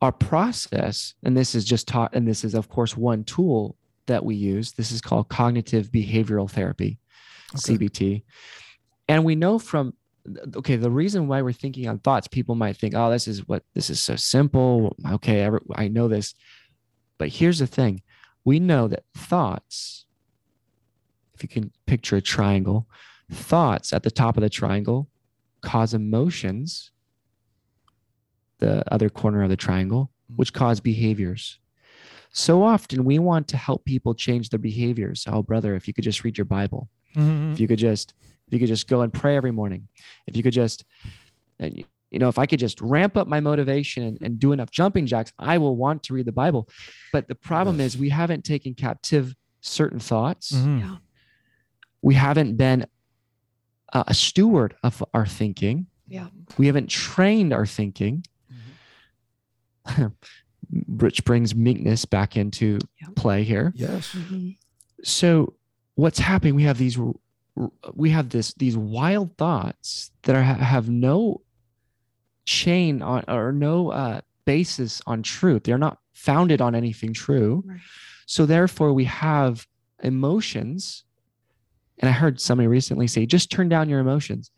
our 0.00 0.12
process, 0.12 1.14
and 1.24 1.36
this 1.36 1.54
is 1.54 1.64
just 1.64 1.86
taught, 1.88 2.14
and 2.14 2.26
this 2.26 2.44
is 2.44 2.54
of 2.54 2.68
course 2.68 2.96
one 2.96 3.24
tool 3.24 3.76
that 4.06 4.24
we 4.24 4.34
use. 4.34 4.72
This 4.72 4.90
is 4.92 5.00
called 5.00 5.28
cognitive 5.28 5.90
behavioral 5.90 6.50
therapy, 6.50 6.98
Okay. 7.54 7.76
CBT. 7.76 8.22
And 9.08 9.24
we 9.24 9.34
know 9.34 9.58
from 9.58 9.94
okay, 10.56 10.76
the 10.76 10.90
reason 10.90 11.26
why 11.28 11.42
we're 11.42 11.52
thinking 11.52 11.88
on 11.88 11.98
thoughts, 11.98 12.28
people 12.28 12.54
might 12.54 12.76
think, 12.76 12.94
oh, 12.94 13.10
this 13.10 13.26
is 13.26 13.46
what 13.48 13.64
this 13.74 13.90
is 13.90 14.00
so 14.00 14.16
simple. 14.16 14.94
Okay, 15.10 15.40
every- 15.40 15.60
I 15.74 15.88
know 15.88 16.08
this. 16.08 16.34
But 17.18 17.28
here's 17.28 17.58
the 17.58 17.66
thing 17.66 18.02
we 18.44 18.58
know 18.60 18.88
that 18.88 19.04
thoughts, 19.14 20.06
if 21.34 21.42
you 21.42 21.48
can 21.48 21.72
picture 21.86 22.16
a 22.16 22.20
triangle, 22.20 22.88
thoughts 23.30 23.92
at 23.92 24.02
the 24.02 24.10
top 24.10 24.36
of 24.36 24.42
the 24.42 24.50
triangle 24.50 25.08
cause 25.62 25.94
emotions, 25.94 26.90
the 28.58 28.82
other 28.92 29.08
corner 29.08 29.42
of 29.42 29.48
the 29.50 29.56
triangle, 29.56 30.10
which 30.36 30.52
cause 30.52 30.80
behaviors. 30.80 31.58
So 32.32 32.62
often 32.62 33.04
we 33.04 33.18
want 33.18 33.48
to 33.48 33.56
help 33.56 33.84
people 33.84 34.14
change 34.14 34.48
their 34.48 34.58
behaviors. 34.58 35.24
Oh, 35.26 35.42
brother, 35.42 35.74
if 35.74 35.86
you 35.86 35.94
could 35.94 36.04
just 36.04 36.24
read 36.24 36.38
your 36.38 36.44
Bible, 36.46 36.88
Mhm. 37.14 37.52
if 37.52 37.60
you 37.60 37.68
could 37.68 37.78
just, 37.78 38.14
if 38.52 38.56
you 38.56 38.58
could 38.60 38.68
just 38.68 38.86
go 38.86 39.00
and 39.00 39.10
pray 39.10 39.34
every 39.34 39.50
morning, 39.50 39.88
if 40.26 40.36
you 40.36 40.42
could 40.42 40.52
just, 40.52 40.84
and 41.58 41.82
you 42.10 42.18
know, 42.18 42.28
if 42.28 42.38
I 42.38 42.44
could 42.44 42.58
just 42.58 42.82
ramp 42.82 43.16
up 43.16 43.26
my 43.26 43.40
motivation 43.40 44.02
and, 44.02 44.18
and 44.20 44.38
do 44.38 44.52
enough 44.52 44.70
jumping 44.70 45.06
jacks, 45.06 45.32
I 45.38 45.56
will 45.56 45.74
want 45.74 46.02
to 46.04 46.12
read 46.14 46.26
the 46.26 46.32
Bible. 46.32 46.68
But 47.14 47.28
the 47.28 47.34
problem 47.34 47.80
is 47.80 47.96
we 47.96 48.10
haven't 48.10 48.44
taken 48.44 48.74
captive 48.74 49.34
certain 49.62 49.98
thoughts. 49.98 50.52
Mhm. 50.52 50.80
Yeah. 50.80 50.96
We 52.02 52.14
haven't 52.14 52.56
been 52.58 52.84
a, 53.94 54.04
a 54.08 54.12
steward 54.14 54.74
of 54.82 55.02
our 55.14 55.24
thinking. 55.24 55.86
Yeah. 56.06 56.26
We 56.58 56.66
haven't 56.66 56.90
trained 56.90 57.54
our 57.54 57.64
thinking. 57.64 58.24
which 60.86 61.24
brings 61.24 61.54
meekness 61.54 62.04
back 62.04 62.36
into 62.36 62.78
Yeah. 63.00 63.08
play 63.16 63.44
here. 63.44 63.72
Yes. 63.74 64.12
hmm 64.12 64.50
So 65.02 65.54
what's 65.94 66.18
happening? 66.18 66.54
We 66.54 66.62
have 66.64 66.78
these, 66.78 66.98
r- 66.98 67.06
r- 67.06 67.14
we 67.94 68.10
have 68.10 68.30
this 68.30 68.54
these 68.54 68.76
wild 68.76 69.36
thoughts 69.36 70.10
that 70.22 70.34
are 70.36 70.42
have 70.42 70.88
no 70.88 71.42
chain 72.44 73.02
on 73.02 73.24
or 73.28 73.52
no 73.52 73.90
uh, 73.90 74.20
basis 74.44 75.02
on 75.06 75.22
truth. 75.22 75.64
They're 75.64 75.78
not 75.78 75.98
founded 76.12 76.60
on 76.60 76.74
anything 76.74 77.12
true. 77.12 77.62
Right. 77.66 77.78
So 78.26 78.46
therefore, 78.46 78.92
we 78.92 79.04
have 79.04 79.66
emotions. 80.02 81.04
And 81.98 82.08
I 82.08 82.12
heard 82.12 82.40
somebody 82.40 82.66
recently 82.66 83.06
say, 83.06 83.26
just 83.26 83.50
turn 83.50 83.68
down 83.68 83.88
your 83.88 84.00
emotions. 84.00 84.50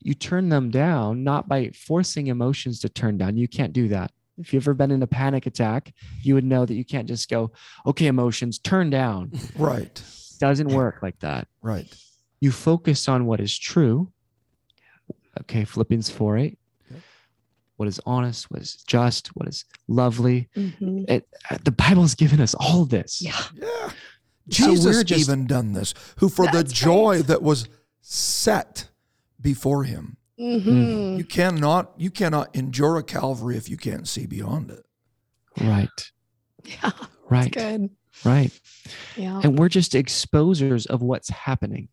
You 0.00 0.14
turn 0.14 0.50
them 0.50 0.70
down 0.70 1.24
not 1.24 1.48
by 1.48 1.70
forcing 1.70 2.28
emotions 2.28 2.80
to 2.80 2.88
turn 2.88 3.18
down. 3.18 3.36
You 3.36 3.48
can't 3.48 3.72
do 3.72 3.88
that. 3.88 4.12
If 4.36 4.52
you've 4.52 4.64
ever 4.64 4.74
been 4.74 4.90
in 4.90 5.02
a 5.02 5.06
panic 5.06 5.46
attack, 5.46 5.92
you 6.22 6.34
would 6.34 6.44
know 6.44 6.66
that 6.66 6.74
you 6.74 6.84
can't 6.84 7.08
just 7.08 7.28
go, 7.28 7.52
okay, 7.86 8.06
emotions, 8.06 8.58
turn 8.58 8.90
down. 8.90 9.32
Right. 9.56 10.02
Doesn't 10.38 10.68
work 10.68 11.00
like 11.02 11.18
that. 11.20 11.48
Right. 11.62 11.92
You 12.40 12.50
focus 12.52 13.08
on 13.08 13.26
what 13.26 13.40
is 13.40 13.56
true. 13.56 14.12
Okay, 15.40 15.64
Philippians 15.64 16.10
4 16.10 16.38
8. 16.38 16.58
Yep. 16.90 17.00
What 17.76 17.88
is 17.88 18.00
honest, 18.06 18.50
what 18.50 18.60
is 18.62 18.76
just, 18.86 19.28
what 19.36 19.48
is 19.48 19.64
lovely. 19.88 20.48
hmm 20.54 21.02
It, 21.08 21.26
uh, 21.50 21.58
the 21.64 21.72
Bible's 21.72 22.14
given 22.14 22.40
us 22.40 22.54
all 22.54 22.84
this. 22.84 23.20
Yeah. 23.20 23.36
Yeah. 23.54 23.90
Jesus 24.48 24.84
we're 24.96 25.04
just- 25.04 25.20
even 25.28 25.46
done 25.46 25.72
this, 25.72 25.94
who 26.18 26.28
for 26.28 26.46
the 26.48 26.62
joy 26.64 27.16
great. 27.16 27.26
that 27.28 27.42
was 27.42 27.66
set 28.02 28.90
before 29.40 29.84
him. 29.84 30.16
hmm 30.38 31.16
You 31.16 31.24
cannot 31.24 31.92
you 31.96 32.10
cannot 32.10 32.54
endure 32.54 32.96
a 32.98 33.02
Calvary 33.02 33.56
if 33.56 33.68
you 33.70 33.76
can't 33.76 34.06
see 34.06 34.26
beyond 34.26 34.70
it. 34.70 34.84
Right. 35.60 36.12
Yeah. 36.64 36.90
Right. 37.30 37.50
Good. 37.52 37.90
Right. 38.24 38.50
Yeah. 39.16 39.40
And 39.42 39.58
we're 39.58 39.68
just 39.68 39.92
exposers 39.92 40.86
of 40.86 41.02
what's 41.02 41.28
happening 41.30 41.88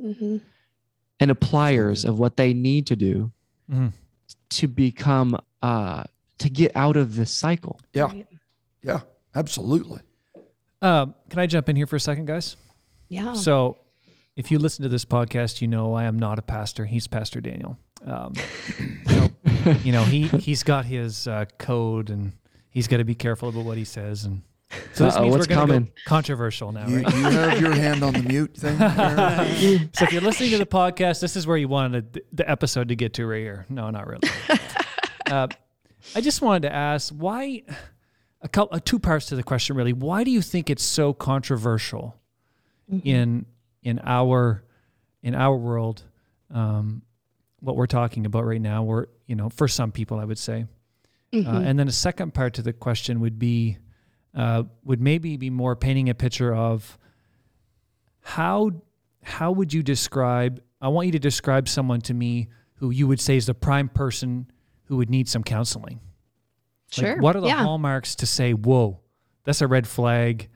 hmm 0.00 0.38
and 1.20 1.30
appliers 1.30 2.04
of 2.04 2.18
what 2.18 2.36
they 2.36 2.52
need 2.52 2.86
to 2.88 2.96
do 2.96 3.30
Mhm. 3.70 3.92
to 4.50 4.66
become 4.66 5.38
uh 5.62 6.02
to 6.38 6.50
get 6.50 6.72
out 6.74 6.96
of 6.96 7.14
this 7.14 7.30
cycle. 7.30 7.78
Yeah. 7.92 8.04
Right. 8.04 8.26
Yeah. 8.82 9.00
Absolutely. 9.34 10.00
Um, 10.82 11.14
can 11.30 11.38
I 11.38 11.46
jump 11.46 11.68
in 11.68 11.76
here 11.76 11.86
for 11.86 11.94
a 11.96 12.00
second, 12.00 12.26
guys? 12.26 12.56
Yeah. 13.08 13.34
So, 13.34 13.76
if 14.34 14.50
you 14.50 14.58
listen 14.58 14.82
to 14.82 14.88
this 14.88 15.04
podcast, 15.04 15.60
you 15.60 15.68
know 15.68 15.94
I 15.94 16.04
am 16.04 16.18
not 16.18 16.38
a 16.38 16.42
pastor. 16.42 16.84
He's 16.86 17.06
Pastor 17.06 17.40
Daniel. 17.40 17.78
Um, 18.04 18.32
so, 19.06 19.28
you 19.84 19.92
know 19.92 20.02
he 20.02 20.26
he's 20.26 20.64
got 20.64 20.86
his 20.86 21.28
uh, 21.28 21.44
code, 21.58 22.10
and 22.10 22.32
he's 22.70 22.88
got 22.88 22.96
to 22.96 23.04
be 23.04 23.14
careful 23.14 23.48
about 23.50 23.64
what 23.64 23.78
he 23.78 23.84
says. 23.84 24.24
And 24.24 24.42
so 24.94 25.04
this 25.04 25.14
Uh-oh, 25.16 25.22
means 25.22 25.32
what's 25.36 25.48
we're 25.48 25.54
going 25.54 25.66
to 25.68 25.72
coming? 25.74 25.84
go 25.86 25.90
controversial 26.06 26.72
now, 26.72 26.86
You, 26.86 27.02
right? 27.02 27.14
you 27.14 27.22
have 27.24 27.60
your 27.60 27.74
hand 27.74 28.02
on 28.02 28.12
the 28.14 28.22
mute 28.22 28.54
thing. 28.56 28.78
there? 28.78 29.88
so 29.92 30.04
if 30.04 30.12
you're 30.12 30.22
listening 30.22 30.50
to 30.50 30.58
the 30.58 30.66
podcast, 30.66 31.20
this 31.20 31.36
is 31.36 31.46
where 31.46 31.56
you 31.56 31.68
wanted 31.68 32.12
the, 32.12 32.22
the 32.32 32.50
episode 32.50 32.88
to 32.88 32.96
get 32.96 33.14
to 33.14 33.26
right 33.26 33.40
here. 33.40 33.66
No, 33.68 33.90
not 33.90 34.06
really. 34.06 34.28
uh, 35.30 35.48
I 36.14 36.20
just 36.20 36.42
wanted 36.42 36.62
to 36.68 36.72
ask 36.74 37.12
why 37.14 37.62
a 38.40 38.48
couple, 38.48 38.76
uh, 38.76 38.80
two 38.84 38.98
parts 38.98 39.26
to 39.26 39.36
the 39.36 39.42
question 39.42 39.76
really. 39.76 39.92
Why 39.92 40.24
do 40.24 40.30
you 40.30 40.42
think 40.42 40.68
it's 40.70 40.82
so 40.82 41.12
controversial 41.12 42.16
in 43.04 43.46
in 43.82 44.00
our 44.04 44.64
in 45.22 45.34
our 45.34 45.56
world? 45.56 46.02
Um, 46.52 47.02
what 47.60 47.76
we're 47.76 47.86
talking 47.86 48.26
about 48.26 48.44
right 48.44 48.60
now, 48.60 48.82
we're 48.82 49.06
you 49.26 49.36
know 49.36 49.48
for 49.48 49.68
some 49.68 49.92
people, 49.92 50.18
I 50.18 50.24
would 50.24 50.38
say, 50.38 50.66
Uh, 51.32 51.36
Mhm. 51.36 51.66
and 51.66 51.78
then 51.78 51.88
a 51.88 51.92
second 51.92 52.34
part 52.34 52.54
to 52.54 52.62
the 52.62 52.72
question 52.72 53.20
would 53.20 53.38
be, 53.38 53.78
uh, 54.34 54.62
would 54.84 55.00
maybe 55.00 55.36
be 55.36 55.50
more 55.50 55.76
painting 55.76 56.08
a 56.08 56.14
picture 56.14 56.54
of 56.54 56.98
how 58.20 58.70
how 59.22 59.52
would 59.52 59.72
you 59.72 59.82
describe? 59.82 60.62
I 60.80 60.88
want 60.88 61.06
you 61.06 61.12
to 61.12 61.18
describe 61.18 61.68
someone 61.68 62.00
to 62.02 62.14
me 62.14 62.48
who 62.74 62.90
you 62.90 63.06
would 63.06 63.20
say 63.20 63.36
is 63.36 63.46
the 63.46 63.54
prime 63.54 63.88
person 63.88 64.50
who 64.84 64.96
would 64.96 65.08
need 65.10 65.28
some 65.28 65.44
counseling. 65.44 66.00
Like, 66.96 67.06
Sure. 67.06 67.20
what 67.20 67.36
are 67.36 67.40
the 67.40 67.46
yeah. 67.46 67.62
hallmarks 67.62 68.16
to 68.16 68.26
say, 68.26 68.52
whoa, 68.52 69.00
that's 69.44 69.60
a 69.62 69.66
red 69.68 69.86
flag. 69.86 70.48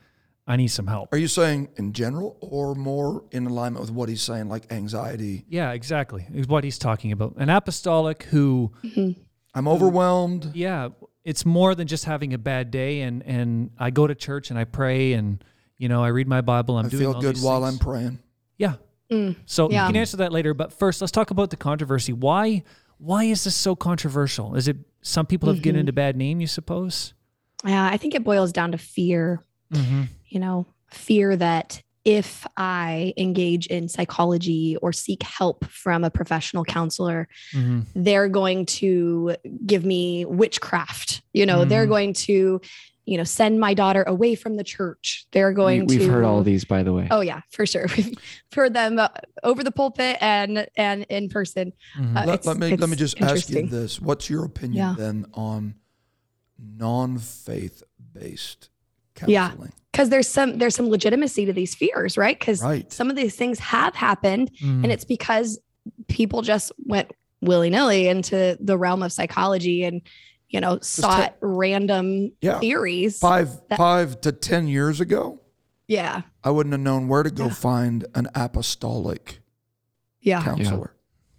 I 0.49 0.57
need 0.57 0.68
some 0.68 0.87
help. 0.87 1.12
Are 1.12 1.18
you 1.18 1.29
saying 1.29 1.68
in 1.77 1.93
general 1.93 2.37
or 2.41 2.74
more 2.74 3.24
in 3.33 3.47
alignment 3.47 3.81
with 3.81 3.91
what 3.91 4.09
he's 4.09 4.22
saying, 4.22 4.49
like 4.49 4.70
anxiety? 4.72 5.45
Yeah, 5.49 5.72
exactly. 5.72 6.27
Is 6.35 6.47
what 6.47 6.62
he's 6.62 6.79
talking 6.79 7.11
about. 7.11 7.35
An 7.37 7.51
apostolic 7.51 8.24
who, 8.24 8.72
I'm 9.55 9.66
overwhelmed. 9.68 10.51
yeah, 10.55 10.89
it's 11.27 11.45
more 11.45 11.74
than 11.74 11.87
just 11.87 12.05
having 12.07 12.33
a 12.33 12.39
bad 12.39 12.70
day. 12.70 13.01
And 13.03 13.22
and 13.24 13.70
I 13.79 13.91
go 13.91 14.07
to 14.07 14.14
church 14.14 14.51
and 14.51 14.59
I 14.59 14.64
pray 14.64 15.12
and 15.12 15.43
you 15.77 15.89
know 15.89 16.03
I 16.03 16.09
read 16.09 16.29
my 16.29 16.41
Bible. 16.41 16.79
I'm 16.79 16.87
I 16.87 16.89
doing 16.89 17.03
feel 17.03 17.12
all 17.14 17.20
good 17.20 17.35
these 17.37 17.43
while 17.43 17.62
things. 17.62 17.74
I'm 17.74 17.79
praying. 17.79 18.18
Yeah. 18.57 18.74
Mm, 19.11 19.37
So 19.45 19.70
Yeah. 19.70 19.83
you 19.87 19.93
can 19.93 19.97
answer 20.01 20.16
that 20.18 20.33
later. 20.33 20.55
But 20.55 20.72
first, 20.72 21.01
let's 21.01 21.11
talk 21.12 21.31
about 21.31 21.51
the 21.51 21.57
controversy. 21.57 22.12
Why 22.12 22.62
why 22.99 23.24
is 23.24 23.45
this 23.45 23.55
so 23.57 23.77
controversial? 23.77 24.55
Is 24.55 24.68
it 24.68 24.77
some 25.03 25.27
people 25.27 25.49
have 25.49 25.57
Mm-hmm. 25.57 25.62
given 25.64 25.81
it 25.83 25.89
a 25.89 25.93
bad 25.93 26.16
name? 26.16 26.41
You 26.41 26.47
suppose? 26.47 27.12
Yeah, 27.64 27.85
I 27.93 27.97
think 27.99 28.14
it 28.14 28.24
boils 28.24 28.53
down 28.53 28.72
to 28.72 28.79
fear. 28.79 29.43
Mm-hmm. 29.72 30.03
you 30.29 30.39
know, 30.41 30.64
fear 30.93 31.35
that 31.37 31.83
if 32.07 32.46
I 32.57 33.12
engage 33.16 33.66
in 33.66 33.88
psychology 33.88 34.76
or 34.80 34.92
seek 34.92 35.24
help 35.24 35.64
from 35.66 36.04
a 36.04 36.11
professional 36.11 36.64
counselor, 36.64 37.26
Mm-hmm. 37.52 37.80
they're 37.96 38.28
going 38.28 38.64
to 38.66 39.34
give 39.66 39.84
me 39.84 40.24
witchcraft. 40.24 41.20
You 41.32 41.46
know, 41.46 41.64
they're 41.64 41.86
Mhm. 41.86 41.88
going 41.96 42.12
to, 42.14 42.61
you 43.07 43.18
know, 43.18 43.24
send 43.24 43.59
my 43.59 43.74
daughter 43.74 44.04
away 44.04 44.36
from 44.36 44.57
the 44.57 44.62
church. 44.62 45.26
They're 45.32 45.48
We, 45.50 45.54
going 45.57 45.80
to. 45.88 45.98
we've 45.98 46.09
heard 46.09 46.24
all 46.24 46.42
these, 46.44 46.64
by 46.64 46.84
the 46.84 46.92
way. 46.92 47.09
Oh 47.11 47.22
yeah, 47.22 47.40
for 47.50 47.66
sure. 47.66 47.86
We've 47.96 48.14
heard 48.54 48.72
them 48.72 48.98
uh, 49.00 49.09
over 49.42 49.64
the 49.64 49.72
pulpit 49.72 50.16
and 50.20 50.66
and 50.76 51.04
in 51.09 51.28
person. 51.28 51.72
Mm-hmm. 51.98 52.16
Uh, 52.16 52.24
let, 52.26 52.46
let 52.46 52.57
me 52.57 52.76
let 52.76 52.88
me 52.88 52.96
just 52.96 53.20
ask 53.20 53.50
you 53.50 53.66
this: 53.66 54.00
What's 54.00 54.30
your 54.30 54.44
opinion 54.44 54.76
Yeah. 54.78 54.94
then 54.96 55.26
on 55.34 55.74
non-faith 56.59 57.82
based 58.12 58.70
Yeah. 59.27 59.53
Because 59.93 60.11
there's 60.11 60.29
some 60.29 60.59
there's 60.59 60.75
some 60.75 60.89
legitimacy 60.89 61.47
to 61.47 61.53
these 61.53 61.75
fears, 61.75 62.17
right? 62.19 62.39
Because 62.39 62.62
Right. 62.62 62.93
some 62.93 63.09
of 63.11 63.17
these 63.17 63.35
things 63.35 63.59
have 63.61 63.95
happened 63.95 64.51
Mm-hmm. 64.62 64.85
and 64.85 64.93
it's 64.93 65.05
because 65.05 65.59
people 66.09 66.43
just 66.43 66.73
went 66.85 67.11
willy-nilly 67.41 68.09
into 68.09 68.57
the 68.61 68.77
realm 68.77 69.03
of 69.03 69.12
psychology 69.12 69.85
and 69.85 70.03
you 70.49 70.61
know 70.61 70.79
sought 70.81 71.37
random 71.41 72.33
Yeah. 72.41 72.59
theories 72.61 73.19
Five 73.19 73.51
That- 73.69 73.77
five 73.79 74.21
to 74.23 74.33
ten 74.33 74.69
years 74.69 75.01
ago, 75.01 75.41
yeah 75.89 76.23
I 76.43 76.51
wouldn't 76.51 76.73
have 76.73 76.81
known 76.81 77.09
where 77.09 77.23
to 77.23 77.31
go 77.31 77.47
Yeah. 77.47 77.53
find 77.53 78.05
an 78.14 78.29
apostolic 78.35 79.41
yeah 80.21 80.43
counselor. 80.43 80.95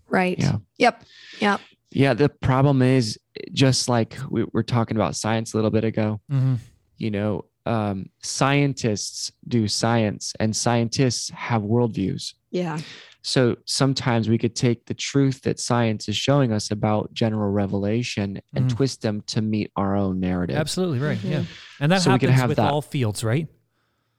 right 0.08 0.38
Yeah. 0.40 0.58
yep 0.78 1.04
yep 1.40 1.60
Yeah, 1.92 2.14
the 2.14 2.30
problem 2.30 2.82
is 2.82 3.18
just 3.54 3.88
like 3.90 4.18
we 4.30 4.46
were 4.54 4.64
talking 4.64 4.98
about 4.98 5.16
science 5.16 5.54
a 5.54 5.58
little 5.58 5.72
bit 5.72 5.84
ago. 5.84 6.20
Mm-hmm. 6.32 6.56
You 6.98 7.12
know, 7.12 7.46
um, 7.68 8.06
scientists 8.24 9.32
do 9.48 9.68
science, 9.68 10.34
and 10.40 10.56
scientists 10.56 11.30
have 11.32 11.62
worldviews. 11.64 12.34
yeah 12.52 12.80
So 13.22 13.58
sometimes 13.66 14.30
we 14.30 14.38
could 14.38 14.56
take 14.56 14.86
the 14.86 14.94
truth 14.94 15.42
that 15.42 15.60
science 15.60 16.08
is 16.08 16.16
showing 16.16 16.54
us 16.54 16.72
about 16.72 17.14
general 17.14 17.52
revelation 17.52 18.40
and 18.56 18.66
Mhm. 18.66 18.76
twist 18.76 19.02
them 19.02 19.22
to 19.34 19.42
meet 19.42 19.70
our 19.76 19.98
own 19.98 20.20
narrative. 20.22 20.56
Absolutely 20.56 21.00
right. 21.00 21.18
Mhm. 21.20 21.30
Yeah, 21.32 21.44
and 21.82 21.92
that 21.92 22.02
So 22.02 22.14
we 22.14 22.20
can 22.20 22.30
happens 22.30 22.42
have 22.42 22.50
with 22.50 22.58
that. 22.58 22.72
all 22.72 22.82
fields, 22.82 23.24
right? 23.24 23.48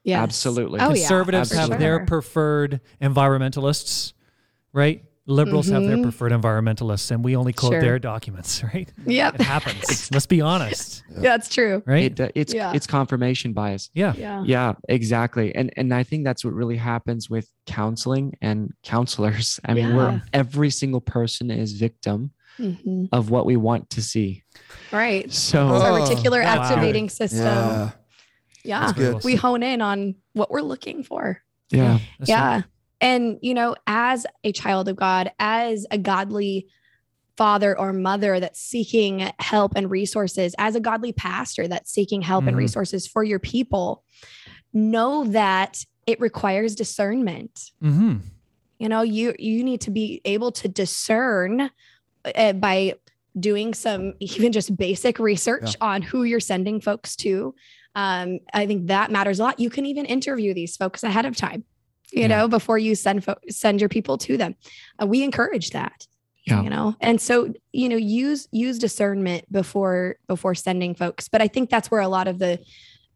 yeah 0.05 0.23
Absolutely. 0.23 0.81
Oh, 0.81 0.89
Conservatives 0.89 1.51
for 1.51 1.57
have 1.57 1.69
sure. 1.69 1.79
their 1.79 2.05
preferred 2.07 2.81
environmentalists, 3.01 4.13
right? 4.73 5.03
Liberals 5.29 5.69
have 5.69 5.83
their 5.85 5.99
Mhm. 5.99 6.03
preferred 6.05 6.33
environmentalists, 6.33 7.11
and 7.11 7.23
we 7.23 7.37
only 7.37 7.53
quote 7.53 7.73
Sure. 7.73 7.81
their 7.83 7.99
documents, 7.99 8.63
right? 8.75 8.91
yeah 9.07 9.31
It 9.35 9.43
happens. 9.43 10.11
Let's 10.11 10.27
be 10.27 10.41
honest, 10.41 11.03
yeah 11.21 11.35
it's 11.35 11.49
true 11.51 11.83
right? 11.87 12.19
It, 12.19 12.33
it's 12.35 12.55
Yeah. 12.55 12.73
it's 12.75 12.87
confirmation 12.87 13.53
bias. 13.53 13.91
yeah. 13.95 14.15
yeah 14.17 14.43
Yeah, 14.47 14.73
exactly. 14.89 15.55
And 15.55 15.71
and 15.77 15.93
I 15.93 16.03
think 16.03 16.25
that's 16.25 16.45
what 16.45 16.55
really 16.55 16.77
happens 16.79 17.29
with 17.29 17.47
counseling 17.67 18.33
and 18.41 18.73
counselors. 18.83 19.61
I 19.65 19.75
mean, 19.75 19.89
Yeah. 19.91 19.97
we're 19.97 20.23
every 20.33 20.71
single 20.71 21.01
person 21.03 21.51
is 21.51 21.73
victim 21.73 22.31
Mhm. 22.59 23.09
of 23.13 23.31
what 23.31 23.45
we 23.47 23.57
want 23.57 23.91
to 23.91 24.03
see. 24.03 24.43
right 24.93 25.31
So 25.33 25.69
Oh, 25.69 25.83
our 25.83 26.01
reticular 26.01 26.43
wow. 26.43 26.63
activating 26.63 27.09
system 27.11 27.45
yeah, 27.45 27.91
Yeah, 28.65 28.81
That's 28.81 28.93
very 28.99 29.11
well 29.15 29.21
we 29.25 29.35
hone 29.37 29.63
in 29.63 29.81
on 29.83 30.17
what 30.33 30.51
we're 30.51 30.63
looking 30.63 31.03
for 31.05 31.43
yeah, 31.71 31.99
That's 32.19 32.29
yeah. 32.31 32.55
right. 32.55 32.65
And, 33.01 33.39
you 33.43 33.55
know, 33.55 33.77
as 33.87 34.27
a 34.45 34.53
child 34.53 34.89
of 34.89 34.97
God, 34.97 35.31
as 35.39 35.87
a 35.91 35.99
godly 35.99 36.67
father 37.37 37.79
or 37.79 37.93
mother 37.93 38.41
that's 38.41 38.61
seeking 38.61 39.31
help 39.39 39.73
and 39.77 39.91
resources, 39.91 40.55
as 40.59 40.75
a 40.75 40.81
godly 40.81 41.13
pastor 41.13 41.69
that's 41.69 41.93
seeking 41.93 42.23
help 42.23 42.47
and 42.47 42.57
Mhm. 42.57 42.61
resources 42.61 43.07
for 43.07 43.23
your 43.23 43.39
people, 43.39 44.03
know 44.73 45.25
that 45.25 45.85
it 46.07 46.21
requires 46.21 46.75
discernment. 46.75 47.71
Mm-hmm. 47.83 48.17
You 48.79 48.89
know, 48.89 49.03
you 49.03 49.35
you 49.39 49.63
need 49.63 49.81
to 49.83 49.91
be 49.91 50.21
able 50.25 50.51
to 50.53 50.69
discern 50.69 51.71
uh, 52.35 52.53
by 52.55 52.95
doing 53.39 53.75
some 53.75 54.15
even 54.21 54.51
just 54.53 54.77
basic 54.77 55.19
research 55.19 55.77
on 55.81 56.03
who 56.03 56.25
you're 56.25 56.41
sending 56.41 56.81
folks 56.81 57.15
to. 57.17 57.55
Um, 57.95 58.41
I 58.55 58.67
think 58.67 58.89
that 58.89 59.11
matters 59.11 59.39
a 59.39 59.45
lot. 59.45 59.61
You 59.61 59.71
can 59.71 59.87
even 59.87 60.05
interview 60.07 60.55
these 60.55 60.77
folks 60.77 61.03
ahead 61.03 61.27
of 61.27 61.37
time, 61.37 61.65
you 62.13 62.23
Yeah. 62.23 62.27
know, 62.29 62.49
before 62.49 62.79
you 62.79 62.95
send 62.95 63.25
fo- 63.25 63.39
send 63.51 63.81
your 63.81 63.89
people 63.89 64.19
to 64.19 64.37
them. 64.37 64.55
Uh, 65.01 65.07
we 65.07 65.23
encourage 65.23 65.71
that, 65.71 66.07
Yeah. 66.47 66.63
you 66.63 66.71
know, 66.71 66.95
and 67.01 67.21
so 67.21 67.53
you 67.73 67.89
know, 67.89 67.97
use 67.97 68.49
use 68.51 68.79
discernment 68.79 69.51
before 69.53 70.17
before 70.27 70.55
sending 70.55 70.95
folks. 70.95 71.29
But 71.29 71.43
I 71.43 71.49
think 71.49 71.71
that's 71.71 71.91
where 71.91 72.01
a 72.01 72.09
lot 72.09 72.29
of 72.29 72.39
the 72.39 72.59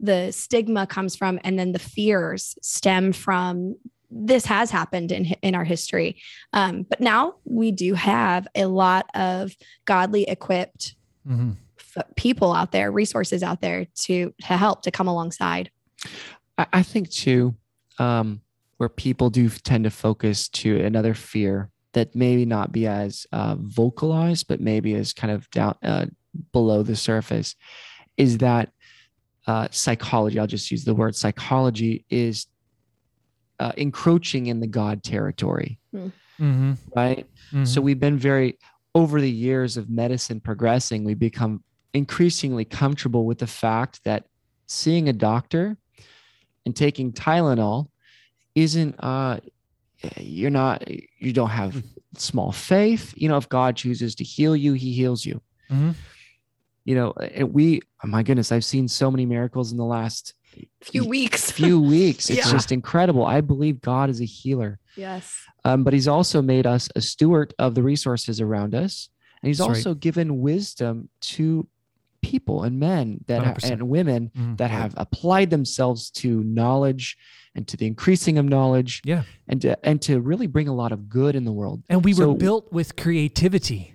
the 0.00 0.32
stigma 0.32 0.86
comes 0.86 1.14
from, 1.16 1.38
and 1.44 1.58
then 1.58 1.72
the 1.72 1.78
fears 1.78 2.56
stem 2.60 3.12
from 3.12 3.76
this 4.10 4.44
has 4.44 4.70
happened 4.70 5.10
in 5.12 5.24
in 5.42 5.54
our 5.54 5.64
history. 5.64 6.16
Um, 6.52 6.82
but 6.82 7.00
now 7.00 7.36
we 7.44 7.70
do 7.72 7.94
have 7.94 8.46
a 8.54 8.66
lot 8.66 9.06
of 9.14 9.54
godly 9.84 10.24
equipped 10.24 10.96
Mm-hmm. 11.26 11.52
f- 11.96 12.04
people 12.16 12.52
out 12.52 12.72
there, 12.72 12.90
resources 12.90 13.42
out 13.44 13.60
there 13.60 13.86
to 14.02 14.34
to 14.40 14.56
help 14.56 14.82
to 14.82 14.90
come 14.90 15.06
alongside. 15.08 15.70
I, 16.58 16.66
I 16.72 16.82
think 16.82 17.10
too, 17.10 17.54
um, 17.98 18.40
where 18.82 18.88
people 18.88 19.30
do 19.30 19.48
tend 19.48 19.84
to 19.84 19.90
focus 19.90 20.48
to 20.48 20.80
another 20.80 21.14
fear 21.14 21.70
that 21.92 22.16
maybe 22.16 22.44
not 22.44 22.72
be 22.72 22.88
as 22.88 23.28
uh, 23.30 23.54
vocalized, 23.60 24.48
but 24.48 24.60
maybe 24.60 24.92
is 24.92 25.12
kind 25.12 25.32
of 25.32 25.48
down 25.50 25.76
uh, 25.84 26.06
below 26.52 26.82
the 26.82 26.96
surface, 26.96 27.54
is 28.16 28.38
that 28.38 28.70
uh, 29.46 29.68
psychology. 29.70 30.36
I'll 30.36 30.48
just 30.48 30.72
use 30.72 30.84
the 30.84 30.96
word 30.96 31.14
psychology 31.14 32.04
is 32.10 32.48
uh, 33.60 33.70
encroaching 33.76 34.48
in 34.48 34.58
the 34.58 34.66
God 34.66 35.04
territory, 35.04 35.78
Mm-hmm. 35.94 36.72
right? 36.96 37.24
So 37.62 37.80
we've 37.80 38.00
been 38.00 38.18
very 38.18 38.58
over 38.96 39.20
the 39.20 39.30
years 39.30 39.76
of 39.76 39.88
medicine 39.88 40.40
progressing, 40.40 41.04
we 41.04 41.14
become 41.14 41.62
increasingly 41.94 42.64
comfortable 42.64 43.26
with 43.26 43.38
the 43.38 43.46
fact 43.46 44.00
that 44.02 44.24
seeing 44.66 45.08
a 45.08 45.12
doctor 45.12 45.76
and 46.66 46.74
taking 46.74 47.12
Tylenol 47.12 47.91
isn't 48.54 48.94
uh 48.98 49.40
you're 50.18 50.50
not 50.50 50.84
you 51.18 51.32
don't 51.32 51.50
have 51.50 51.82
small 52.16 52.52
faith. 52.52 53.14
You 53.16 53.28
know, 53.28 53.36
if 53.36 53.48
God 53.48 53.76
chooses 53.76 54.14
to 54.16 54.24
heal 54.24 54.56
you, 54.56 54.72
he 54.72 54.92
heals 54.92 55.24
you. 55.24 55.40
Mhm. 55.70 55.94
You 56.84 56.94
know, 56.96 57.12
and 57.12 57.54
we 57.54 57.80
oh 58.04 58.08
my 58.08 58.22
goodness, 58.22 58.50
I've 58.52 58.64
seen 58.64 58.88
so 58.88 59.10
many 59.10 59.26
miracles 59.26 59.70
in 59.72 59.78
the 59.78 59.84
last 59.84 60.34
Few 60.82 61.04
weeks. 61.06 61.50
few 61.62 61.80
weeks. 61.80 62.28
It's 62.28 62.44
Yeah. 62.44 62.52
just 62.52 62.72
incredible. 62.72 63.24
I 63.24 63.40
believe 63.40 63.80
God 63.80 64.10
is 64.10 64.20
a 64.20 64.26
healer 64.26 64.78
yes. 64.96 65.34
um, 65.64 65.82
but 65.82 65.94
he's 65.94 66.08
also 66.08 66.42
made 66.42 66.66
us 66.66 66.90
a 66.94 67.00
steward 67.00 67.54
of 67.58 67.74
the 67.74 67.82
resources 67.82 68.38
around 68.40 68.74
us 68.74 69.08
and 69.42 69.48
he's 69.48 69.58
That's 69.58 69.68
right. 69.68 69.76
also 69.78 69.94
given 69.94 70.40
wisdom 70.42 71.08
to 71.22 71.66
people 72.22 72.62
and 72.62 72.78
men 72.78 73.22
that 73.26 73.44
ha- 73.44 73.54
and 73.70 73.88
women 73.88 74.30
Mhm. 74.36 74.56
that 74.58 74.70
have 74.70 74.94
applied 74.96 75.50
themselves 75.50 76.10
to 76.10 76.42
knowledge 76.44 77.18
and 77.54 77.66
to 77.68 77.76
the 77.76 77.86
increasing 77.86 78.38
of 78.38 78.46
knowledge 78.46 79.02
Yeah. 79.04 79.24
and 79.46 79.60
to, 79.62 79.84
and 79.86 80.00
to 80.02 80.20
really 80.20 80.46
bring 80.46 80.68
a 80.68 80.74
lot 80.74 80.92
of 80.92 81.08
good 81.08 81.34
in 81.36 81.44
the 81.44 81.52
world 81.52 81.82
And 81.90 82.04
we 82.04 82.14
were 82.14 82.34
built 82.34 82.72
with 82.72 82.96
creativity. 82.96 83.94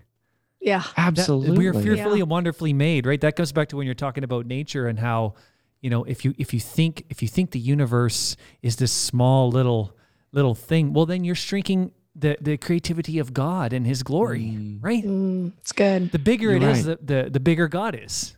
Yeah. 0.62 0.80
That- 0.80 0.94
absolutely 0.98 1.58
we 1.58 1.68
are 1.68 1.74
fearfully 1.74 2.18
Yeah. 2.18 2.24
and 2.24 2.30
wonderfully 2.32 2.74
made, 2.74 3.06
right? 3.06 3.20
That 3.22 3.36
goes 3.36 3.52
back 3.52 3.70
to 3.70 3.78
when 3.78 3.86
you're 3.86 3.96
talking 3.96 4.24
about 4.24 4.46
nature 4.46 4.88
and 4.88 5.00
how, 5.00 5.34
you 5.82 5.90
know, 5.90 6.04
if 6.04 6.26
you 6.26 6.36
if 6.38 6.54
you 6.54 6.60
think 6.60 7.06
if 7.10 7.22
you 7.22 7.28
think 7.28 7.52
the 7.52 7.60
universe 7.60 8.36
is 8.62 8.76
this 8.76 8.92
small 8.92 9.50
little 9.50 9.96
little 10.34 10.54
thing, 10.56 10.92
well 10.94 11.06
then 11.06 11.24
you're 11.24 11.34
shrinking 11.36 11.92
the 12.18 12.38
the 12.42 12.58
creativity 12.58 13.20
of 13.20 13.34
God 13.34 13.74
and 13.74 13.86
His 13.86 14.02
glory, 14.04 14.42
Mm. 14.56 14.80
right? 14.82 15.04
Mm, 15.04 15.54
it's 15.60 15.72
good. 15.72 16.12
The 16.12 16.20
bigger 16.20 16.48
You're 16.48 16.56
it 16.58 16.64
is, 16.64 16.88
right. 16.88 16.98
the, 17.06 17.24
the 17.24 17.30
the 17.30 17.40
bigger 17.40 17.68
God 17.68 17.98
is. 18.02 18.36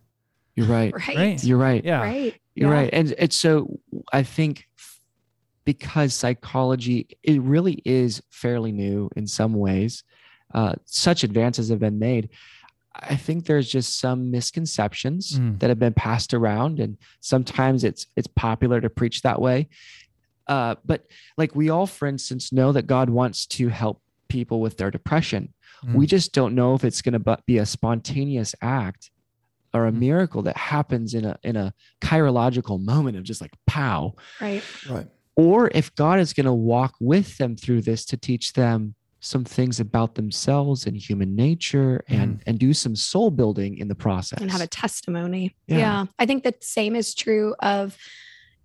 You're 0.55 0.67
right. 0.67 0.93
Right. 0.93 1.15
Right. 1.17 1.43
You're 1.43 1.57
right. 1.57 1.83
Yeah. 1.85 2.01
Right. 2.01 2.35
You're 2.55 2.69
Yeah. 2.69 2.75
right. 2.75 2.89
And 2.91 3.13
it's 3.17 3.37
so 3.37 3.79
I 4.11 4.23
think 4.23 4.67
because 5.65 6.13
psychology, 6.13 7.07
it 7.23 7.41
really 7.41 7.81
is 7.85 8.21
fairly 8.29 8.71
new 8.71 9.09
in 9.15 9.27
some 9.27 9.53
ways. 9.53 10.03
Uh, 10.53 10.73
such 10.85 11.23
advances 11.23 11.69
have 11.69 11.79
been 11.79 11.99
made. 11.99 12.29
I 12.95 13.15
think 13.15 13.45
there's 13.45 13.69
just 13.69 13.99
some 13.99 14.31
misconceptions 14.31 15.39
Mm. 15.39 15.59
that 15.59 15.69
have 15.69 15.79
been 15.79 15.93
passed 15.93 16.33
around, 16.33 16.79
and 16.79 16.97
sometimes 17.21 17.83
it's 17.83 18.07
it's 18.15 18.27
popular 18.27 18.81
to 18.81 18.89
preach 18.89 19.21
that 19.21 19.39
way. 19.41 19.67
Uh, 20.49 20.75
but 20.83 21.05
like 21.37 21.55
we 21.55 21.69
all, 21.69 21.87
for 21.87 22.07
instance, 22.07 22.51
know 22.51 22.71
that 22.73 22.87
God 22.87 23.09
wants 23.09 23.45
to 23.45 23.69
help 23.69 24.01
people 24.27 24.59
with 24.59 24.75
their 24.77 24.91
depression. 24.91 25.53
We 25.93 26.07
just 26.07 26.33
don't 26.33 26.55
know 26.55 26.73
if 26.73 26.83
it's 26.83 27.01
going 27.01 27.17
to 27.23 27.37
be 27.45 27.57
a 27.57 27.65
spontaneous 27.65 28.53
act 28.61 29.11
or 29.73 29.87
a 29.87 29.91
Mm. 29.93 29.99
miracle 29.99 30.41
that 30.41 30.57
happens 30.57 31.13
in 31.13 31.23
a 31.23 31.37
in 31.41 31.55
a 31.55 31.73
kairological 32.01 32.83
moment 32.83 33.15
of 33.15 33.23
just 33.23 33.39
like 33.39 33.51
pow 33.65 34.13
Right. 34.41 34.61
Right. 34.89 35.07
or 35.37 35.69
if 35.73 35.93
God 35.95 36.19
is 36.19 36.33
going 36.33 36.47
to 36.47 36.53
walk 36.53 36.95
with 36.99 37.37
them 37.37 37.55
through 37.55 37.83
this 37.83 38.03
to 38.07 38.17
teach 38.17 38.51
them 38.53 38.95
some 39.21 39.45
things 39.45 39.79
about 39.79 40.15
themselves 40.15 40.85
and 40.85 40.97
human 40.97 41.35
nature 41.35 42.03
and 42.09 42.41
and 42.47 42.57
do 42.59 42.73
some 42.73 42.95
soul 42.95 43.29
building 43.31 43.77
in 43.77 43.87
the 43.87 43.95
process. 43.95 44.41
and 44.41 44.51
have 44.51 44.61
a 44.61 44.67
testimony. 44.67 45.55
Yeah. 45.67 45.77
Yeah. 45.77 46.05
I 46.17 46.25
think 46.25 46.43
the 46.43 46.55
same 46.61 46.93
is 46.95 47.13
true 47.13 47.55
of 47.61 47.95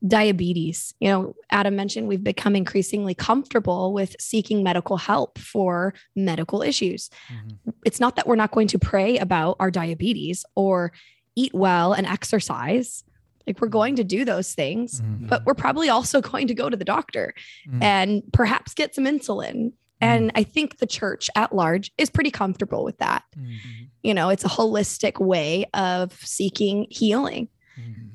diabetes. 0.06 0.94
You 1.00 1.08
know, 1.08 1.34
Adam 1.50 1.76
mentioned 1.76 2.08
we've 2.08 2.22
become 2.22 2.54
increasingly 2.56 3.14
comfortable 3.14 3.92
with 3.92 4.14
seeking 4.20 4.62
medical 4.62 4.96
help 4.96 5.38
for 5.38 5.94
medical 6.14 6.62
issues. 6.62 7.10
Mhm. 7.32 7.72
It's 7.84 8.00
not 8.00 8.16
that 8.16 8.26
we're 8.26 8.36
not 8.36 8.50
going 8.52 8.68
to 8.68 8.78
pray 8.78 9.18
about 9.18 9.56
our 9.60 9.70
diabetes 9.70 10.44
or 10.54 10.92
eat 11.36 11.54
well 11.54 11.92
and 11.92 12.06
exercise. 12.06 13.02
Like 13.46 13.60
we're 13.60 13.68
going 13.68 13.96
to 13.96 14.04
do 14.04 14.24
those 14.24 14.54
things, 14.54 15.00
Mhm. 15.00 15.28
but 15.28 15.44
we're 15.46 15.54
probably 15.54 15.88
also 15.88 16.20
going 16.32 16.46
to 16.48 16.54
go 16.54 16.68
to 16.70 16.76
the 16.76 16.84
doctor 16.84 17.34
Mm. 17.68 17.82
and 17.82 18.22
perhaps 18.32 18.74
get 18.74 18.94
some 18.94 19.04
insulin. 19.04 19.72
And 20.00 20.32
I 20.34 20.42
think 20.42 20.78
the 20.78 20.86
church 20.86 21.30
at 21.34 21.54
large 21.54 21.90
is 21.96 22.10
pretty 22.10 22.30
comfortable 22.30 22.84
with 22.84 22.98
that 22.98 23.22
Mhm. 23.38 23.88
you 24.02 24.12
know 24.12 24.28
it's 24.28 24.44
a 24.44 24.48
holistic 24.48 25.18
way 25.18 25.64
of 25.72 26.12
seeking 26.22 26.86
healing. 26.90 27.48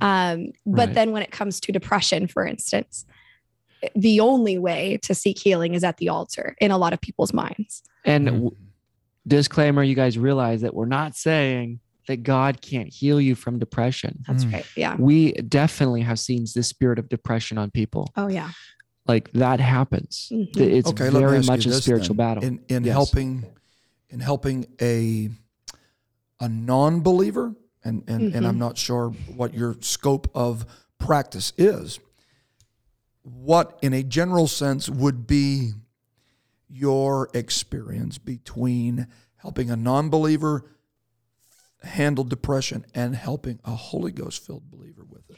Um, 0.02 0.52
but 0.66 0.88
Right. 0.88 0.94
then 0.96 1.12
when 1.12 1.22
it 1.22 1.32
comes 1.32 1.60
to 1.62 1.72
depression 1.72 2.28
for 2.28 2.46
instance 2.46 3.06
the 3.96 4.20
only 4.20 4.58
way 4.58 4.98
to 5.04 5.16
seek 5.16 5.40
healing 5.40 5.74
is 5.74 5.84
at 5.84 5.98
the 5.98 6.10
altar 6.10 6.56
in 6.60 6.70
a 6.72 6.78
lot 6.78 6.92
of 6.94 7.00
people's 7.02 7.34
minds 7.34 7.82
and 8.06 8.28
Mhm. 8.28 8.34
w- 8.34 8.56
disclaimer, 9.28 9.84
you 9.84 9.96
guys 9.96 10.18
realize 10.18 10.62
that 10.62 10.74
we're 10.74 10.86
not 10.86 11.16
saying 11.16 11.80
that 12.08 12.24
God 12.24 12.62
can't 12.62 12.92
heal 12.92 13.22
you 13.22 13.36
from 13.36 13.60
depression. 13.60 14.24
that's 14.28 14.44
Mm. 14.46 14.54
right 14.54 14.66
yeah 14.76 14.96
We 14.98 15.32
definitely 15.34 16.02
have 16.02 16.20
seen 16.20 16.46
this 16.56 16.68
spirit 16.68 16.98
of 17.00 17.08
depression 17.10 17.58
on 17.58 17.72
people. 17.72 18.12
oh 18.18 18.28
yeah 18.28 18.52
Like 19.08 19.32
that 19.34 19.60
happens. 19.60 20.30
Mhm. 20.32 20.56
It's 20.58 20.90
okay, 20.90 21.10
very 21.10 21.42
much 21.44 21.66
a 21.66 21.74
spiritual 21.74 22.16
then. 22.16 22.18
battle. 22.18 22.44
In 22.44 22.60
in 22.70 22.84
Yes. 22.84 22.94
helping 22.94 23.46
in 24.10 24.20
helping 24.20 24.66
a 24.82 25.30
a 26.40 26.48
non-believer, 26.50 27.56
and 27.84 28.04
and, 28.08 28.34
and 28.34 28.46
I'm 28.48 28.56
Mhm. 28.56 28.60
not 28.60 28.78
sure 28.78 29.10
what 29.36 29.54
your 29.54 29.76
scope 29.82 30.30
of 30.36 30.66
practice 30.98 31.54
is. 31.58 32.00
What, 33.24 33.78
in 33.82 33.94
a 33.94 34.04
general 34.04 34.48
sense, 34.48 34.90
would 34.90 35.28
be 35.28 35.72
your 36.68 37.30
experience 37.34 38.18
between 38.18 39.08
helping 39.38 39.70
a 39.70 39.76
non-believer 39.76 40.66
handle 41.84 42.24
depression 42.24 42.86
and 42.94 43.16
helping 43.16 43.60
a 43.66 43.72
Holy 43.76 44.12
Ghost 44.12 44.46
filled 44.46 44.70
believer 44.70 45.04
with 45.08 45.30
it? 45.30 45.38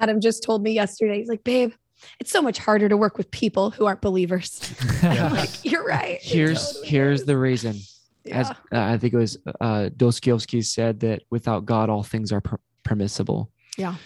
adam 0.00 0.20
just 0.20 0.42
told 0.42 0.60
me 0.62 0.72
yesterday 0.72 1.18
he's 1.18 1.28
like 1.28 1.44
babe 1.44 1.72
it's 2.18 2.30
so 2.32 2.42
much 2.42 2.58
harder 2.58 2.88
to 2.88 2.96
work 2.96 3.16
with 3.16 3.30
people 3.30 3.70
who 3.70 3.86
aren't 3.86 4.00
believers 4.00 4.60
I'm 5.02 5.32
like 5.36 5.64
you're 5.64 5.84
right 5.86 6.18
here's 6.20 6.66
totally 6.72 6.88
here's 6.88 7.20
is. 7.20 7.26
the 7.26 7.38
reason. 7.38 7.78
As 8.30 8.50
uh, 8.50 8.54
I 8.72 8.98
think 8.98 9.12
it 9.14 9.18
was 9.18 9.36
uh, 9.60 9.90
Dostoevsky 9.96 10.62
said 10.62 11.00
that 11.00 11.22
without 11.30 11.64
God, 11.66 11.90
all 11.90 12.02
things 12.02 12.32
are 12.32 12.40
per- 12.40 12.60
permissible. 12.82 13.50
Yeah. 13.76 13.96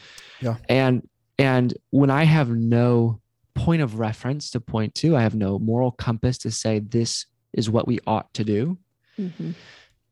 Yeah. 0.40 0.56
And 0.68 1.06
and 1.38 1.74
when 1.90 2.10
I 2.10 2.24
have 2.24 2.48
no 2.50 3.20
point 3.54 3.82
of 3.82 3.98
reference 3.98 4.50
to 4.50 4.60
point 4.60 4.94
to, 4.96 5.16
I 5.16 5.22
have 5.22 5.34
no 5.34 5.58
moral 5.58 5.90
compass 5.92 6.38
to 6.38 6.50
say 6.50 6.78
this 6.80 7.26
is 7.52 7.70
what 7.70 7.86
we 7.86 7.98
ought 8.06 8.32
to 8.34 8.44
do. 8.44 8.78
Mhm. 9.18 9.54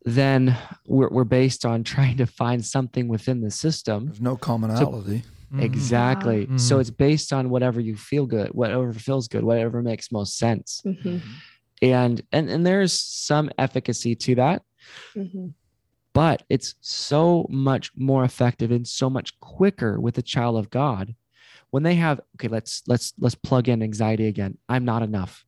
Then 0.04 0.56
we're 0.86 1.08
we're 1.08 1.24
based 1.24 1.64
on 1.66 1.82
trying 1.82 2.16
to 2.18 2.26
find 2.26 2.64
something 2.64 3.08
within 3.08 3.40
the 3.40 3.50
system. 3.50 4.06
There's 4.06 4.20
no 4.20 4.36
commonality. 4.36 5.22
Mhm. 5.52 5.62
Exactly. 5.62 6.46
So 6.58 6.76
Mhm. 6.76 6.80
it's 6.80 6.90
based 6.90 7.32
on 7.32 7.50
whatever 7.50 7.80
you 7.80 7.96
feel 7.96 8.26
good, 8.26 8.48
whatever 8.50 8.92
feels 8.92 9.26
good, 9.28 9.44
whatever 9.44 9.82
makes 9.82 10.10
most 10.12 10.36
sense. 10.38 10.82
And 11.82 12.22
and 12.32 12.48
and 12.48 12.66
there's 12.66 12.92
some 12.92 13.50
efficacy 13.58 14.14
to 14.16 14.34
that. 14.36 14.62
Mhm. 15.16 15.52
but 16.14 16.42
it's 16.48 16.74
so 16.80 17.46
much 17.50 17.90
more 17.96 18.24
effective 18.24 18.70
and 18.70 18.86
so 18.88 19.10
much 19.10 19.38
quicker 19.40 20.00
with 20.00 20.16
a 20.16 20.22
child 20.22 20.56
of 20.56 20.70
god 20.70 21.14
when 21.70 21.82
they 21.82 21.94
have 21.96 22.20
okay 22.36 22.48
let's 22.48 22.82
let's 22.86 23.12
let's 23.18 23.34
plug 23.34 23.68
in 23.68 23.82
anxiety 23.82 24.26
again. 24.28 24.56
I'm 24.68 24.84
not 24.84 25.02
enough. 25.02 25.44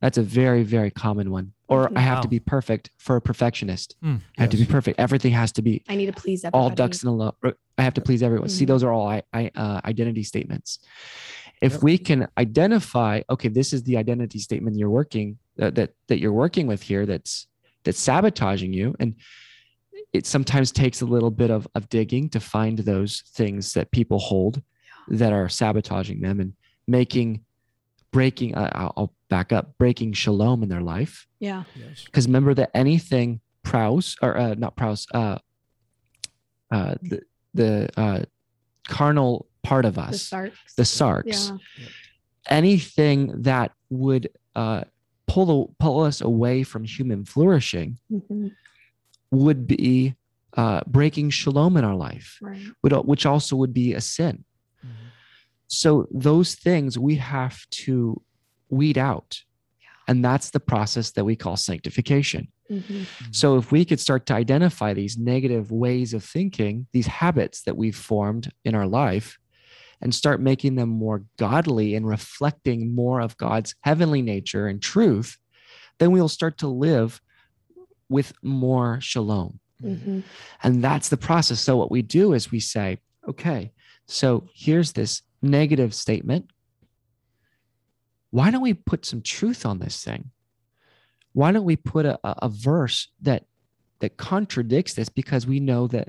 That's 0.00 0.18
a 0.18 0.22
very 0.22 0.62
very 0.64 0.90
common 0.90 1.30
one. 1.30 1.52
Or 1.68 1.90
i 1.96 2.00
have 2.00 2.22
to 2.22 2.28
be 2.28 2.40
perfect 2.40 2.90
for 2.98 3.14
a 3.16 3.20
perfectionist. 3.20 3.94
Mm, 4.04 4.20
i 4.38 4.40
have 4.42 4.50
to 4.50 4.56
be 4.56 4.64
perfect. 4.64 4.98
Everything 4.98 5.32
has 5.32 5.52
to 5.52 5.62
be 5.62 5.82
i 5.88 5.94
need 5.94 6.06
to 6.06 6.12
please 6.12 6.44
everybody. 6.44 6.62
all 6.62 6.70
ducks 6.74 7.02
in 7.04 7.08
a 7.10 7.12
row. 7.12 7.32
I 7.78 7.82
have 7.82 7.94
to 7.94 8.00
please 8.00 8.22
everyone. 8.22 8.48
See 8.48 8.64
Mhm. 8.64 8.68
those 8.68 8.82
are 8.82 8.92
all 8.92 9.06
I, 9.06 9.22
I 9.32 9.50
uh, 9.54 9.80
identity 9.84 10.22
statements 10.24 10.78
if 11.62 11.72
Yep. 11.74 11.82
we 11.82 11.96
can 11.98 12.28
identify 12.36 13.22
okay 13.30 13.48
this 13.48 13.72
is 13.72 13.82
the 13.84 13.96
identity 13.96 14.38
statement 14.38 14.76
you're 14.76 14.90
working 15.00 15.38
that, 15.56 15.74
that 15.76 15.90
that 16.08 16.18
you're 16.20 16.32
working 16.44 16.66
with 16.66 16.82
here 16.82 17.06
that's 17.06 17.46
that's 17.84 18.00
sabotaging 18.00 18.72
you 18.72 18.94
and 19.00 19.14
it 20.12 20.26
sometimes 20.26 20.70
takes 20.72 21.00
a 21.00 21.06
little 21.06 21.30
bit 21.30 21.50
of, 21.50 21.66
of 21.74 21.88
digging 21.88 22.28
to 22.30 22.40
find 22.40 22.78
those 22.80 23.22
things 23.38 23.72
that 23.72 23.90
people 23.92 24.18
hold 24.18 24.60
that 25.08 25.32
are 25.32 25.48
sabotaging 25.48 26.20
them 26.20 26.40
and 26.40 26.52
making 26.86 27.28
breaking 28.12 28.54
uh, 28.54 28.70
I'll, 28.74 28.92
I'll 28.96 29.14
back 29.30 29.52
up 29.52 29.78
breaking 29.78 30.12
shalom 30.12 30.62
in 30.62 30.68
their 30.68 30.82
life 30.82 31.26
yeah 31.40 31.62
Yes. 31.76 32.04
because 32.04 32.26
remember 32.26 32.54
that 32.54 32.70
anything 32.74 33.40
Prouse 33.64 34.16
or 34.20 34.36
uh, 34.36 34.54
not 34.58 34.74
Prouse, 34.76 35.06
uh, 35.14 35.38
uh, 36.72 36.94
the 37.02 37.20
the 37.54 37.88
uh, 37.96 38.20
carnal 38.88 39.46
part 39.62 39.84
of 39.84 39.94
the 39.94 40.00
us, 40.02 40.28
sarx 40.30 40.52
the 40.76 40.82
sarx, 40.82 41.50
yeah 41.50 41.86
anything 42.48 43.42
that 43.42 43.70
would 43.88 44.28
uh, 44.56 44.82
pull 45.28 45.74
pull 45.78 46.00
us 46.00 46.20
away 46.20 46.62
from 46.64 46.84
human 46.84 47.24
flourishing 47.24 47.98
Mhm. 48.10 48.50
would 49.30 49.66
be 49.66 50.14
uh, 50.54 50.80
breaking 50.86 51.30
shalom 51.30 51.76
in 51.76 51.84
our 51.84 51.94
life, 51.94 52.38
right 52.42 52.60
would, 52.82 52.92
which 52.92 53.24
also 53.24 53.56
would 53.56 53.72
be 53.72 53.94
a 53.94 54.00
sin. 54.00 54.44
Mhm. 54.84 54.88
So 55.68 56.06
those 56.10 56.54
things 56.56 56.98
we 56.98 57.14
have 57.16 57.64
to 57.84 58.20
weed 58.68 58.98
out. 58.98 59.42
And 60.08 60.22
that's 60.24 60.50
the 60.50 60.60
process 60.60 61.12
that 61.12 61.24
we 61.24 61.36
call 61.36 61.56
sanctification. 61.56 62.48
Mhm. 62.70 63.06
So 63.30 63.56
if 63.56 63.70
we 63.72 63.84
could 63.84 64.00
start 64.00 64.26
to 64.26 64.34
identify 64.34 64.92
these 64.92 65.16
negative 65.16 65.70
ways 65.70 66.12
of 66.12 66.24
thinking, 66.24 66.86
these 66.92 67.06
habits 67.06 67.62
that 67.62 67.76
we've 67.76 67.96
formed 67.96 68.52
in 68.64 68.74
our 68.74 68.86
life, 68.86 69.38
and 70.02 70.14
start 70.14 70.40
making 70.40 70.74
them 70.74 70.88
more 70.88 71.24
godly 71.38 71.94
and 71.94 72.06
reflecting 72.06 72.94
more 72.94 73.20
of 73.20 73.36
God's 73.36 73.74
heavenly 73.82 74.20
nature 74.20 74.66
and 74.66 74.82
truth, 74.82 75.38
then 75.98 76.10
we'll 76.10 76.28
start 76.28 76.58
to 76.58 76.68
live 76.68 77.20
with 78.08 78.32
more 78.42 79.00
shalom. 79.00 79.60
Mhm. 79.82 80.24
And 80.62 80.82
that's 80.84 81.08
the 81.08 81.16
process. 81.16 81.60
So 81.60 81.76
what 81.76 81.90
we 81.90 82.02
do 82.02 82.32
is 82.32 82.50
we 82.50 82.60
say, 82.60 82.98
okay, 83.28 83.72
so 84.06 84.48
here's 84.54 84.92
this 84.92 85.22
negative 85.40 85.94
statement. 85.94 86.50
Why 88.30 88.50
don't 88.50 88.62
we 88.62 88.74
put 88.74 89.06
some 89.06 89.22
truth 89.22 89.64
on 89.64 89.78
this 89.78 90.02
thing? 90.02 90.30
Why 91.32 91.52
don't 91.52 91.64
we 91.64 91.76
put 91.76 92.06
a, 92.06 92.18
a 92.24 92.34
a 92.42 92.48
verse 92.48 93.08
that 93.22 93.46
that 94.00 94.16
contradicts 94.16 94.94
this 94.94 95.08
because 95.08 95.46
we 95.46 95.60
know 95.60 95.86
that 95.86 96.08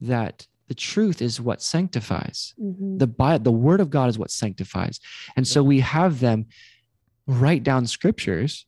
that 0.00 0.46
the 0.68 0.74
truth 0.74 1.20
is 1.20 1.40
what 1.40 1.60
sanctifies. 1.62 2.54
Mhm. 2.60 2.98
The 2.98 3.06
Bi- 3.06 3.38
the 3.38 3.52
word 3.52 3.80
of 3.80 3.90
God 3.90 4.08
is 4.08 4.18
what 4.18 4.30
sanctifies. 4.30 5.00
And 5.36 5.46
so 5.46 5.62
we 5.62 5.80
have 5.80 6.20
them 6.20 6.46
write 7.26 7.62
down 7.62 7.86
scriptures 7.86 8.66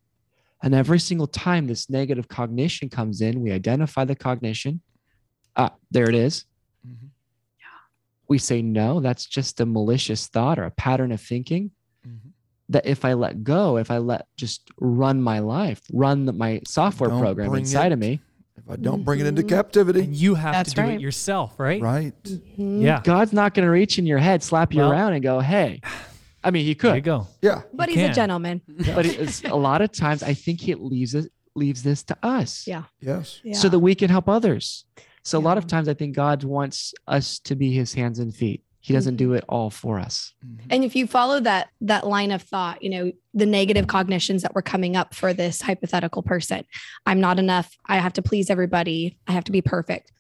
and 0.63 0.75
every 0.75 0.99
single 0.99 1.27
time 1.27 1.67
this 1.67 1.91
negative 1.91 2.27
cognition 2.29 2.89
comes 2.89 3.21
in, 3.21 3.43
we 3.43 3.53
identify 3.53 4.05
the 4.07 4.15
cognition. 4.17 4.81
Ah, 5.57 5.75
there 5.91 6.09
it 6.09 6.15
is. 6.15 6.47
Mhm. 6.87 7.11
We 8.29 8.39
say, 8.39 8.63
no, 8.63 9.01
that's 9.01 9.27
just 9.27 9.61
a 9.61 9.67
malicious 9.67 10.27
thought 10.27 10.59
or 10.59 10.65
a 10.65 10.71
pattern 10.71 11.13
of 11.13 11.21
thinking. 11.21 11.71
Mhm. 12.07 12.31
that 12.71 12.87
if 12.87 13.05
I 13.05 13.13
let 13.13 13.45
go, 13.45 13.77
if 13.77 13.91
I 13.91 13.99
let 13.99 14.27
just 14.39 14.71
run 14.81 15.21
my 15.21 15.39
life, 15.41 15.83
run 15.93 16.25
the, 16.25 16.33
my 16.33 16.63
software 16.67 17.11
Don't 17.11 17.21
program 17.21 17.55
inside 17.55 17.89
it- 17.93 17.93
of 17.93 17.99
me, 17.99 18.21
If 18.67 18.71
I 18.73 18.77
don't 18.77 19.05
bring 19.05 19.21
it 19.21 19.27
into 19.27 19.43
Mhm. 19.43 19.49
captivity, 19.49 20.01
And 20.01 20.15
you 20.17 20.35
have 20.37 20.53
That's 20.55 20.71
to 20.71 20.77
do 20.77 20.83
right. 20.83 20.95
it 20.95 21.01
yourself, 21.01 21.59
right? 21.59 21.83
right? 21.83 22.15
Mhm. 22.25 22.83
Yeah. 22.83 23.01
God's 23.05 23.33
not 23.33 23.53
going 23.55 23.65
to 23.67 23.71
reach 23.71 23.99
in 23.99 24.07
your 24.07 24.19
head, 24.19 24.43
slap 24.43 24.73
you 24.73 24.81
Well- 24.81 24.93
around, 24.93 25.13
and 25.13 25.23
go, 25.23 25.41
"Hey." 25.41 25.81
I 26.43 26.51
mean, 26.51 26.65
he 26.65 26.75
There 26.75 26.91
you 26.97 27.03
could, 27.03 27.05
go. 27.05 27.27
Yeah. 27.43 27.63
But 27.73 27.89
You 27.91 27.95
he's 27.97 28.03
can. 28.05 28.11
a 28.11 28.15
gentleman. 28.15 28.61
but 28.95 29.07
it's, 29.07 29.43
a 29.45 29.55
lot 29.55 29.81
of 29.83 29.93
times 29.93 30.23
I 30.23 30.35
think 30.35 30.61
he 30.61 30.75
leaves 30.75 31.15
it 31.15 31.31
leaves 31.57 31.83
this 31.85 32.03
to 32.03 32.17
us, 32.23 32.67
Yeah. 32.67 32.83
Yes. 33.01 33.41
Yeah. 33.45 33.55
so 33.55 33.69
that 33.69 33.79
we 33.79 33.95
can 33.95 34.11
help 34.11 34.29
others. 34.29 34.85
So 35.23 35.39
a 35.39 35.41
lot 35.41 35.57
of 35.57 35.67
times 35.67 35.89
I 35.89 35.95
think 35.95 36.15
God 36.17 36.43
wants 36.45 36.93
us 37.07 37.39
to 37.41 37.55
be 37.55 37.73
His 37.73 37.95
hands 37.95 38.19
and 38.19 38.35
feet. 38.35 38.63
He 38.85 38.93
doesn't 38.93 39.15
Mm-hmm. 39.15 39.31
do 39.31 39.33
it 39.33 39.45
all 39.49 39.71
for 39.71 39.99
us. 39.99 40.35
And 40.69 40.85
if 40.85 40.95
you 40.95 41.07
follow 41.07 41.41
that 41.41 41.69
that 41.81 42.07
line 42.07 42.31
of 42.31 42.43
thought, 42.43 42.83
you 42.83 42.91
know, 42.91 43.13
the 43.33 43.47
negative 43.47 43.87
cognitions 43.87 44.43
that 44.43 44.55
were 44.55 44.63
coming 44.63 44.95
up 44.95 45.15
for 45.15 45.33
this 45.33 45.63
hypothetical 45.63 46.23
person, 46.23 46.65
I'm 47.07 47.19
not 47.21 47.39
enough. 47.39 47.77
I 47.87 47.97
have 47.97 48.13
to 48.15 48.23
please 48.23 48.51
everybody. 48.51 49.19
I 49.27 49.33
have 49.33 49.45
to 49.45 49.53
be 49.53 49.63
perfect. 49.63 50.13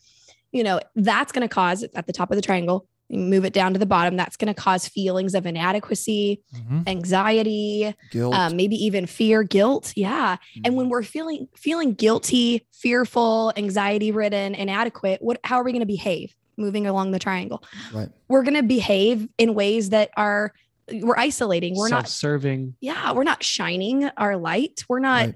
You 0.51 0.63
know, 0.65 0.81
that's 0.97 1.31
going 1.33 1.47
to 1.47 1.53
cause 1.55 1.83
at 1.83 2.07
the 2.07 2.13
top 2.13 2.31
of 2.31 2.37
the 2.37 2.43
triangle, 2.43 2.87
you 3.09 3.19
move 3.19 3.45
it 3.45 3.53
down 3.53 3.75
to 3.75 3.79
the 3.79 3.85
bottom, 3.87 4.17
that's 4.17 4.37
going 4.37 4.55
to 4.55 4.59
cause 4.59 4.89
feelings 4.89 5.35
of 5.35 5.45
inadequacy, 5.45 6.41
Mhm. 6.57 6.89
anxiety, 6.89 7.95
Guilt. 8.11 8.35
um, 8.35 8.57
maybe 8.57 8.77
even 8.77 9.05
fear, 9.07 9.43
guilt. 9.43 9.93
Yeah. 9.95 10.37
And 10.65 10.75
when 10.77 10.89
we're 10.89 11.03
feeling 11.03 11.49
feeling 11.57 11.93
guilty, 11.93 12.67
fearful, 12.73 13.53
anxiety 13.57 14.11
ridden, 14.11 14.55
inadequate, 14.55 15.21
what 15.21 15.39
how 15.45 15.57
are 15.57 15.65
we 15.65 15.73
going 15.73 15.81
to 15.81 15.87
behave 15.87 16.35
moving 16.57 16.87
along 16.87 17.11
the 17.13 17.19
triangle? 17.19 17.63
right. 17.93 18.09
We're 18.29 18.43
going 18.43 18.55
to 18.55 18.63
behave 18.63 19.29
in 19.39 19.55
ways 19.55 19.91
that 19.91 20.11
are 20.17 20.53
we're 20.93 21.17
isolating. 21.17 21.75
We're 21.77 21.89
not 21.89 22.09
self-serving. 22.09 22.75
yeah, 22.81 23.13
we're 23.13 23.25
not 23.25 23.43
shining 23.43 24.05
our 24.19 24.37
light. 24.37 24.85
We're 24.89 24.99
not 25.01 25.27
Right. 25.27 25.35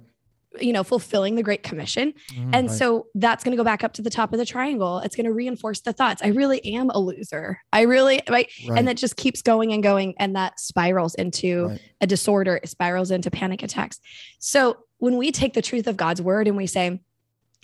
you 0.60 0.72
know 0.74 0.82
fulfilling 0.84 1.36
the 1.36 1.42
great 1.42 1.62
commission. 1.62 2.12
Mhm. 2.34 2.50
And 2.52 2.68
Right. 2.68 2.76
so 2.78 3.06
that's 3.14 3.44
going 3.44 3.52
to 3.52 3.56
go 3.56 3.64
back 3.64 3.82
up 3.84 3.92
to 3.94 4.02
the 4.02 4.10
top 4.10 4.32
of 4.34 4.38
the 4.38 4.44
triangle. 4.44 4.98
It's 4.98 5.16
going 5.16 5.24
to 5.26 5.32
reinforce 5.32 5.80
the 5.80 5.92
thoughts. 5.94 6.20
I 6.22 6.28
really 6.28 6.62
am 6.74 6.90
a 6.90 6.98
loser. 6.98 7.60
I 7.72 7.82
really 7.82 8.20
right 8.28 8.48
Right. 8.68 8.78
and 8.78 8.88
that 8.88 8.96
just 8.98 9.16
keeps 9.16 9.40
going 9.40 9.72
and 9.72 9.82
going 9.82 10.14
and 10.18 10.36
that 10.36 10.60
spirals 10.60 11.14
into 11.14 11.68
Right. 11.68 11.80
a 12.02 12.06
disorder 12.06 12.56
it 12.62 12.68
spirals 12.68 13.10
into 13.10 13.30
panic 13.30 13.62
attacks 13.62 14.00
so 14.38 14.78
when 14.98 15.16
we 15.16 15.30
take 15.32 15.54
the 15.54 15.62
truth 15.62 15.86
of 15.86 15.96
god's 15.96 16.20
word 16.20 16.46
and 16.48 16.56
we 16.56 16.66
say 16.66 17.00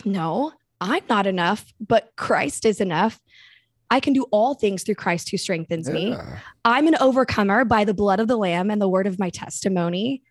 no 0.05 0.53
i'm 0.81 1.03
not 1.09 1.27
enough 1.27 1.73
but 1.79 2.11
christ 2.15 2.65
is 2.65 2.79
enough 2.81 3.19
i 3.91 3.99
can 3.99 4.13
do 4.13 4.23
all 4.31 4.53
things 4.55 4.83
through 4.83 4.95
christ 4.95 5.29
who 5.29 5.37
strengthens 5.37 5.89
me 5.89 6.15
i'm 6.65 6.87
an 6.87 6.95
overcomer 6.99 7.63
by 7.65 7.83
the 7.85 7.93
blood 7.93 8.19
of 8.19 8.27
the 8.27 8.37
lamb 8.37 8.69
and 8.69 8.81
the 8.81 8.89
word 8.89 9.07
of 9.07 9.19
my 9.19 9.29
testimony 9.29 10.21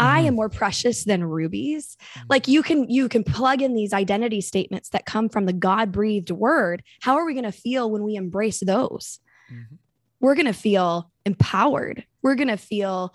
I 0.00 0.22
Mhm. 0.22 0.26
am 0.28 0.34
more 0.36 0.48
precious 0.48 1.02
than 1.02 1.24
rubies. 1.24 1.96
Like 2.28 2.46
you 2.46 2.62
can 2.62 2.88
you 2.88 3.08
can 3.08 3.24
plug 3.24 3.62
in 3.62 3.74
these 3.74 3.92
identity 3.92 4.40
statements 4.40 4.90
that 4.90 5.06
come 5.06 5.28
from 5.28 5.46
the 5.46 5.52
God-breathed 5.52 6.30
word. 6.30 6.84
How 7.00 7.16
are 7.16 7.26
we 7.26 7.32
going 7.34 7.42
to 7.42 7.50
feel 7.50 7.90
when 7.90 8.04
we 8.04 8.14
embrace 8.14 8.60
those? 8.60 9.18
Mhm. 9.52 9.78
we're 10.20 10.36
going 10.36 10.46
to 10.46 10.52
feel 10.52 11.10
empowered. 11.26 12.04
We're 12.22 12.36
going 12.36 12.46
to 12.48 12.56
feel 12.56 13.12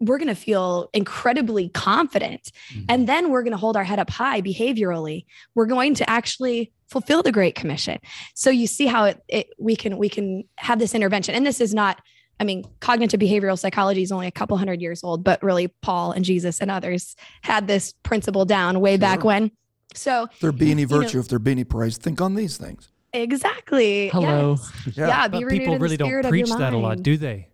we're 0.00 0.18
going 0.18 0.28
to 0.28 0.34
feel 0.34 0.88
incredibly 0.92 1.68
confident. 1.70 2.52
Mm-hmm. 2.72 2.84
And 2.88 3.08
then 3.08 3.30
we're 3.30 3.42
going 3.42 3.52
to 3.52 3.58
hold 3.58 3.76
our 3.76 3.84
head 3.84 3.98
up 3.98 4.10
high 4.10 4.40
behaviorally. 4.40 5.24
We're 5.54 5.66
going 5.66 5.94
to 5.96 6.08
actually 6.08 6.72
fulfill 6.88 7.22
the 7.22 7.32
great 7.32 7.54
commission. 7.54 7.98
So 8.34 8.50
you 8.50 8.66
see 8.66 8.86
how 8.86 9.04
it, 9.06 9.20
it 9.28 9.48
we 9.58 9.76
can 9.76 9.98
we 9.98 10.08
can 10.08 10.44
have 10.56 10.78
this 10.78 10.94
intervention. 10.94 11.34
And 11.34 11.44
this 11.44 11.60
is 11.60 11.74
not 11.74 12.00
I 12.40 12.44
mean, 12.44 12.64
cognitive 12.80 13.18
behavioral 13.18 13.58
psychology 13.58 14.02
is 14.02 14.12
only 14.12 14.28
a 14.28 14.30
couple 14.30 14.56
hundred 14.56 14.80
years 14.80 15.02
old, 15.02 15.24
but 15.24 15.42
really 15.42 15.74
Paul 15.82 16.12
and 16.12 16.24
Jesus 16.24 16.60
and 16.60 16.70
others 16.70 17.16
had 17.42 17.66
this 17.66 17.94
principle 18.04 18.44
down 18.44 18.78
way 18.80 18.96
back 18.96 19.24
when. 19.24 19.50
So 19.94 20.28
If 20.32 20.38
there 20.38 20.52
be 20.52 20.70
any 20.70 20.82
know- 20.82 21.00
virtue, 21.00 21.18
if 21.18 21.26
there 21.28 21.40
be 21.40 21.50
any 21.50 21.64
praise, 21.64 21.96
think 21.96 22.20
on 22.20 22.36
these 22.36 22.56
things. 22.56 22.92
exactly. 23.12 24.08
Hello. 24.10 24.56
Yes. 24.86 24.96
Yeah. 24.96 25.06
Yeah. 25.08 25.28
be 25.28 25.38
But 25.38 25.46
renewed 25.46 25.58
people 25.58 25.78
really 25.78 25.96
don't 25.96 26.08
spirit 26.08 26.26
of 26.26 26.34
your 26.34 26.46
preach 26.46 26.58
that 26.58 26.72
a 26.74 26.76
lot, 26.76 27.02
do 27.02 27.16
they? 27.16 27.48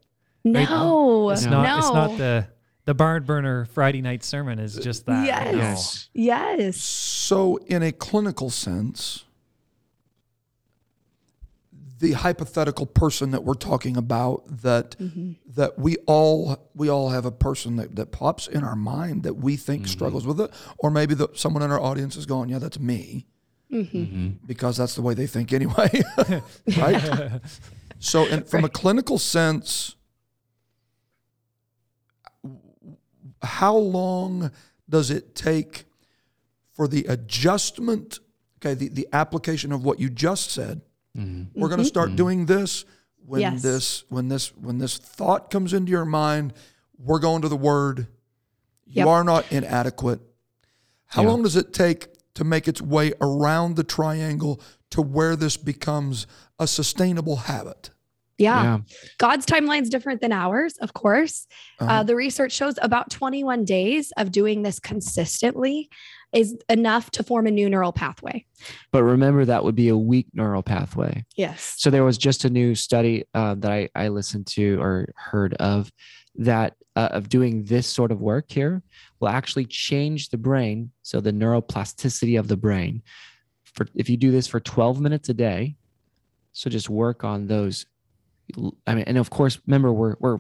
No. 0.44 1.30
It's 1.30 1.44
No. 1.44 1.62
not. 1.62 1.78
It's 1.78 1.92
not 1.92 2.18
the 2.18 2.48
the 2.86 2.94
barn 2.94 3.24
burner 3.24 3.64
Friday 3.64 4.02
night 4.02 4.22
sermon. 4.22 4.58
Is 4.58 4.76
just 4.76 5.06
that. 5.06 5.26
Yes. 5.26 5.52
No. 5.52 5.58
Yes. 5.58 6.08
Yes. 6.12 6.76
So, 6.76 7.56
in 7.66 7.82
a 7.82 7.92
clinical 7.92 8.50
sense, 8.50 9.24
the 12.04 12.12
hypothetical 12.12 12.84
person 12.84 13.30
that 13.30 13.44
we're 13.44 13.54
talking 13.54 13.96
about 13.96 14.42
that 14.62 14.96
mm-hmm. 14.98 15.32
that 15.46 15.78
we 15.78 15.96
all 16.06 16.68
we 16.74 16.90
all 16.90 17.08
have 17.08 17.24
a 17.24 17.30
person 17.30 17.76
that, 17.76 17.96
that 17.96 18.12
pops 18.12 18.46
in 18.46 18.62
our 18.62 18.76
mind 18.76 19.22
that 19.22 19.34
we 19.34 19.56
think 19.56 19.82
mm-hmm. 19.82 19.90
struggles 19.90 20.26
with 20.26 20.40
it, 20.40 20.50
or 20.78 20.90
maybe 20.90 21.14
that 21.14 21.38
someone 21.38 21.62
in 21.62 21.70
our 21.70 21.80
audience 21.80 22.16
is 22.16 22.26
going, 22.26 22.50
"Yeah, 22.50 22.58
that's 22.58 22.78
me," 22.78 23.26
mm-hmm. 23.72 24.30
because 24.46 24.76
that's 24.76 24.94
the 24.94 25.02
way 25.02 25.14
they 25.14 25.26
think 25.26 25.52
anyway, 25.54 26.02
right? 26.76 27.40
so, 27.98 28.26
and 28.26 28.46
from 28.46 28.64
a 28.64 28.68
clinical 28.68 29.18
sense, 29.18 29.96
how 33.44 33.76
long 33.76 34.50
does 34.88 35.10
it 35.10 35.34
take 35.34 35.84
for 36.72 36.88
the 36.88 37.04
adjustment 37.04 38.18
okay 38.58 38.74
the, 38.74 38.88
the 38.88 39.08
application 39.12 39.72
of 39.72 39.84
what 39.84 40.00
you 40.00 40.10
just 40.10 40.50
said? 40.50 40.80
Mm-hmm. 41.16 41.60
We're 41.60 41.68
going 41.68 41.80
to 41.80 41.84
start 41.84 42.08
mm-hmm. 42.08 42.16
doing 42.16 42.46
this 42.46 42.84
when 43.24 43.40
Yes. 43.40 43.62
this 43.62 44.04
when 44.08 44.28
this 44.28 44.54
when 44.56 44.78
this 44.78 44.98
thought 44.98 45.50
comes 45.50 45.72
into 45.72 45.90
your 45.90 46.04
mind. 46.04 46.52
We're 46.98 47.20
going 47.20 47.42
to 47.42 47.48
the 47.48 47.56
word. 47.56 48.08
You 48.86 49.00
Yep. 49.00 49.06
are 49.06 49.24
not 49.24 49.52
inadequate. 49.52 50.20
How 51.06 51.22
Yeah. 51.22 51.28
long 51.28 51.42
does 51.42 51.56
it 51.56 51.72
take 51.72 52.08
to 52.34 52.44
make 52.44 52.66
its 52.66 52.82
way 52.82 53.12
around 53.20 53.76
the 53.76 53.84
triangle 53.84 54.60
to 54.90 55.02
where 55.02 55.36
this 55.36 55.56
becomes 55.56 56.26
a 56.58 56.66
sustainable 56.66 57.36
habit 57.36 57.90
Yeah. 58.38 58.62
Yeah. 58.62 58.78
God's 59.18 59.46
is 59.50 59.88
different 59.88 60.20
than 60.20 60.32
ours, 60.32 60.74
of 60.80 60.92
course. 60.92 61.46
uh 61.80 61.84
Uh-huh. 61.84 62.02
the 62.02 62.16
research 62.16 62.52
shows 62.52 62.74
about 62.82 63.10
21 63.10 63.64
days 63.64 64.12
of 64.16 64.32
doing 64.32 64.62
this 64.62 64.78
consistently 64.80 65.88
is 66.32 66.56
enough 66.68 67.10
to 67.12 67.22
form 67.22 67.46
a 67.46 67.50
new 67.50 67.70
neural 67.70 67.92
pathway. 67.92 68.44
But 68.90 69.04
remember, 69.04 69.44
that 69.44 69.62
would 69.62 69.76
be 69.76 69.88
a 69.88 69.96
weak 69.96 70.26
neural 70.34 70.62
pathway. 70.62 71.24
Yes. 71.36 71.74
So 71.78 71.90
there 71.90 72.04
was 72.04 72.18
just 72.18 72.44
a 72.44 72.50
new 72.50 72.74
study 72.74 73.24
uh, 73.34 73.54
that 73.56 73.70
I, 73.70 73.88
I 73.94 74.08
listened 74.08 74.48
to 74.48 74.80
or 74.80 75.12
heard 75.14 75.54
of 75.54 75.92
that 76.36 76.74
uh, 76.96 77.08
of 77.12 77.28
doing 77.28 77.64
this 77.64 77.86
sort 77.86 78.10
of 78.10 78.20
work 78.20 78.50
here 78.50 78.82
will 79.20 79.28
actually 79.28 79.66
change 79.66 80.30
the 80.30 80.38
brain. 80.38 80.90
So 81.02 81.20
the 81.20 81.32
neuroplasticity 81.32 82.38
of 82.38 82.48
the 82.48 82.56
brain. 82.56 83.02
For 83.62 83.86
if 83.94 84.08
you 84.10 84.16
do 84.16 84.32
this 84.32 84.48
for 84.48 84.58
12 84.60 85.00
minutes 85.00 85.28
a 85.28 85.34
day, 85.34 85.76
so 86.52 86.68
just 86.70 86.90
work 86.90 87.22
on 87.24 87.46
those. 87.46 87.86
I 88.86 88.94
mean, 88.94 89.04
and 89.06 89.18
of 89.18 89.30
course, 89.30 89.58
remember 89.66 89.92
we're 89.92 90.16
we're 90.20 90.38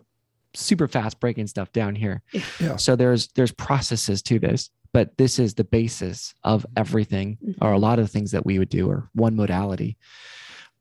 super 0.54 0.86
fast 0.88 1.18
breaking 1.20 1.46
stuff 1.48 1.72
down 1.72 1.94
here. 1.94 2.22
Yeah. 2.60 2.76
So 2.76 2.96
there's 2.96 3.28
there's 3.28 3.52
processes 3.52 4.22
to 4.22 4.38
this, 4.38 4.70
but 4.92 5.16
this 5.18 5.38
is 5.38 5.54
the 5.54 5.64
basis 5.64 6.34
of 6.44 6.64
everything, 6.76 7.38
or 7.60 7.72
a 7.72 7.78
lot 7.78 7.98
of 7.98 8.10
things 8.10 8.30
that 8.32 8.44
we 8.46 8.58
would 8.58 8.68
do, 8.68 8.88
or 8.88 9.08
one 9.14 9.34
modality. 9.36 9.96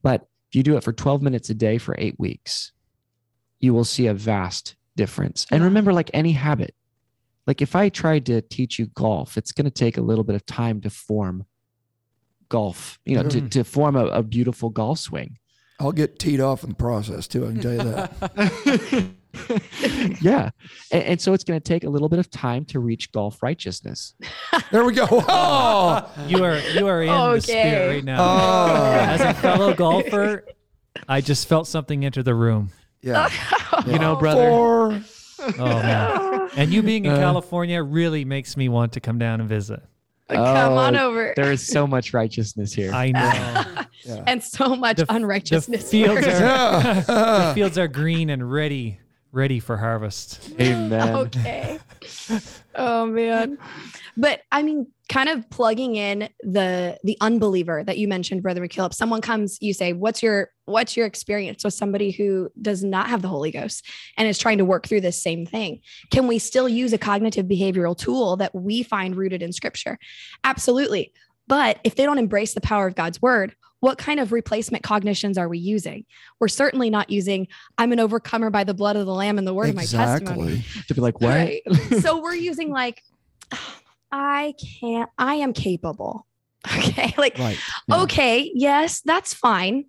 But 0.02 0.28
if 0.50 0.56
you 0.56 0.64
do 0.64 0.78
it 0.78 0.84
for 0.84 0.94
12 0.94 1.22
minutes 1.24 1.50
a 1.50 1.54
day 1.56 1.78
for 1.80 1.96
eight 1.98 2.20
weeks, 2.20 2.72
you 3.60 3.74
will 3.74 3.86
see 3.86 4.06
a 4.08 4.14
vast 4.14 4.76
difference. 4.96 5.48
And 5.50 5.64
remember, 5.64 5.92
like 5.94 6.12
any 6.14 6.34
habit, 6.34 6.76
like 7.48 7.62
if 7.62 7.76
I 7.76 7.90
tried 7.90 8.26
to 8.28 8.42
teach 8.42 8.78
you 8.78 8.86
golf, 8.88 9.38
it's 9.38 9.52
going 9.52 9.66
to 9.66 9.72
take 9.72 9.98
a 9.98 10.02
little 10.02 10.24
bit 10.24 10.36
of 10.36 10.46
time 10.46 10.82
to 10.82 10.90
form 10.92 11.46
golf, 12.50 13.00
you 13.06 13.16
know, 13.16 13.24
to, 13.24 13.42
Mhm. 13.42 13.50
to 13.52 13.64
form 13.64 13.96
a, 13.96 14.06
a 14.08 14.22
beautiful 14.22 14.70
golf 14.70 15.00
swing. 15.00 15.40
I'll 15.84 15.92
get 15.92 16.18
teed 16.20 16.40
off 16.40 16.64
in 16.64 16.70
the 16.70 16.76
process 16.76 17.28
too 17.28 17.46
i 17.46 17.52
can 17.52 17.62
tell 17.62 17.74
you 17.74 17.84
that 17.84 19.10
yeah. 20.22 20.52
And, 20.92 21.04
and 21.04 21.22
so 21.22 21.34
it's 21.34 21.44
going 21.44 21.60
to 21.60 21.64
take 21.64 21.84
a 21.84 21.90
little 21.90 22.08
bit 22.10 22.20
of 22.20 22.30
time 22.30 22.66
to 22.66 22.80
reach 22.80 23.12
golf 23.12 23.42
righteousness. 23.42 24.14
there 24.72 24.86
we 24.86 24.94
go 24.94 25.08
oh 25.10 26.08
You 26.28 26.44
are 26.44 26.60
you 26.60 26.86
are 26.88 27.02
in 27.02 27.08
the 27.10 27.40
spirit 27.42 27.88
right 27.96 28.04
now. 28.04 28.18
Oh. 28.20 28.94
As 28.94 29.22
a 29.22 29.34
fellow 29.34 29.74
golfer, 29.74 30.46
I 31.08 31.22
just 31.22 31.48
felt 31.48 31.68
something 31.68 32.06
enter 32.06 32.22
the 32.22 32.36
room. 32.36 32.70
yeah 33.02 33.30
You 33.88 33.98
know, 33.98 34.16
brother. 34.16 34.48
Four. 34.50 35.02
Oh 35.60 35.66
man! 35.66 36.50
And 36.56 36.72
you 36.72 36.84
being 36.84 37.06
in 37.06 37.14
Uh, 37.14 37.18
California 37.18 37.82
really 37.84 38.24
makes 38.24 38.56
me 38.56 38.70
want 38.70 38.94
to 38.94 39.00
come 39.02 39.18
down 39.18 39.40
and 39.42 39.50
visit. 39.50 39.82
Come 40.30 40.40
on 40.78 40.96
Oh, 40.96 41.10
over. 41.10 41.34
There 41.36 41.52
is 41.52 41.66
so 41.66 41.86
much 41.86 42.14
righteousness 42.14 42.74
here. 42.74 42.92
I 42.94 43.12
know 43.12 43.84
Yeah. 44.06 44.24
and 44.28 44.44
so 44.44 44.76
much 44.76 44.98
The- 44.98 45.06
the 45.06 45.14
unrighteousness. 45.16 45.90
fields 45.90 46.26
are 46.28 46.32
the 47.04 47.52
fields 47.56 47.78
are 47.78 47.88
green 47.88 48.30
and 48.30 48.52
ready 48.52 49.00
ready 49.32 49.60
for 49.60 49.78
harvest. 49.78 50.52
Amen. 50.60 51.16
okay. 51.16 51.80
Oh 52.76 53.06
man. 53.06 53.58
But 54.18 54.42
I 54.52 54.64
mean, 54.64 54.88
kind 55.10 55.28
of 55.28 55.50
plugging 55.50 55.96
in 55.96 56.30
the 56.42 56.98
the 57.04 57.18
unbeliever 57.20 57.84
that 57.84 57.98
you 57.98 58.08
mentioned 58.08 58.42
brother 58.42 58.62
mckillop 58.62 58.94
someone 58.94 59.22
comes 59.22 59.58
you 59.62 59.74
say 59.74 59.92
what's 59.92 60.24
your 60.24 60.50
what's 60.66 60.96
your 60.96 61.06
experience 61.06 61.64
with 61.64 61.74
somebody 61.74 62.12
who 62.12 62.50
does 62.62 62.84
not 62.84 63.08
have 63.08 63.22
the 63.22 63.28
holy 63.28 63.52
ghost 63.52 63.86
and 64.18 64.28
is 64.28 64.40
trying 64.40 64.58
to 64.58 64.66
work 64.66 64.88
through 64.88 65.02
this 65.02 65.22
same 65.22 65.46
thing 65.46 65.82
can 66.12 66.28
we 66.28 66.40
still 66.40 66.70
use 66.70 66.94
a 66.94 66.98
cognitive 66.98 67.46
behavioral 67.46 67.98
tool 67.98 68.38
that 68.38 68.54
we 68.56 68.82
find 68.82 69.16
rooted 69.16 69.42
in 69.42 69.52
scripture 69.52 69.98
absolutely 70.44 71.12
but 71.48 71.80
if 71.84 71.96
they 71.96 72.04
don't 72.04 72.18
embrace 72.20 72.54
the 72.54 72.62
power 72.62 72.88
of 72.88 72.96
god's 72.96 73.22
word 73.22 73.56
what 73.82 73.98
kind 73.98 74.22
of 74.22 74.32
replacement 74.32 74.84
cognitions 74.84 75.38
are 75.38 75.50
we 75.50 75.58
using 75.58 76.06
we're 76.40 76.48
certainly 76.48 76.90
not 76.90 77.10
using 77.10 77.46
i'm 77.78 77.92
an 77.92 78.00
overcomer 78.00 78.50
by 78.50 78.64
the 78.64 78.74
blood 78.74 78.96
of 78.96 79.06
the 79.06 79.14
lamb 79.14 79.38
and 79.38 79.46
the 79.46 79.54
word 79.54 79.68
of 79.68 79.76
my 79.76 79.84
testimony 79.84 80.54
exactly. 80.54 80.84
To 80.88 80.94
be 80.94 81.02
like, 81.02 81.20
what? 81.20 81.30
Right. 81.30 81.62
so 82.00 82.22
we're 82.22 82.36
using 82.36 82.72
like 82.72 83.04
oh, 83.54 83.80
i 84.14 84.54
can't 84.80 85.10
i 85.18 85.36
am 85.36 85.52
capable. 85.54 86.26
Okay 86.78 87.14
like 87.18 87.38
Right. 87.38 87.58
Yeah. 87.90 88.02
okay 88.04 88.52
yes 88.54 89.02
that's 89.04 89.34
fine. 89.34 89.86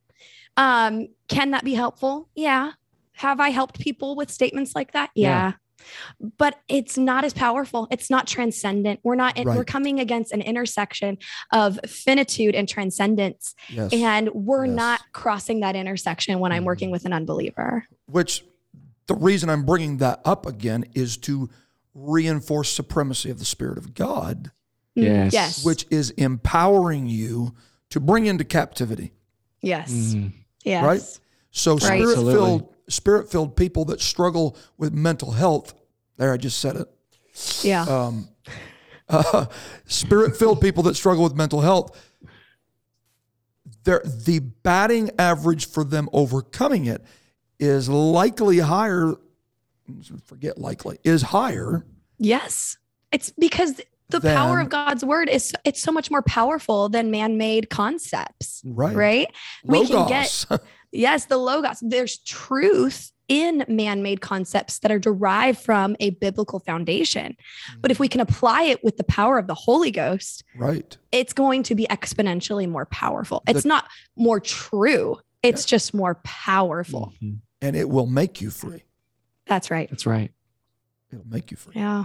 Um 0.56 1.08
can 1.28 1.50
that 1.52 1.64
be 1.64 1.74
helpful? 1.74 2.28
Yeah. 2.34 2.72
Have 3.12 3.38
i 3.38 3.50
helped 3.50 3.78
people 3.78 4.16
with 4.16 4.30
statements 4.30 4.74
like 4.74 4.92
that? 4.92 5.10
Yeah, 5.14 5.28
Yeah. 5.28 5.52
but 6.38 6.58
it's 6.68 6.96
not 6.98 7.24
as 7.24 7.32
powerful. 7.34 7.86
It's 7.90 8.08
not 8.10 8.26
transcendent. 8.26 9.00
We're 9.04 9.14
not 9.14 9.38
we're 9.44 9.64
coming 9.64 10.00
against 10.00 10.32
an 10.32 10.40
intersection 10.42 11.18
of 11.52 11.78
finitude 11.86 12.54
and 12.54 12.68
transcendence. 12.68 13.54
Yes. 13.68 13.92
and 13.92 14.30
we're 14.32 14.66
Yes. 14.66 14.74
not 14.76 15.00
crossing 15.12 15.60
that 15.60 15.76
intersection 15.76 16.38
when 16.40 16.50
i'm 16.50 16.64
working 16.64 16.90
with 16.90 17.04
an 17.04 17.12
unbeliever. 17.12 17.84
Which 18.06 18.44
the 19.06 19.14
reason 19.14 19.50
I'm 19.50 19.64
bringing 19.66 19.98
that 19.98 20.22
up 20.24 20.46
again 20.46 20.86
is 20.94 21.18
to 21.18 21.50
reinforce 21.94 22.70
supremacy 22.72 23.30
of 23.30 23.38
the 23.38 23.44
Spirit 23.44 23.78
of 23.78 23.94
God, 23.94 24.50
Mm, 24.96 25.02
Yes. 25.02 25.32
yes 25.32 25.64
which 25.64 25.86
is 25.90 26.10
empowering 26.10 27.06
you 27.06 27.54
to 27.90 28.00
bring 28.00 28.26
into 28.26 28.44
captivity. 28.44 29.12
yes 29.60 29.90
Mhm. 29.90 30.32
yes 30.64 30.84
Right. 30.84 31.20
So 31.50 31.72
Right. 31.74 31.82
spirit 31.82 32.16
filled 32.16 32.74
spirit 32.88 33.30
filled 33.30 33.56
people 33.56 33.84
that 33.86 34.00
struggle 34.00 34.56
with 34.76 34.92
mental 34.92 35.30
health. 35.32 35.72
There, 36.16 36.32
I 36.32 36.36
just 36.36 36.58
said 36.58 36.76
it. 36.76 36.88
yeah 37.62 37.82
Um, 37.84 38.28
uh, 39.08 39.46
spirit 39.86 40.36
filled 40.36 40.60
people 40.60 40.82
that 40.84 40.94
struggle 40.96 41.24
with 41.24 41.34
mental 41.34 41.60
health. 41.62 41.96
they're- 43.84 44.02
The 44.04 44.38
batting 44.40 45.10
average 45.18 45.66
for 45.66 45.84
them 45.84 46.08
overcoming 46.12 46.86
it 46.86 47.02
is 47.58 47.88
likely 47.88 48.58
higher. 48.58 49.14
Forget 50.24 50.58
likely 50.58 50.98
is 51.04 51.22
higher. 51.22 51.84
Yes. 52.18 52.76
It's 53.12 53.30
because 53.38 53.80
the 54.10 54.20
power 54.20 54.60
of 54.60 54.68
God's 54.68 55.04
word 55.04 55.28
is 55.28 55.52
it's 55.64 55.80
so 55.80 55.90
much 55.92 56.10
more 56.10 56.22
powerful 56.22 56.88
than 56.88 57.10
man-made 57.10 57.70
concepts, 57.70 58.62
Right. 58.64 58.94
right? 58.94 59.28
We 59.64 59.86
can 59.86 60.06
get 60.08 60.46
Logos. 60.50 60.60
yes, 60.92 61.26
the 61.26 61.36
logos. 61.38 61.78
There's 61.80 62.18
truth 62.18 63.10
in 63.28 63.64
man-made 63.68 64.20
concepts 64.20 64.80
that 64.80 64.92
are 64.92 64.98
derived 64.98 65.58
from 65.58 65.96
a 66.00 66.10
biblical 66.10 66.60
foundation. 66.60 67.34
But 67.80 67.90
if 67.90 67.98
we 67.98 68.06
can 68.08 68.20
apply 68.20 68.64
it 68.64 68.84
with 68.84 68.98
the 68.98 69.04
power 69.04 69.38
of 69.38 69.46
the 69.46 69.54
Holy 69.54 69.90
Ghost, 69.90 70.44
right. 70.56 70.96
it's 71.10 71.32
going 71.32 71.62
to 71.64 71.74
be 71.74 71.86
exponentially 71.86 72.68
more 72.68 72.84
powerful. 72.86 73.42
The- 73.46 73.52
It's 73.56 73.64
not 73.64 73.88
more 74.16 74.40
true. 74.40 75.16
It's 75.42 75.64
just 75.64 75.94
more 75.94 76.16
powerful. 76.24 77.12
Mhm. 77.22 77.38
And 77.62 77.74
it 77.76 77.88
will 77.88 78.06
make 78.06 78.40
you 78.42 78.50
free. 78.50 78.82
That's 79.46 79.70
right. 79.70 79.88
That's 79.90 80.06
right. 80.06 80.30
It'll 81.12 81.26
make 81.26 81.50
you 81.50 81.56
free. 81.56 81.74
Yeah. 81.76 82.04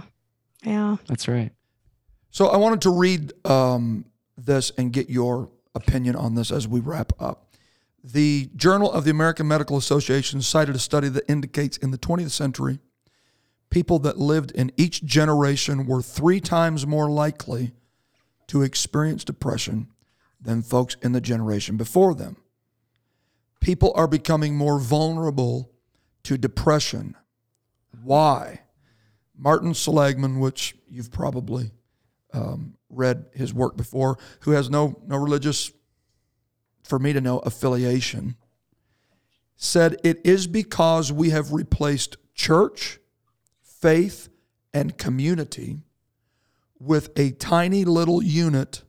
Yeah. 0.64 0.96
That's 1.06 1.26
right. 1.28 1.52
So 2.30 2.46
I 2.46 2.56
wanted 2.56 2.82
to 2.82 2.90
read 2.90 3.32
um, 3.44 4.04
this 4.36 4.70
and 4.76 4.92
get 4.92 5.10
your 5.10 5.50
opinion 5.74 6.16
on 6.16 6.34
this 6.34 6.50
as 6.50 6.68
we 6.68 6.80
wrap 6.80 7.12
up. 7.20 7.54
The 8.02 8.50
Journal 8.56 8.90
of 8.90 9.04
the 9.04 9.10
American 9.10 9.46
Medical 9.46 9.76
Association 9.76 10.40
cited 10.42 10.74
a 10.74 10.78
study 10.78 11.08
that 11.08 11.30
indicates 11.30 11.76
in 11.76 11.90
the 11.90 11.98
20th 11.98 12.30
century, 12.30 12.78
people 13.68 13.98
that 14.00 14.18
lived 14.18 14.52
in 14.52 14.72
each 14.76 15.04
generation 15.04 15.86
were 15.86 16.02
three 16.02 16.40
times 16.40 16.86
more 16.86 17.10
likely 17.10 17.72
to 18.46 18.62
experience 18.62 19.22
depression 19.24 19.88
than 20.40 20.62
folks 20.62 20.96
in 21.02 21.12
the 21.12 21.20
generation 21.20 21.76
before 21.76 22.14
them. 22.14 22.36
People 23.60 23.92
are 23.94 24.08
becoming 24.08 24.56
more 24.56 24.78
vulnerable 24.78 25.70
to 26.22 26.38
depression. 26.38 27.14
Why? 28.02 28.60
Martin 29.36 29.74
Seligman, 29.74 30.38
which 30.40 30.76
you've 30.88 31.10
probably 31.10 31.70
um, 32.32 32.74
read 32.88 33.26
his 33.34 33.54
work 33.54 33.76
before, 33.76 34.18
who 34.40 34.52
has 34.52 34.68
no 34.68 35.00
no 35.06 35.16
religious, 35.16 35.72
for 36.82 36.98
me 36.98 37.12
to 37.12 37.20
know, 37.20 37.38
affiliation, 37.40 38.36
said 39.56 39.96
it 40.04 40.20
is 40.24 40.46
because 40.46 41.12
we 41.12 41.30
have 41.30 41.52
replaced 41.52 42.16
church, 42.34 42.98
faith, 43.62 44.28
and 44.72 44.98
community 44.98 45.78
with 46.78 47.10
a 47.16 47.30
tiny 47.32 47.84
little 47.84 48.22
unit 48.22 48.82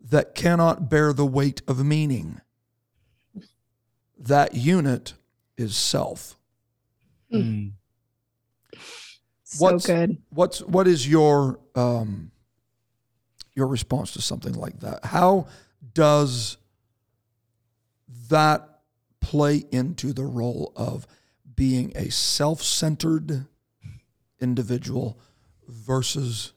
that 0.00 0.34
cannot 0.34 0.88
bear 0.88 1.12
the 1.12 1.26
weight 1.26 1.62
of 1.66 1.84
meaning. 1.84 2.40
That 4.18 4.54
unit 4.54 5.14
is 5.56 5.76
self. 5.76 6.36
Mm. 7.32 7.72
So 9.54 9.64
What's- 9.64 9.86
good. 9.86 10.18
What's 10.30 10.60
what 10.62 10.88
is 10.88 11.08
your 11.08 11.60
um, 11.76 12.30
your 13.54 13.66
response 13.68 14.12
to 14.12 14.22
something 14.22 14.54
like 14.54 14.80
that? 14.80 15.04
How 15.04 15.46
does 15.92 16.56
that 18.28 18.80
play 19.20 19.64
into 19.70 20.12
the 20.12 20.24
role 20.24 20.72
of 20.76 21.06
being 21.54 21.92
a 21.94 22.10
self-centered 22.10 23.46
individual 24.40 25.18
versus 25.68 26.52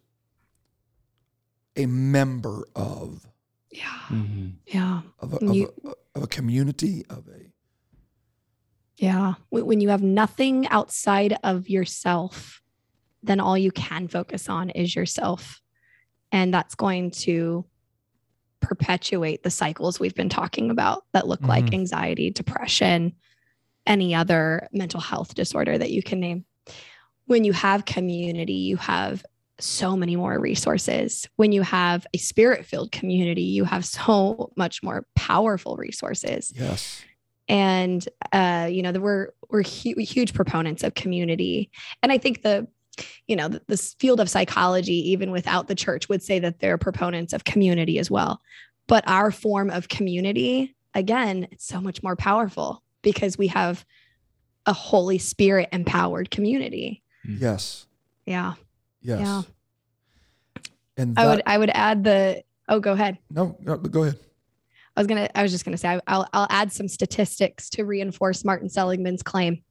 a 1.75 1.85
member 1.85 2.67
of 2.75 3.27
Yeah. 3.71 3.85
Mhm. 4.09 4.53
Yeah. 4.65 5.01
of 5.19 5.33
a, 5.33 5.37
of 5.37 5.55
you- 5.55 5.73
a, 5.85 5.93
of 6.17 6.23
a 6.23 6.27
community 6.27 7.05
of 7.09 7.27
a 7.27 7.51
Yeah. 8.97 9.35
When 9.49 9.65
when 9.67 9.81
you 9.81 9.89
have 9.89 10.01
nothing 10.01 10.67
outside 10.69 11.37
of 11.43 11.69
yourself, 11.69 12.61
then 13.28 13.39
all 13.39 13.57
you 13.57 13.71
can 13.71 14.07
focus 14.07 14.49
on 14.49 14.69
is 14.71 14.95
yourself. 14.95 15.61
And 16.32 16.53
that's 16.53 16.75
going 16.75 17.11
to 17.11 17.65
perpetuate 18.59 19.43
the 19.43 19.49
cycles 19.49 19.99
we've 19.99 20.15
been 20.15 20.30
talking 20.30 20.71
about 20.71 21.03
that 21.13 21.28
look 21.28 21.41
like 21.43 21.65
Mhm. 21.65 21.73
anxiety, 21.75 22.32
depression, 22.32 23.13
any 23.86 24.13
other 24.15 24.67
mental 24.73 24.99
health 24.99 25.36
disorder 25.36 25.78
that 25.78 25.91
you 25.91 26.01
can 26.01 26.19
name. 26.19 26.45
When 27.25 27.43
you 27.43 27.53
have 27.53 27.86
community, 27.86 28.53
you 28.53 28.78
have 28.78 29.23
so 29.59 29.95
many 29.95 30.15
more 30.15 30.39
resources. 30.39 31.28
When 31.36 31.51
you 31.51 31.61
have 31.61 32.05
a 32.13 32.17
spirit 32.17 32.65
filled 32.65 32.91
community, 32.91 33.43
you 33.43 33.63
have 33.63 33.86
so 33.86 34.51
much 34.57 34.84
more 34.84 35.05
powerful 35.15 35.75
resources 35.78 36.51
yes 36.55 37.03
and 37.49 38.07
uh, 38.34 38.67
you 38.69 38.82
know 38.82 38.91
that 38.91 38.99
we're 39.01 39.30
we're 39.49 39.63
hu- 39.63 39.95
huge 39.99 40.34
proponents 40.34 40.84
of 40.84 40.93
community 40.95 41.71
and 42.03 42.11
i 42.11 42.17
think 42.17 42.41
the 42.43 42.67
you 43.27 43.35
know 43.35 43.49
th- 43.49 43.61
this 43.67 43.93
field 43.99 44.19
of 44.19 44.29
psychology 44.29 45.11
even 45.11 45.31
without 45.31 45.67
the 45.67 45.75
church 45.75 46.09
would 46.09 46.21
say 46.23 46.39
that 46.39 46.59
they're 46.59 46.77
proponents 46.77 47.33
of 47.33 47.43
community 47.43 47.99
as 47.99 48.09
well 48.11 48.41
but 48.87 49.03
our 49.07 49.31
form 49.31 49.69
of 49.69 49.87
community 49.87 50.75
again 50.93 51.47
it's 51.51 51.65
so 51.65 51.79
much 51.81 52.01
more 52.03 52.15
powerful 52.15 52.83
because 53.01 53.37
we 53.37 53.47
have 53.47 53.85
a 54.65 54.73
holy 54.73 55.17
spirit 55.17 55.69
empowered 55.71 56.29
community 56.31 57.03
mm-hmm. 57.27 57.41
yes 57.43 57.85
yeah 58.25 58.53
yes 59.01 59.19
Yeah. 59.19 59.41
and 60.97 61.17
i 61.19 61.25
would 61.27 61.41
i 61.45 61.57
would 61.57 61.71
add 61.73 62.03
the 62.03 62.43
oh 62.67 62.79
go 62.79 62.93
ahead 62.93 63.17
no, 63.29 63.57
no 63.61 63.77
go 63.77 64.03
ahead 64.03 64.19
I 64.95 64.99
was 64.99 65.05
gonna. 65.05 65.29
I 65.35 65.43
was 65.43 65.51
just 65.51 65.63
gonna 65.63 65.77
say. 65.77 65.99
I'll. 66.07 66.27
I'll 66.33 66.47
add 66.49 66.71
some 66.71 66.87
statistics 66.87 67.69
to 67.69 67.83
reinforce 67.85 68.43
Martin 68.43 68.67
Seligman's 68.67 69.21
claim. 69.21 69.61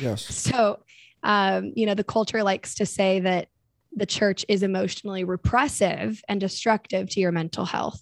yes 0.00 0.22
So, 0.22 0.80
um, 1.22 1.72
you 1.74 1.86
know, 1.86 1.94
the 1.94 2.04
culture 2.04 2.42
likes 2.42 2.74
to 2.76 2.86
say 2.86 3.20
that 3.20 3.48
the 3.94 4.06
church 4.06 4.44
is 4.48 4.62
emotionally 4.62 5.24
repressive 5.24 6.22
and 6.28 6.40
destructive 6.40 7.10
to 7.10 7.20
your 7.20 7.32
mental 7.32 7.64
health, 7.64 8.00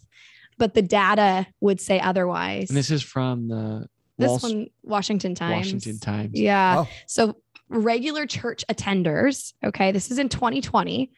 but 0.59 0.75
the 0.75 0.83
data 0.83 1.47
would 1.61 1.81
say 1.81 1.99
otherwise. 2.01 2.69
And 2.71 2.77
this 2.77 2.91
is 2.91 3.03
from 3.03 3.49
the 3.49 3.87
This 4.19 4.29
Wall- 4.29 4.39
one, 4.39 4.67
Washington 4.83 5.35
Times. 5.35 5.67
Washington 5.67 5.99
Times. 5.99 6.31
Yeah. 6.39 6.85
Oh. 6.85 6.89
So 7.07 7.37
regular 7.69 8.27
church 8.27 8.65
attenders. 8.71 9.53
Okay, 9.65 9.93
this 9.93 10.11
is 10.11 10.19
in 10.19 10.29
2020, 10.29 11.11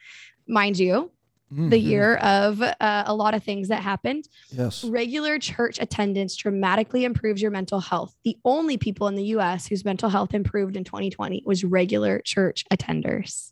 mind 0.47 0.79
you, 0.79 1.11
the 1.51 1.77
Mhm. 1.77 1.83
year 1.83 2.15
of 2.17 2.61
uh, 2.61 2.75
a 2.79 3.13
lot 3.13 3.33
of 3.33 3.43
things 3.43 3.67
that 3.67 3.83
happened. 3.83 4.27
yes 4.51 4.83
Regular 4.85 5.37
church 5.37 5.79
attendance 5.81 6.35
dramatically 6.35 7.03
improves 7.03 7.41
your 7.41 7.51
mental 7.51 7.79
health. 7.81 8.15
The 8.23 8.37
only 8.45 8.77
people 8.77 9.07
in 9.07 9.15
the 9.15 9.25
US 9.35 9.67
whose 9.67 9.83
mental 9.83 10.09
health 10.09 10.33
improved 10.33 10.77
in 10.77 10.83
2020 10.85 11.43
was 11.45 11.63
regular 11.63 12.21
church 12.23 12.63
attenders. 12.73 13.51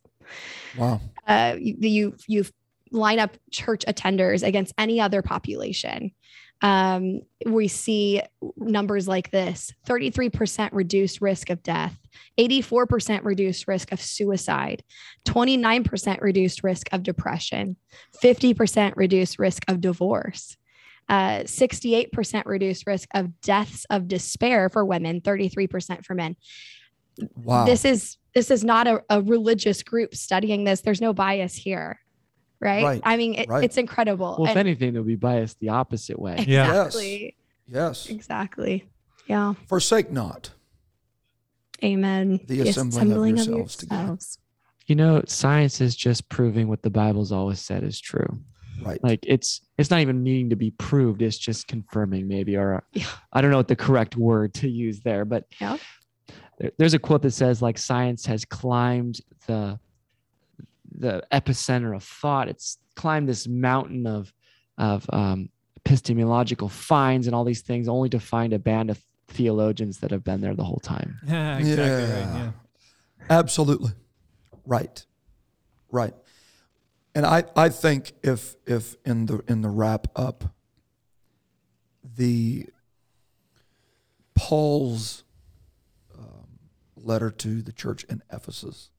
wow 0.77 1.01
Uh, 1.27 1.55
you, 1.59 1.75
you, 1.79 2.15
you've 2.27 2.51
line 2.91 3.19
up 3.19 3.37
church 3.51 3.83
attenders 3.87 4.41
against 4.47 4.73
any 4.77 4.99
other 4.99 5.21
population, 5.21 6.11
um, 6.61 7.21
we 7.45 7.67
see 7.67 8.21
numbers 8.57 9.07
like 9.07 9.31
this 9.31 9.73
33% 9.87 10.69
reduced 10.73 11.21
risk 11.21 11.49
of 11.49 11.63
death, 11.63 11.97
84% 12.37 13.23
reduced 13.23 13.67
risk 13.67 13.91
of 13.91 14.01
suicide, 14.01 14.83
29% 15.25 16.21
reduced 16.21 16.63
risk 16.63 16.89
of 16.91 17.03
depression, 17.03 17.77
50% 18.21 18.93
reduced 18.95 19.39
risk 19.39 19.63
of 19.67 19.81
divorce. 19.81 20.57
Uh, 21.07 21.41
68% 21.41 22.43
reduced 22.45 22.85
risk 22.85 23.09
of 23.15 23.41
deaths 23.41 23.83
of 23.89 24.07
despair 24.07 24.69
for 24.69 24.85
women, 24.85 25.21
33% 25.21 26.05
for 26.05 26.13
men. 26.13 26.35
Wow. 27.35 27.65
This 27.65 27.83
is 27.83 28.17
this 28.35 28.51
is 28.51 28.63
not 28.63 28.85
a, 28.85 29.01
a 29.09 29.19
religious 29.21 29.81
group 29.81 30.13
studying 30.13 30.65
this. 30.65 30.81
There's 30.81 31.01
no 31.01 31.11
bias 31.13 31.55
here, 31.55 31.99
right? 32.59 32.83
Right, 32.83 33.01
I 33.03 33.17
mean, 33.17 33.35
it, 33.35 33.49
right. 33.49 33.63
it's 33.63 33.77
incredible. 33.77 34.37
Well, 34.39 34.51
if 34.51 34.57
anything, 34.57 34.93
they'll 34.93 35.03
be 35.03 35.15
biased 35.15 35.59
the 35.59 35.69
opposite 35.69 36.19
way. 36.19 36.45
Yeah. 36.47 36.67
Exactly. 36.85 37.35
yes. 37.67 38.09
Exactly. 38.09 38.89
Yeah. 39.27 39.53
Forsake 39.67 40.11
not. 40.11 40.51
Amen. 41.83 42.39
The 42.47 42.61
assembling 42.61 43.39
of 43.39 43.45
yourselves 43.47 43.75
together. 43.77 44.17
You 44.87 44.95
know, 44.95 45.21
science 45.27 45.81
is 45.81 45.95
just 45.95 46.27
proving 46.29 46.67
what 46.67 46.81
the 46.81 46.89
Bible's 46.89 47.31
always 47.31 47.61
said 47.61 47.83
is 47.83 47.99
true. 48.01 48.39
Right. 48.83 49.01
Like 49.03 49.19
it's 49.27 49.61
it's 49.77 49.89
not 49.91 49.99
even 49.99 50.23
needing 50.23 50.49
to 50.49 50.55
be 50.55 50.71
proved. 50.71 51.21
It's 51.21 51.37
just 51.37 51.67
confirming, 51.67 52.27
maybe, 52.27 52.55
or 52.57 52.83
Yeah. 52.93 53.05
I 53.31 53.41
don't 53.41 53.51
know 53.51 53.57
what 53.57 53.67
the 53.67 53.75
correct 53.75 54.15
word 54.17 54.53
to 54.55 54.69
use 54.69 55.01
there, 55.01 55.25
but 55.25 55.45
Yeah. 55.59 55.77
there- 56.59 56.71
there's 56.77 56.93
a 56.93 56.99
quote 56.99 57.21
that 57.21 57.31
says 57.31 57.61
like 57.61 57.77
science 57.77 58.25
has 58.25 58.45
climbed 58.45 59.19
the 59.47 59.79
the 60.99 61.23
epicenter 61.31 61.95
of 61.95 62.03
thought. 62.03 62.47
It's 62.47 62.77
climbed 62.95 63.27
this 63.27 63.47
mountain 63.47 64.05
of 64.05 64.33
of 64.77 65.05
um, 65.11 65.49
epistemological 65.77 66.69
finds 66.69 67.27
and 67.27 67.35
all 67.35 67.43
these 67.43 67.61
things, 67.61 67.87
only 67.87 68.09
to 68.09 68.19
find 68.19 68.53
a 68.53 68.59
band 68.59 68.89
of 68.89 69.03
theologians 69.27 69.99
that 69.99 70.11
have 70.11 70.23
been 70.23 70.41
there 70.41 70.55
the 70.55 70.63
whole 70.63 70.79
time. 70.79 71.19
Yeah, 71.25 71.57
exactly 71.59 72.03
right. 72.03 72.19
Yeah. 72.19 72.37
Yeah. 72.37 72.51
Absolutely. 73.29 73.91
Right. 74.65 75.05
Right. 75.91 76.13
And 77.15 77.25
I, 77.25 77.43
I 77.55 77.69
think 77.69 78.13
if 78.23 78.55
if 78.65 78.95
in 79.05 79.25
the 79.25 79.43
in 79.47 79.61
the 79.61 79.69
wrap 79.69 80.07
up 80.15 80.53
the 82.03 82.67
Paul's 84.35 85.23
um, 86.17 86.59
letter 86.95 87.29
to 87.31 87.61
the 87.61 87.71
church 87.73 88.03
in 88.05 88.21
Ephesus, 88.31 88.89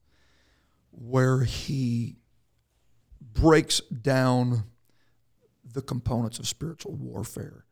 where 0.91 1.43
he 1.43 2.17
breaks 3.21 3.79
down 3.81 4.63
the 5.73 5.81
components 5.81 6.39
of 6.39 6.47
spiritual 6.47 6.93
warfare 6.93 7.65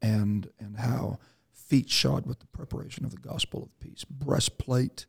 and 0.00 0.48
and 0.58 0.76
how 0.78 1.18
feet 1.52 1.90
shod 1.90 2.26
with 2.26 2.40
the 2.40 2.46
preparation 2.46 3.04
of 3.04 3.10
the 3.10 3.16
gospel 3.16 3.62
of 3.62 3.80
peace, 3.80 4.04
breastplate 4.04 5.06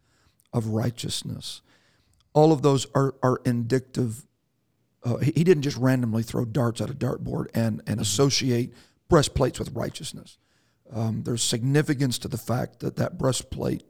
of 0.53 0.67
righteousness. 0.67 1.61
All 2.33 2.51
of 2.51 2.61
those 2.61 2.87
are, 2.95 3.15
are 3.21 3.39
indicative. 3.45 4.25
Uh, 5.03 5.17
he, 5.17 5.31
he 5.35 5.43
didn't 5.43 5.63
just 5.63 5.77
randomly 5.77 6.23
throw 6.23 6.45
darts 6.45 6.81
at 6.81 6.89
a 6.89 6.93
dartboard 6.93 7.47
and, 7.53 7.81
and 7.85 7.99
associate 7.99 8.73
breastplates 9.09 9.59
with 9.59 9.71
righteousness. 9.73 10.37
Um, 10.91 11.23
there's 11.23 11.43
significance 11.43 12.17
to 12.19 12.27
the 12.27 12.37
fact 12.37 12.79
that 12.79 12.95
that 12.95 13.17
breastplate 13.17 13.83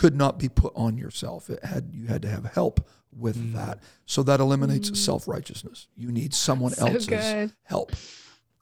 could 0.00 0.16
not 0.16 0.38
be 0.38 0.48
put 0.48 0.72
on 0.74 0.96
yourself. 0.96 1.50
It 1.50 1.62
had 1.62 1.90
you 1.92 2.06
had 2.06 2.22
to 2.22 2.28
have 2.28 2.46
help 2.46 2.88
with 3.12 3.52
that. 3.54 3.80
So 4.06 4.22
that 4.22 4.40
eliminates 4.40 4.98
self 4.98 5.28
righteousness. 5.28 5.88
You 5.94 6.10
need 6.10 6.32
someone 6.32 6.72
So 6.72 6.86
else's 6.86 7.06
good. 7.06 7.52
help. 7.64 7.92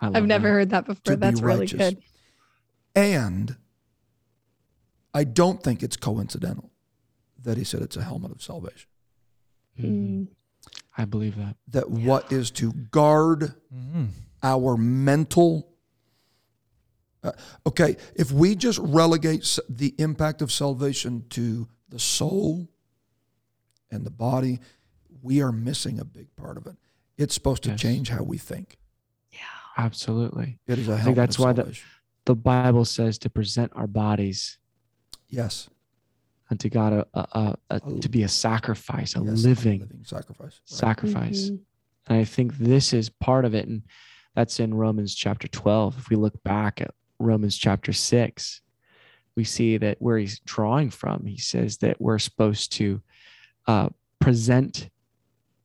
I 0.00 0.08
I've 0.08 0.26
never 0.26 0.48
that. 0.48 0.52
heard 0.54 0.70
that 0.70 0.86
before. 0.86 1.12
to 1.12 1.16
be 1.16 1.20
That's 1.20 1.40
really 1.40 1.66
good. 1.68 2.02
And 2.96 3.54
I 5.14 5.22
don't 5.22 5.62
think 5.62 5.84
it's 5.84 5.96
coincidental 5.96 6.70
that 7.44 7.56
he 7.56 7.62
said 7.62 7.82
it's 7.82 7.96
a 7.96 8.02
helmet 8.02 8.32
of 8.32 8.42
salvation. 8.42 8.88
Mm. 9.80 10.26
I 10.96 11.04
believe 11.04 11.36
that. 11.36 11.54
That 11.68 11.88
what 11.90 12.32
is 12.32 12.50
to 12.52 12.72
guard 12.72 13.54
Mm-hmm. 13.72 14.06
our 14.42 14.76
mental. 14.76 15.68
Uh, 17.22 17.32
okay, 17.66 17.96
if 18.14 18.30
we 18.30 18.54
just 18.54 18.78
relegate 18.78 19.58
the 19.68 19.94
impact 19.98 20.40
of 20.40 20.52
salvation 20.52 21.24
to 21.30 21.68
the 21.88 21.98
soul 21.98 22.68
and 23.90 24.04
the 24.06 24.10
body, 24.10 24.60
we 25.22 25.42
are 25.42 25.50
missing 25.52 25.98
a 25.98 26.04
big 26.04 26.34
part 26.36 26.56
of 26.56 26.66
it. 26.66 26.76
It's 27.16 27.34
supposed 27.34 27.64
to 27.64 27.70
Yes. 27.70 27.80
change 27.80 28.08
how 28.10 28.22
we 28.22 28.38
think. 28.38 28.78
Yeah, 29.32 29.38
absolutely. 29.76 30.60
It 30.68 30.78
is 30.78 30.88
a 30.88 30.98
think 30.98 31.16
that's 31.16 31.38
why 31.38 31.52
the- 31.52 31.62
salvation. 31.62 31.88
The 32.26 32.36
Bible 32.36 32.84
says 32.84 33.18
to 33.20 33.30
present 33.30 33.72
our 33.74 33.86
bodies 33.86 34.58
yes, 35.28 35.68
unto 36.50 36.68
God 36.68 36.92
a, 36.92 37.06
a, 37.14 37.56
a, 37.70 37.80
a- 37.82 38.00
to 38.00 38.08
be 38.08 38.22
a 38.22 38.28
sacrifice, 38.28 39.16
a 39.16 39.20
yes, 39.24 39.42
living 39.42 39.80
living 39.80 40.04
sacrifice. 40.04 40.60
Right. 40.60 40.76
sacrifice. 40.78 41.50
Mhm. 41.50 41.60
And 42.06 42.18
I 42.18 42.24
think 42.24 42.58
this 42.58 42.92
is 42.92 43.08
part 43.10 43.44
of 43.44 43.54
it. 43.54 43.66
And 43.66 43.82
that's 44.34 44.60
in 44.60 44.74
Romans 44.74 45.14
chapter 45.14 45.48
12. 45.48 45.98
If 45.98 46.10
we 46.10 46.16
look 46.16 46.40
back 46.44 46.80
at 46.80 46.94
Romans 47.18 47.56
chapter 47.56 47.92
6, 47.92 48.60
we 49.36 49.44
see 49.44 49.76
that 49.78 49.96
where 50.00 50.18
he's 50.18 50.40
drawing 50.40 50.90
from, 50.90 51.24
he 51.26 51.38
says 51.38 51.78
that 51.78 52.00
we're 52.00 52.18
supposed 52.18 52.72
to 52.72 53.00
uh, 53.66 53.88
present 54.20 54.88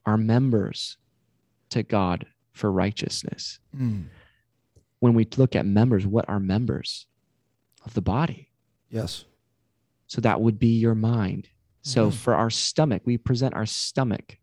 our 0.06 0.18
members 0.18 0.98
to 1.70 1.84
God 1.84 2.26
for 2.54 2.72
righteousness. 2.72 3.60
Mm, 3.76 4.06
When 5.00 5.14
we 5.14 5.28
look 5.38 5.56
at 5.56 5.66
members, 5.66 6.06
what 6.08 6.28
are 6.30 6.40
members 6.40 7.08
of 7.86 7.94
the 7.94 8.02
body? 8.02 8.50
yes. 8.90 9.26
So 10.08 10.22
that 10.22 10.40
would 10.42 10.60
be 10.60 10.78
your 10.78 10.94
mind. 10.96 11.50
So 11.82 12.10
Mhm. 12.10 12.14
for 12.14 12.36
our 12.36 12.52
stomach, 12.52 13.02
we 13.06 13.18
present 13.18 13.56
our 13.56 13.66
stomach 13.66 14.38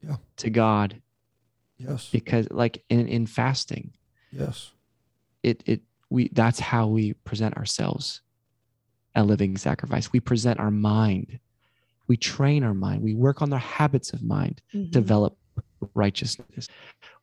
Yeah. 0.00 0.18
to 0.36 0.48
God 0.50 1.02
Yes. 1.76 2.08
because, 2.10 2.46
like 2.52 2.84
in, 2.88 3.08
in 3.08 3.26
fasting, 3.26 3.94
Yes. 4.30 4.70
it 5.42 5.62
it 5.66 5.82
we 6.10 6.28
that's 6.32 6.58
how 6.60 6.86
we 6.86 7.12
present 7.12 7.56
ourselves 7.56 8.22
a 9.14 9.22
living 9.24 9.56
sacrifice. 9.56 10.12
We 10.12 10.20
present 10.20 10.60
our 10.60 10.70
mind. 10.70 11.38
We 12.06 12.16
train 12.16 12.62
our 12.64 12.74
mind. 12.74 13.02
We 13.02 13.14
work 13.14 13.42
on 13.42 13.50
the 13.50 13.58
habits 13.58 14.12
of 14.12 14.22
mind 14.22 14.62
Mhm. 14.74 14.90
develop 14.90 15.36
righteousness. 15.94 16.68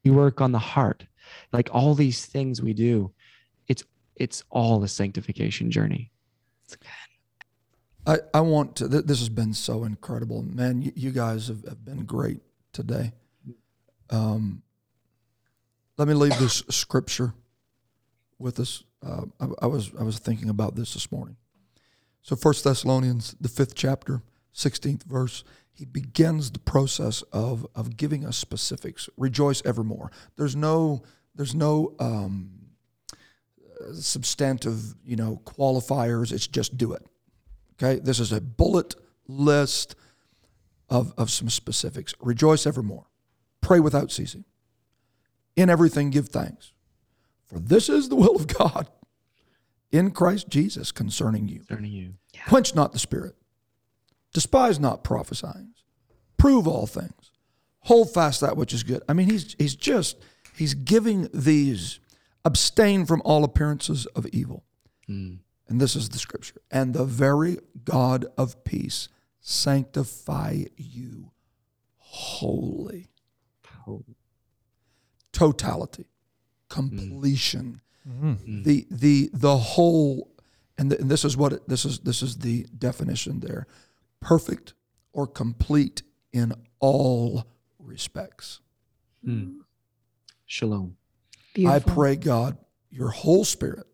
We 0.04 0.12
work 0.12 0.42
on 0.42 0.52
the 0.52 0.60
heart. 0.60 1.06
Like 1.52 1.70
all 1.74 1.96
these 1.96 2.26
things 2.26 2.62
we 2.62 2.74
do 2.74 3.12
it's 3.68 3.84
it's 4.16 4.44
all 4.50 4.84
a 4.84 4.88
sanctification 4.88 5.72
journey. 5.72 6.12
It's 6.66 6.76
good. 6.76 6.90
I, 8.08 8.18
I 8.36 8.42
want 8.42 8.76
to, 8.78 8.88
th- 8.88 9.06
this 9.06 9.18
has 9.20 9.30
been 9.30 9.54
so 9.54 9.84
incredible. 9.84 10.44
Man, 10.44 10.84
you, 10.84 10.92
you 10.96 11.12
guys 11.12 11.48
have, 11.48 11.64
have 11.66 11.84
been 11.84 12.06
great 12.06 12.40
today. 12.72 13.14
Um, 14.12 14.62
let 15.98 16.08
me 16.08 16.14
leave 16.14 16.38
this 16.38 16.62
scripture 16.70 17.34
with 18.40 18.60
us. 18.60 18.84
Uh, 19.06 19.26
I, 19.40 19.48
I 19.64 19.66
was 19.68 19.92
I 20.00 20.04
was 20.04 20.20
thinking 20.20 20.50
about 20.50 20.76
this 20.76 20.94
this 20.94 21.12
morning. 21.12 21.38
So 22.22 22.36
First 22.36 22.64
Thessalonians, 22.64 23.36
the 23.40 23.50
fifth 23.50 23.76
chapter, 23.76 24.22
sixteenth 24.52 25.04
verse, 25.04 25.44
he 25.72 25.86
begins 25.86 26.52
the 26.52 26.60
process 26.60 27.22
of 27.32 27.66
of 27.76 27.98
giving 27.98 28.26
us 28.26 28.38
specifics. 28.38 29.10
Rejoice 29.18 29.62
evermore. 29.66 30.12
There's 30.38 30.56
no 30.56 31.04
there's 31.36 31.56
no 31.56 31.96
um, 32.00 32.52
substantive 33.94 34.96
you 35.04 35.16
know 35.16 35.42
qualifiers. 35.46 36.32
It's 36.32 36.48
just 36.48 36.78
do 36.78 36.94
it. 36.94 37.06
Okay, 37.74 38.00
this 38.00 38.20
is 38.20 38.32
a 38.32 38.40
bullet 38.40 38.96
list 39.28 39.96
of, 40.90 41.14
of 41.18 41.30
some 41.30 41.50
specifics. 41.50 42.14
Rejoice 42.20 42.66
evermore. 42.66 43.08
Pray 43.62 43.80
without 43.80 44.12
ceasing. 44.12 44.46
In 45.56 45.70
everything, 45.70 46.10
give 46.10 46.30
thanks. 46.30 46.72
For 47.46 47.60
this 47.60 47.90
is 47.90 48.10
the 48.10 48.16
will 48.16 48.36
of 48.36 48.48
God 48.48 48.88
in 49.92 50.12
Christ 50.12 50.50
Jesus 50.50 50.92
concerning 50.92 51.48
you. 51.48 51.60
concerning 51.60 51.92
you 51.92 52.14
Quench 52.48 52.76
not 52.76 52.92
the 52.92 53.00
spirit. 53.00 53.36
Despise 54.34 54.80
not 54.80 55.04
prophesying. 55.04 55.74
Prove 56.38 56.68
all 56.68 56.88
things. 56.88 57.32
Hold 57.82 58.14
fast 58.14 58.42
that 58.42 58.58
which 58.58 58.74
is 58.74 58.84
good. 58.84 59.04
I 59.08 59.14
mean, 59.14 59.30
he's, 59.30 59.56
he's 59.58 59.76
just, 59.76 60.18
he's 60.58 60.74
giving 60.74 61.30
these, 61.34 62.00
abstain 62.44 63.06
from 63.06 63.22
all 63.24 63.44
appearances 63.44 64.06
of 64.08 64.26
evil. 64.28 64.66
Mm. 65.10 65.40
And 65.68 65.80
this 65.80 65.96
is 65.96 66.10
the 66.10 66.20
scripture. 66.20 66.62
And 66.70 66.94
the 66.94 67.06
very 67.06 67.60
God 67.84 68.26
of 68.38 68.64
peace 68.64 69.08
sanctify 69.40 70.66
you 70.76 71.32
wholly. 71.98 73.10
Totality, 75.32 76.08
completion, 76.70 77.82
Mm-hmm. 78.08 78.62
the 78.62 78.86
the 78.92 79.32
the 79.34 79.58
whole, 79.58 80.30
and, 80.78 80.92
the, 80.92 81.00
and 81.00 81.10
this 81.10 81.26
is 81.26 81.36
what 81.36 81.54
it, 81.54 81.68
this 81.68 81.86
is. 81.86 82.00
This 82.02 82.22
is 82.22 82.38
the 82.38 82.68
definition 82.78 83.40
there: 83.40 83.66
perfect 84.20 84.76
or 85.12 85.26
complete 85.26 86.04
in 86.32 86.54
all 86.80 87.46
respects. 87.80 88.60
Shalom. 90.46 90.98
I 91.68 91.80
pray, 91.80 92.16
God, 92.16 92.58
your 92.92 93.10
whole 93.10 93.44
spirit 93.44 93.88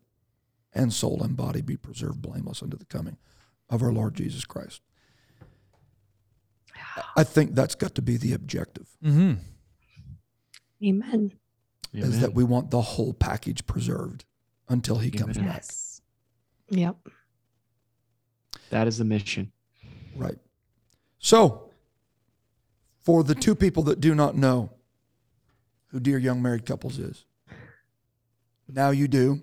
and 0.74 0.92
soul 0.92 1.22
and 1.22 1.34
body 1.34 1.62
be 1.62 1.78
preserved 1.78 2.20
blameless 2.20 2.62
unto 2.62 2.76
the 2.76 2.84
coming 2.84 3.16
of 3.70 3.82
our 3.82 3.92
Lord 3.92 4.14
Jesus 4.14 4.44
Christ. 4.44 4.82
I 7.16 7.24
think 7.24 7.54
that's 7.54 7.74
got 7.74 7.94
to 7.94 8.02
be 8.02 8.18
the 8.18 8.34
objective, 8.34 8.88
Mm-hmm. 9.02 9.34
Amen. 10.84 11.32
Is 11.92 12.20
that 12.20 12.34
we 12.34 12.44
want 12.44 12.70
the 12.70 12.80
whole 12.80 13.12
package 13.12 13.66
preserved 13.66 14.24
until 14.68 14.98
he 14.98 15.10
comes 15.10 15.36
Amen. 15.36 15.50
back. 15.50 15.56
Yes. 15.62 16.00
Yep. 16.70 16.96
that 18.70 18.86
is 18.88 18.96
the 18.98 19.04
mission. 19.04 19.52
Right. 20.16 20.38
So, 21.18 21.70
for 23.00 23.22
the 23.22 23.34
two 23.34 23.54
people 23.54 23.82
that 23.84 24.00
do 24.00 24.14
not 24.14 24.36
know 24.36 24.70
who 25.88 26.00
Dear 26.00 26.18
Young 26.18 26.40
Married 26.40 26.64
Couples 26.64 26.98
is, 26.98 27.24
now 28.68 28.90
you 28.90 29.06
do. 29.08 29.42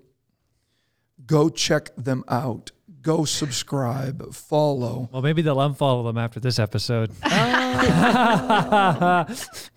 Go 1.26 1.48
check 1.48 1.94
them 1.96 2.24
out. 2.28 2.72
Go 3.02 3.24
subscribe, 3.24 4.34
follow. 4.34 5.08
Well, 5.12 5.22
maybe 5.22 5.42
they'll 5.42 5.56
unfollow 5.56 6.04
them 6.04 6.18
after 6.18 6.40
this 6.40 6.58
episode. 6.58 7.12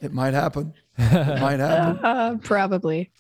It 0.02 0.12
might 0.12 0.34
happen. 0.34 0.74
It 0.98 1.42
might 1.42 1.60
happen. 1.60 2.00
Uh, 2.04 2.36
probably. 2.44 3.12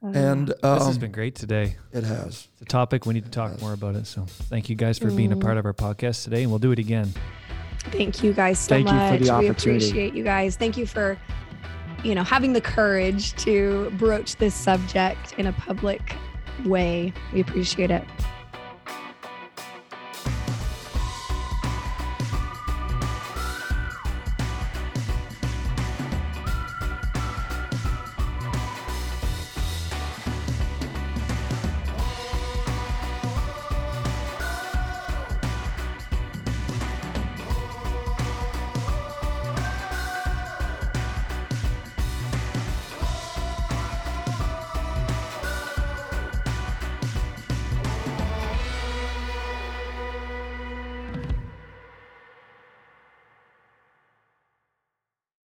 And 0.00 0.48
this 0.48 0.56
has 0.62 0.94
um, 0.94 0.98
been 0.98 1.10
great 1.10 1.34
today. 1.34 1.76
it 1.92 2.04
has. 2.04 2.46
It's 2.52 2.62
a 2.62 2.64
topic 2.64 3.04
we 3.04 3.14
need 3.14 3.24
to 3.24 3.30
talk 3.32 3.60
more 3.60 3.72
about 3.72 3.96
it. 3.96 4.06
So 4.06 4.26
thank 4.26 4.68
you 4.70 4.76
guys 4.76 4.96
for 4.98 5.10
being 5.10 5.32
a 5.32 5.36
Mm. 5.36 5.40
part 5.42 5.56
of 5.58 5.64
our 5.66 5.74
podcast 5.74 6.22
today, 6.22 6.42
and 6.42 6.50
we'll 6.52 6.60
do 6.60 6.70
it 6.70 6.78
again. 6.78 7.12
Thank 7.90 8.22
you 8.22 8.32
guys 8.32 8.58
so 8.60 8.68
Thank 8.68 8.86
you 8.86 8.92
for 8.92 8.96
much. 8.98 9.20
the 9.20 9.24
we 9.24 9.30
opportunity. 9.48 9.86
appreciate 9.88 10.14
you 10.14 10.22
guys. 10.22 10.56
Thank 10.56 10.76
you 10.76 10.86
for, 10.86 11.18
you 12.04 12.14
know, 12.14 12.22
having 12.22 12.52
the 12.52 12.60
courage 12.60 13.34
to 13.42 13.90
broach 13.98 14.36
this 14.36 14.54
subject 14.54 15.32
in 15.38 15.46
a 15.46 15.52
public 15.52 16.14
way. 16.64 17.12
We 17.32 17.40
appreciate 17.40 17.90
it. 17.90 18.04